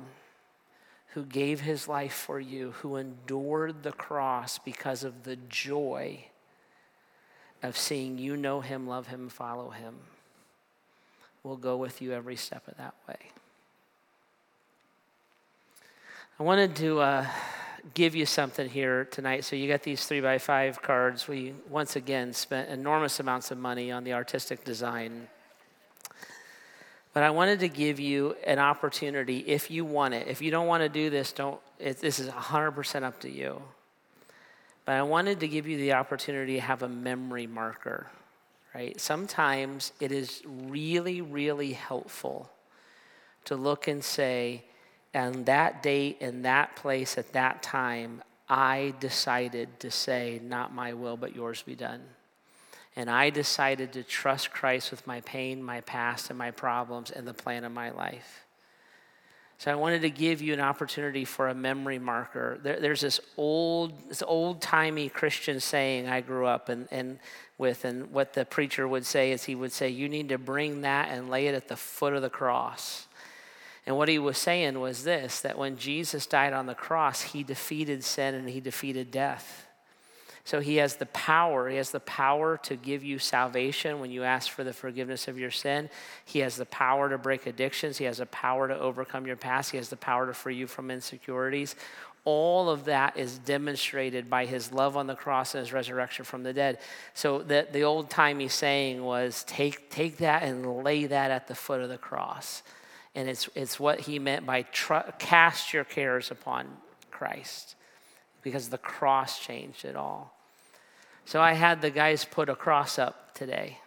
who 1.13 1.23
gave 1.23 1.61
his 1.61 1.87
life 1.87 2.13
for 2.13 2.39
you, 2.39 2.71
who 2.81 2.97
endured 2.97 3.83
the 3.83 3.93
cross 3.93 4.59
because 4.59 5.03
of 5.03 5.23
the 5.23 5.37
joy 5.37 6.25
of 7.63 7.77
seeing 7.77 8.17
you 8.17 8.35
know 8.35 8.59
him, 8.59 8.85
love 8.85 9.07
him, 9.07 9.29
follow 9.29 9.69
him, 9.69 9.95
will 11.41 11.55
go 11.55 11.77
with 11.77 12.01
you 12.01 12.11
every 12.11 12.35
step 12.35 12.67
of 12.67 12.75
that 12.77 12.95
way. 13.07 13.17
I 16.37 16.43
wanted 16.43 16.75
to. 16.75 16.99
Uh, 16.99 17.27
give 17.93 18.15
you 18.15 18.25
something 18.25 18.67
here 18.67 19.05
tonight. 19.05 19.45
So 19.45 19.55
you 19.55 19.67
got 19.67 19.83
these 19.83 20.05
three 20.05 20.21
by 20.21 20.37
five 20.37 20.81
cards. 20.81 21.27
We 21.27 21.53
once 21.69 21.95
again 21.95 22.33
spent 22.33 22.69
enormous 22.69 23.19
amounts 23.19 23.51
of 23.51 23.57
money 23.57 23.91
on 23.91 24.03
the 24.03 24.13
artistic 24.13 24.63
design. 24.63 25.27
But 27.13 27.23
I 27.23 27.29
wanted 27.29 27.59
to 27.61 27.69
give 27.69 27.99
you 27.99 28.35
an 28.45 28.59
opportunity 28.59 29.39
if 29.39 29.71
you 29.71 29.85
want 29.85 30.13
it. 30.13 30.27
If 30.27 30.41
you 30.41 30.51
don't 30.51 30.67
want 30.67 30.83
to 30.83 30.89
do 30.89 31.09
this, 31.09 31.31
don't. 31.31 31.59
It, 31.79 31.99
this 31.99 32.19
is 32.19 32.27
100% 32.27 33.03
up 33.03 33.19
to 33.21 33.29
you. 33.29 33.61
But 34.83 34.95
I 34.95 35.01
wanted 35.03 35.39
to 35.39 35.47
give 35.47 35.67
you 35.67 35.77
the 35.77 35.93
opportunity 35.93 36.55
to 36.55 36.61
have 36.61 36.83
a 36.83 36.89
memory 36.89 37.47
marker, 37.47 38.07
right? 38.73 38.99
Sometimes 38.99 39.93
it 39.99 40.11
is 40.11 40.43
really, 40.45 41.21
really 41.21 41.73
helpful 41.73 42.49
to 43.45 43.55
look 43.55 43.87
and 43.87 44.03
say, 44.03 44.63
and 45.15 45.45
that 45.45 45.81
date, 45.81 46.17
in 46.19 46.41
that 46.41 46.75
place, 46.75 47.17
at 47.17 47.31
that 47.31 47.63
time, 47.63 48.21
I 48.49 48.93
decided 48.99 49.79
to 49.79 49.89
say, 49.89 50.41
Not 50.43 50.75
my 50.75 50.91
will, 50.91 51.15
but 51.15 51.33
yours 51.33 51.61
be 51.61 51.73
done. 51.73 52.01
And 52.97 53.09
I 53.09 53.29
decided 53.29 53.93
to 53.93 54.03
trust 54.03 54.51
Christ 54.51 54.91
with 54.91 55.07
my 55.07 55.21
pain, 55.21 55.63
my 55.63 55.79
past, 55.81 56.29
and 56.29 56.37
my 56.37 56.51
problems, 56.51 57.11
and 57.11 57.25
the 57.25 57.33
plan 57.33 57.63
of 57.63 57.71
my 57.71 57.91
life. 57.91 58.45
So 59.57 59.71
I 59.71 59.75
wanted 59.75 60.01
to 60.01 60.09
give 60.09 60.41
you 60.41 60.53
an 60.53 60.59
opportunity 60.59 61.23
for 61.23 61.47
a 61.47 61.55
memory 61.55 61.97
marker. 61.97 62.59
There, 62.61 62.81
there's 62.81 62.99
this 62.99 63.21
old, 63.37 64.09
this 64.09 64.21
old 64.21 64.61
timey 64.61 65.07
Christian 65.07 65.61
saying 65.61 66.09
I 66.09 66.19
grew 66.19 66.45
up 66.45 66.67
and, 66.67 66.89
and 66.91 67.19
with, 67.57 67.85
and 67.85 68.11
what 68.11 68.33
the 68.33 68.43
preacher 68.43 68.85
would 68.85 69.05
say 69.05 69.31
is 69.31 69.45
he 69.45 69.55
would 69.55 69.71
say, 69.71 69.87
"You 69.87 70.09
need 70.09 70.27
to 70.27 70.37
bring 70.37 70.81
that 70.81 71.07
and 71.09 71.29
lay 71.29 71.47
it 71.47 71.55
at 71.55 71.69
the 71.69 71.77
foot 71.77 72.11
of 72.11 72.21
the 72.21 72.29
cross." 72.29 73.04
And 73.85 73.97
what 73.97 74.09
he 74.09 74.17
was 74.17 74.37
saying 74.37 74.79
was 74.79 75.03
this: 75.03 75.41
that 75.41 75.57
when 75.57 75.77
Jesus 75.77 76.25
died 76.25 76.53
on 76.53 76.65
the 76.65 76.75
cross, 76.75 77.21
he 77.21 77.43
defeated 77.43 78.03
sin 78.03 78.35
and 78.35 78.49
he 78.49 78.59
defeated 78.59 79.11
death. 79.11 79.67
So 80.43 80.59
he 80.59 80.75
has 80.75 80.97
the 80.97 81.07
power. 81.07 81.69
He 81.69 81.77
has 81.77 81.89
the 81.89 81.99
power 81.99 82.57
to 82.63 82.75
give 82.75 83.03
you 83.03 83.17
salvation 83.17 83.99
when 83.99 84.11
you 84.11 84.23
ask 84.23 84.51
for 84.51 84.63
the 84.63 84.73
forgiveness 84.73 85.27
of 85.27 85.39
your 85.39 85.49
sin. 85.49 85.89
He 86.23 86.39
has 86.39 86.55
the 86.55 86.67
power 86.67 87.09
to 87.09 87.17
break 87.17 87.47
addictions. 87.47 87.97
He 87.97 88.05
has 88.05 88.19
the 88.19 88.27
power 88.27 88.67
to 88.67 88.79
overcome 88.79 89.25
your 89.25 89.37
past. 89.37 89.71
He 89.71 89.77
has 89.77 89.89
the 89.89 89.97
power 89.97 90.27
to 90.27 90.35
free 90.35 90.55
you 90.55 90.67
from 90.67 90.91
insecurities. 90.91 91.75
All 92.25 92.69
of 92.69 92.85
that 92.85 93.17
is 93.17 93.39
demonstrated 93.39 94.29
by 94.29 94.45
his 94.45 94.71
love 94.71 94.95
on 94.95 95.07
the 95.07 95.15
cross 95.15 95.55
and 95.55 95.61
his 95.61 95.73
resurrection 95.73 96.25
from 96.25 96.43
the 96.43 96.53
dead. 96.53 96.77
So 97.15 97.39
the, 97.39 97.67
the 97.71 97.81
old 97.81 98.11
timey 98.11 98.47
saying 98.47 99.03
was 99.03 99.43
take, 99.47 99.89
take 99.89 100.17
that 100.17 100.43
and 100.43 100.83
lay 100.83 101.05
that 101.05 101.31
at 101.31 101.47
the 101.47 101.55
foot 101.55 101.81
of 101.81 101.89
the 101.89 101.97
cross. 101.97 102.61
And 103.15 103.29
it's, 103.29 103.49
it's 103.55 103.79
what 103.79 104.01
he 104.01 104.19
meant 104.19 104.45
by 104.45 104.63
tr- 104.63 105.09
cast 105.17 105.73
your 105.73 105.85
cares 105.85 106.31
upon 106.31 106.67
Christ 107.11 107.75
because 108.41 108.69
the 108.69 108.77
cross 108.77 109.39
changed 109.39 109.85
it 109.85 109.95
all. 109.95 110.37
So 111.23 111.41
I 111.41 111.53
had 111.53 111.81
the 111.81 111.89
guys 111.89 112.25
put 112.25 112.49
a 112.49 112.55
cross 112.55 112.99
up 112.99 113.33
today. 113.33 113.79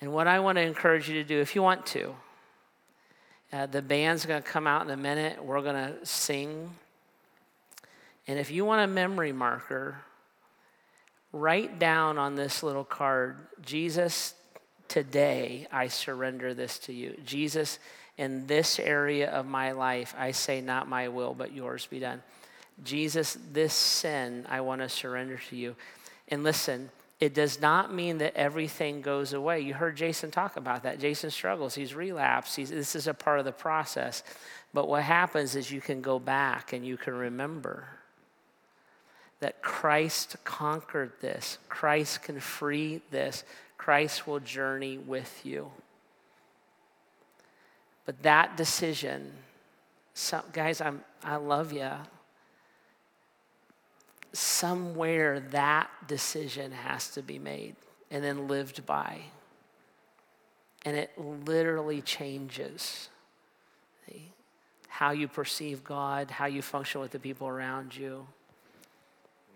And 0.00 0.12
what 0.12 0.26
I 0.28 0.40
want 0.40 0.56
to 0.56 0.62
encourage 0.62 1.08
you 1.08 1.14
to 1.14 1.24
do, 1.24 1.40
if 1.40 1.54
you 1.54 1.62
want 1.62 1.86
to, 1.86 2.14
uh, 3.52 3.66
the 3.66 3.82
band's 3.82 4.24
going 4.24 4.40
to 4.40 4.48
come 4.48 4.66
out 4.66 4.82
in 4.82 4.90
a 4.90 4.96
minute. 4.96 5.44
We're 5.44 5.60
going 5.62 5.74
to 5.74 6.06
sing. 6.06 6.70
And 8.28 8.38
if 8.38 8.50
you 8.50 8.64
want 8.64 8.82
a 8.82 8.86
memory 8.86 9.32
marker, 9.32 9.96
write 11.32 11.78
down 11.78 12.18
on 12.18 12.36
this 12.36 12.62
little 12.62 12.84
card 12.84 13.38
Jesus, 13.62 14.34
today 14.90 15.66
I 15.72 15.88
surrender 15.88 16.52
this 16.52 16.78
to 16.80 16.92
you. 16.92 17.16
Jesus, 17.24 17.78
in 18.18 18.46
this 18.46 18.78
area 18.78 19.30
of 19.30 19.46
my 19.46 19.72
life, 19.72 20.14
I 20.18 20.32
say, 20.32 20.60
not 20.60 20.88
my 20.88 21.08
will, 21.08 21.32
but 21.32 21.54
yours 21.54 21.86
be 21.86 22.00
done. 22.00 22.22
Jesus, 22.84 23.38
this 23.52 23.72
sin 23.72 24.46
I 24.50 24.60
want 24.60 24.82
to 24.82 24.88
surrender 24.88 25.40
to 25.48 25.56
you. 25.56 25.76
And 26.28 26.42
listen, 26.42 26.90
it 27.20 27.34
does 27.34 27.60
not 27.60 27.94
mean 27.94 28.18
that 28.18 28.34
everything 28.34 29.00
goes 29.00 29.32
away. 29.32 29.60
You 29.60 29.74
heard 29.74 29.96
Jason 29.96 30.30
talk 30.30 30.56
about 30.56 30.82
that. 30.82 30.98
Jason 30.98 31.30
struggles, 31.30 31.74
he's 31.74 31.94
relapsed, 31.94 32.56
he's, 32.56 32.70
this 32.70 32.96
is 32.96 33.06
a 33.06 33.14
part 33.14 33.38
of 33.38 33.44
the 33.44 33.52
process. 33.52 34.22
But 34.74 34.88
what 34.88 35.02
happens 35.02 35.54
is 35.54 35.70
you 35.70 35.80
can 35.80 36.00
go 36.00 36.18
back 36.18 36.72
and 36.72 36.84
you 36.84 36.96
can 36.96 37.14
remember 37.14 37.86
that 39.40 39.62
Christ 39.62 40.36
conquered 40.44 41.12
this, 41.20 41.58
Christ 41.68 42.22
can 42.22 42.40
free 42.40 43.02
this, 43.10 43.44
Christ 43.80 44.26
will 44.26 44.40
journey 44.40 44.98
with 44.98 45.40
you. 45.42 45.70
But 48.04 48.22
that 48.24 48.54
decision, 48.54 49.32
guys, 50.52 50.82
I'm, 50.82 51.00
I 51.24 51.36
love 51.36 51.72
you 51.72 51.90
somewhere 54.34 55.40
that 55.40 55.88
decision 56.06 56.72
has 56.72 57.08
to 57.12 57.22
be 57.22 57.38
made 57.38 57.74
and 58.10 58.22
then 58.22 58.48
lived 58.48 58.84
by. 58.84 59.22
And 60.84 60.94
it 60.94 61.10
literally 61.18 62.02
changes 62.02 63.08
how 64.88 65.12
you 65.12 65.26
perceive 65.26 65.82
God, 65.82 66.30
how 66.30 66.44
you 66.44 66.60
function 66.60 67.00
with 67.00 67.12
the 67.12 67.18
people 67.18 67.48
around 67.48 67.96
you 67.96 68.26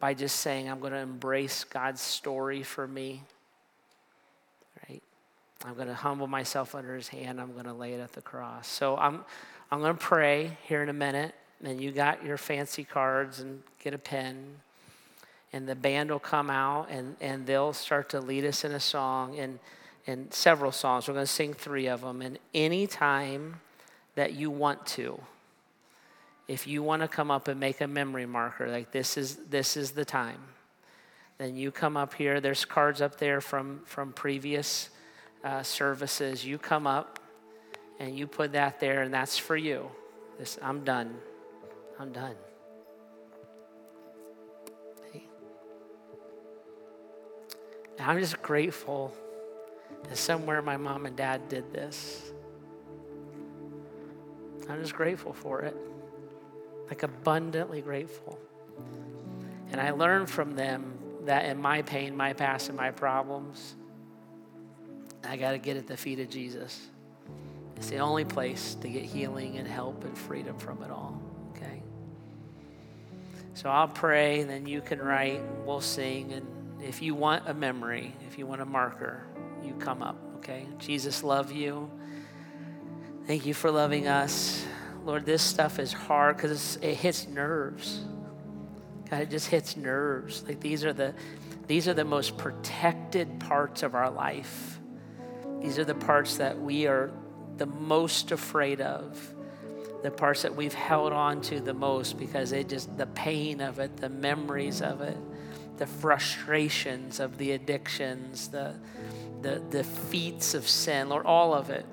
by 0.01 0.15
just 0.15 0.37
saying, 0.41 0.71
I'm 0.71 0.81
going 0.81 0.95
to 0.95 0.99
embrace 0.99 1.65
God's 1.65 2.01
story 2.01 2.63
for 2.63 2.89
me. 2.89 3.21
I'm 5.65 5.75
going 5.75 5.89
to 5.89 5.95
humble 5.95 6.27
myself 6.27 6.75
under 6.75 6.95
his 6.95 7.09
hand. 7.09 7.41
I'm 7.41 7.53
going 7.53 7.65
to 7.65 7.73
lay 7.73 7.95
it 7.95 8.01
at 8.01 8.13
the 8.13 8.23
cross. 8.23 8.69
So 8.69 8.97
I'm, 8.97 9.25
I'm 9.71 9.81
going 9.81 9.95
to 9.95 10.01
pray 10.01 10.59
here 10.65 10.83
in 10.83 10.89
a 10.89 10.95
minute. 10.95 11.35
And 11.63 11.81
you 11.81 11.93
got 11.93 12.25
your 12.25 12.37
fancy 12.37 12.85
cards 12.85 13.41
and 13.41 13.63
get 13.83 13.95
a 13.95 13.99
pen 13.99 14.57
and 15.55 15.69
the 15.69 15.77
band 15.77 16.11
will 16.11 16.19
come 16.19 16.51
out 16.51 16.91
and, 16.91 17.15
and 17.21 17.47
they'll 17.47 17.73
start 17.73 18.09
to 18.09 18.21
lead 18.21 18.45
us 18.45 18.65
in 18.65 18.73
a 18.73 18.81
song 18.81 19.39
and, 19.39 19.61
and 20.05 20.35
several 20.35 20.73
songs. 20.73 21.07
We're 21.07 21.15
going 21.15 21.27
to 21.27 21.33
sing 21.33 21.55
three 21.55 21.87
of 21.87 22.01
them. 22.01 22.23
And 22.23 22.41
anytime 22.53 23.61
that 24.17 24.33
you 24.33 24.51
want 24.51 24.85
to, 24.87 25.21
if 26.49 26.67
you 26.67 26.83
want 26.83 27.03
to 27.03 27.09
come 27.09 27.31
up 27.31 27.47
and 27.47 27.61
make 27.61 27.81
a 27.81 27.87
memory 27.87 28.27
marker, 28.27 28.67
like 28.67 28.91
this 28.91 29.17
is, 29.17 29.37
this 29.49 29.77
is 29.77 29.93
the 29.93 30.05
time, 30.05 30.41
then 31.39 31.57
you 31.57 31.71
come 31.71 31.97
up 31.97 32.15
here. 32.15 32.41
There's 32.41 32.65
cards 32.65 33.01
up 33.01 33.19
there 33.19 33.41
from, 33.41 33.83
from 33.85 34.13
previous 34.13 34.91
uh, 35.45 35.63
services. 35.63 36.45
You 36.45 36.59
come 36.59 36.87
up 36.87 37.21
and 38.01 38.19
you 38.19 38.27
put 38.27 38.53
that 38.53 38.81
there, 38.81 39.03
and 39.03 39.15
that's 39.15 39.39
for 39.39 39.57
you. 39.57 39.91
This, 40.39 40.59
I'm 40.61 40.83
done. 40.83 41.15
I'm 41.99 42.11
done. 42.11 42.35
I'm 48.01 48.19
just 48.19 48.43
grateful 48.43 49.15
that 50.09 50.19
somewhere 50.19 50.61
my 50.61 50.77
mom 50.77 51.07
and 51.07 51.17
dad 51.17 51.49
did 51.49 51.73
this. 51.73 52.33
I'm 54.69 54.81
just 54.81 54.95
grateful 54.95 55.33
for 55.33 55.61
it, 55.63 55.77
like 56.89 57.03
abundantly 57.03 57.81
grateful. 57.81 58.39
And 59.71 59.81
I 59.81 59.93
learned 59.93 60.29
from 60.29 60.55
them 60.55 60.99
that 61.23 61.47
in 61.47 61.59
my 61.61 61.83
pain, 61.83 62.17
my 62.17 62.33
past, 62.33 62.69
and 62.69 62.77
my 62.77 62.91
problems, 62.91 63.77
I 65.27 65.37
got 65.37 65.53
to 65.53 65.59
get 65.59 65.77
at 65.77 65.87
the 65.87 65.97
feet 65.97 66.21
of 66.21 66.29
Jesus. 66.29 66.89
It's 67.77 67.91
the 67.91 67.99
only 67.99 68.25
place 68.25 68.77
to 68.77 68.89
get 68.89 69.05
healing 69.05 69.59
and 69.59 69.67
help 69.67 70.05
and 70.05 70.17
freedom 70.17 70.59
from 70.59 70.83
it 70.83 70.91
all. 70.91 71.21
Okay? 71.51 71.83
So 73.55 73.69
I'll 73.69 73.89
pray, 73.89 74.41
and 74.41 74.51
then 74.51 74.67
you 74.67 74.81
can 74.81 75.01
write, 75.01 75.43
we'll 75.65 75.81
sing, 75.81 76.33
and 76.33 76.47
if 76.83 77.03
you 77.03 77.15
want 77.15 77.49
a 77.49 77.55
memory, 77.55 78.15
if 78.29 78.39
you 78.39 78.47
want 78.47 78.61
a 78.61 78.67
marker, 78.67 79.25
you 79.65 79.75
come 79.75 80.03
up, 80.03 80.17
okay? 80.37 80.67
Jesus 80.79 81.23
love 81.23 81.51
you. 81.51 81.91
Thank 83.27 83.47
you 83.47 83.55
for 83.55 83.71
loving 83.71 84.07
us. 84.07 84.65
Lord, 85.05 85.25
this 85.25 85.43
stuff 85.43 85.79
is 85.79 85.93
hard 85.93 86.37
because 86.37 86.77
it 86.83 86.95
hits 86.95 87.27
nerves. 87.27 88.05
God, 89.11 89.23
it 89.23 89.31
just 89.31 89.49
hits 89.49 89.77
nerves. 89.77 90.45
Like 90.47 90.61
these 90.61 90.85
are 90.85 90.93
the 90.93 91.15
these 91.67 91.89
are 91.89 91.95
the 91.95 92.05
most 92.05 92.37
protected 92.37 93.41
parts 93.41 93.83
of 93.83 93.95
our 93.95 94.11
life. 94.11 94.79
These 95.65 95.79
are 95.79 95.85
the 95.85 95.95
parts 95.95 96.37
that 96.37 96.61
we 96.61 96.87
are 96.87 97.11
the 97.57 97.67
most 97.67 98.31
afraid 98.33 98.81
of. 98.81 99.35
The 100.03 100.11
parts 100.11 100.43
that 100.43 100.55
we've 100.55 100.75
held 100.75 101.13
on 101.15 101.41
to 101.43 101.61
the 101.61 101.73
most 101.73 102.19
because 102.19 102.53
it 102.53 102.69
just 102.69 102.95
the 102.99 103.07
pain 103.07 103.63
of 103.63 103.79
it, 103.79 103.97
the 103.97 104.11
memories 104.11 104.83
of 104.83 105.01
it 105.01 105.17
the 105.77 105.87
frustrations 105.87 107.19
of 107.21 107.37
the 107.39 107.53
addictions, 107.53 108.49
the, 108.49 108.75
the, 109.43 109.63
the 109.71 109.85
feats 109.85 110.55
of 110.55 110.69
sin, 110.69 111.09
Lord, 111.09 111.27
all 111.27 111.53
of 111.53 111.71
it. 111.71 111.85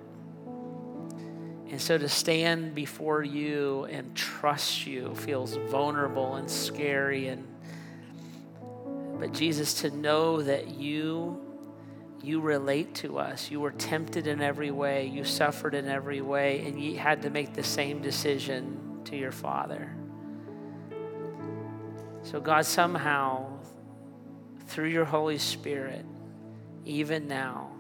And 1.70 1.82
so 1.82 1.98
to 1.98 2.10
stand 2.10 2.76
before 2.76 3.24
you 3.24 3.86
and 3.86 4.14
trust 4.16 4.86
you 4.86 5.16
feels 5.16 5.56
vulnerable 5.70 6.36
and 6.36 6.50
scary 6.50 7.28
and 7.28 7.48
but 9.20 9.34
Jesus 9.34 9.76
to 9.82 9.92
know 9.92 10.42
that 10.42 10.70
you 10.70 11.51
you 12.24 12.40
relate 12.40 12.96
to 12.96 13.18
us. 13.18 13.50
You 13.50 13.60
were 13.60 13.72
tempted 13.72 14.28
in 14.28 14.42
every 14.42 14.72
way, 14.72 15.08
you 15.08 15.24
suffered 15.24 15.74
in 15.74 15.88
every 15.88 16.22
way 16.22 16.66
and 16.66 16.82
you 16.82 16.98
had 16.98 17.24
to 17.24 17.30
make 17.30 17.54
the 17.54 17.64
same 17.64 18.02
decision 18.02 19.02
to 19.06 19.16
your 19.16 19.32
Father. 19.32 19.96
So 22.24 22.40
God 22.40 22.66
somehow 22.66 23.60
through 24.68 24.90
your 24.90 25.06
Holy 25.06 25.38
Spirit, 25.38 26.06
even 26.86 27.28
now, 27.28 27.72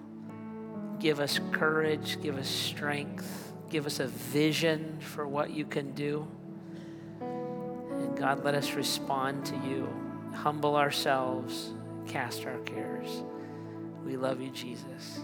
give 0.99 1.19
us 1.19 1.39
courage, 1.51 2.21
give 2.21 2.37
us 2.37 2.49
strength, 2.49 3.53
give 3.69 3.85
us 3.85 3.99
a 3.99 4.07
vision 4.07 4.99
for 4.99 5.27
what 5.27 5.51
you 5.51 5.65
can 5.65 5.93
do. 5.93 6.27
And 7.21 8.17
God, 8.17 8.43
let 8.43 8.55
us 8.55 8.73
respond 8.73 9.45
to 9.45 9.55
you, 9.57 9.87
humble 10.33 10.75
ourselves, 10.75 11.71
cast 12.07 12.45
our 12.45 12.57
cares. 12.59 13.23
We 14.05 14.17
love 14.17 14.41
you, 14.41 14.49
Jesus. 14.49 15.21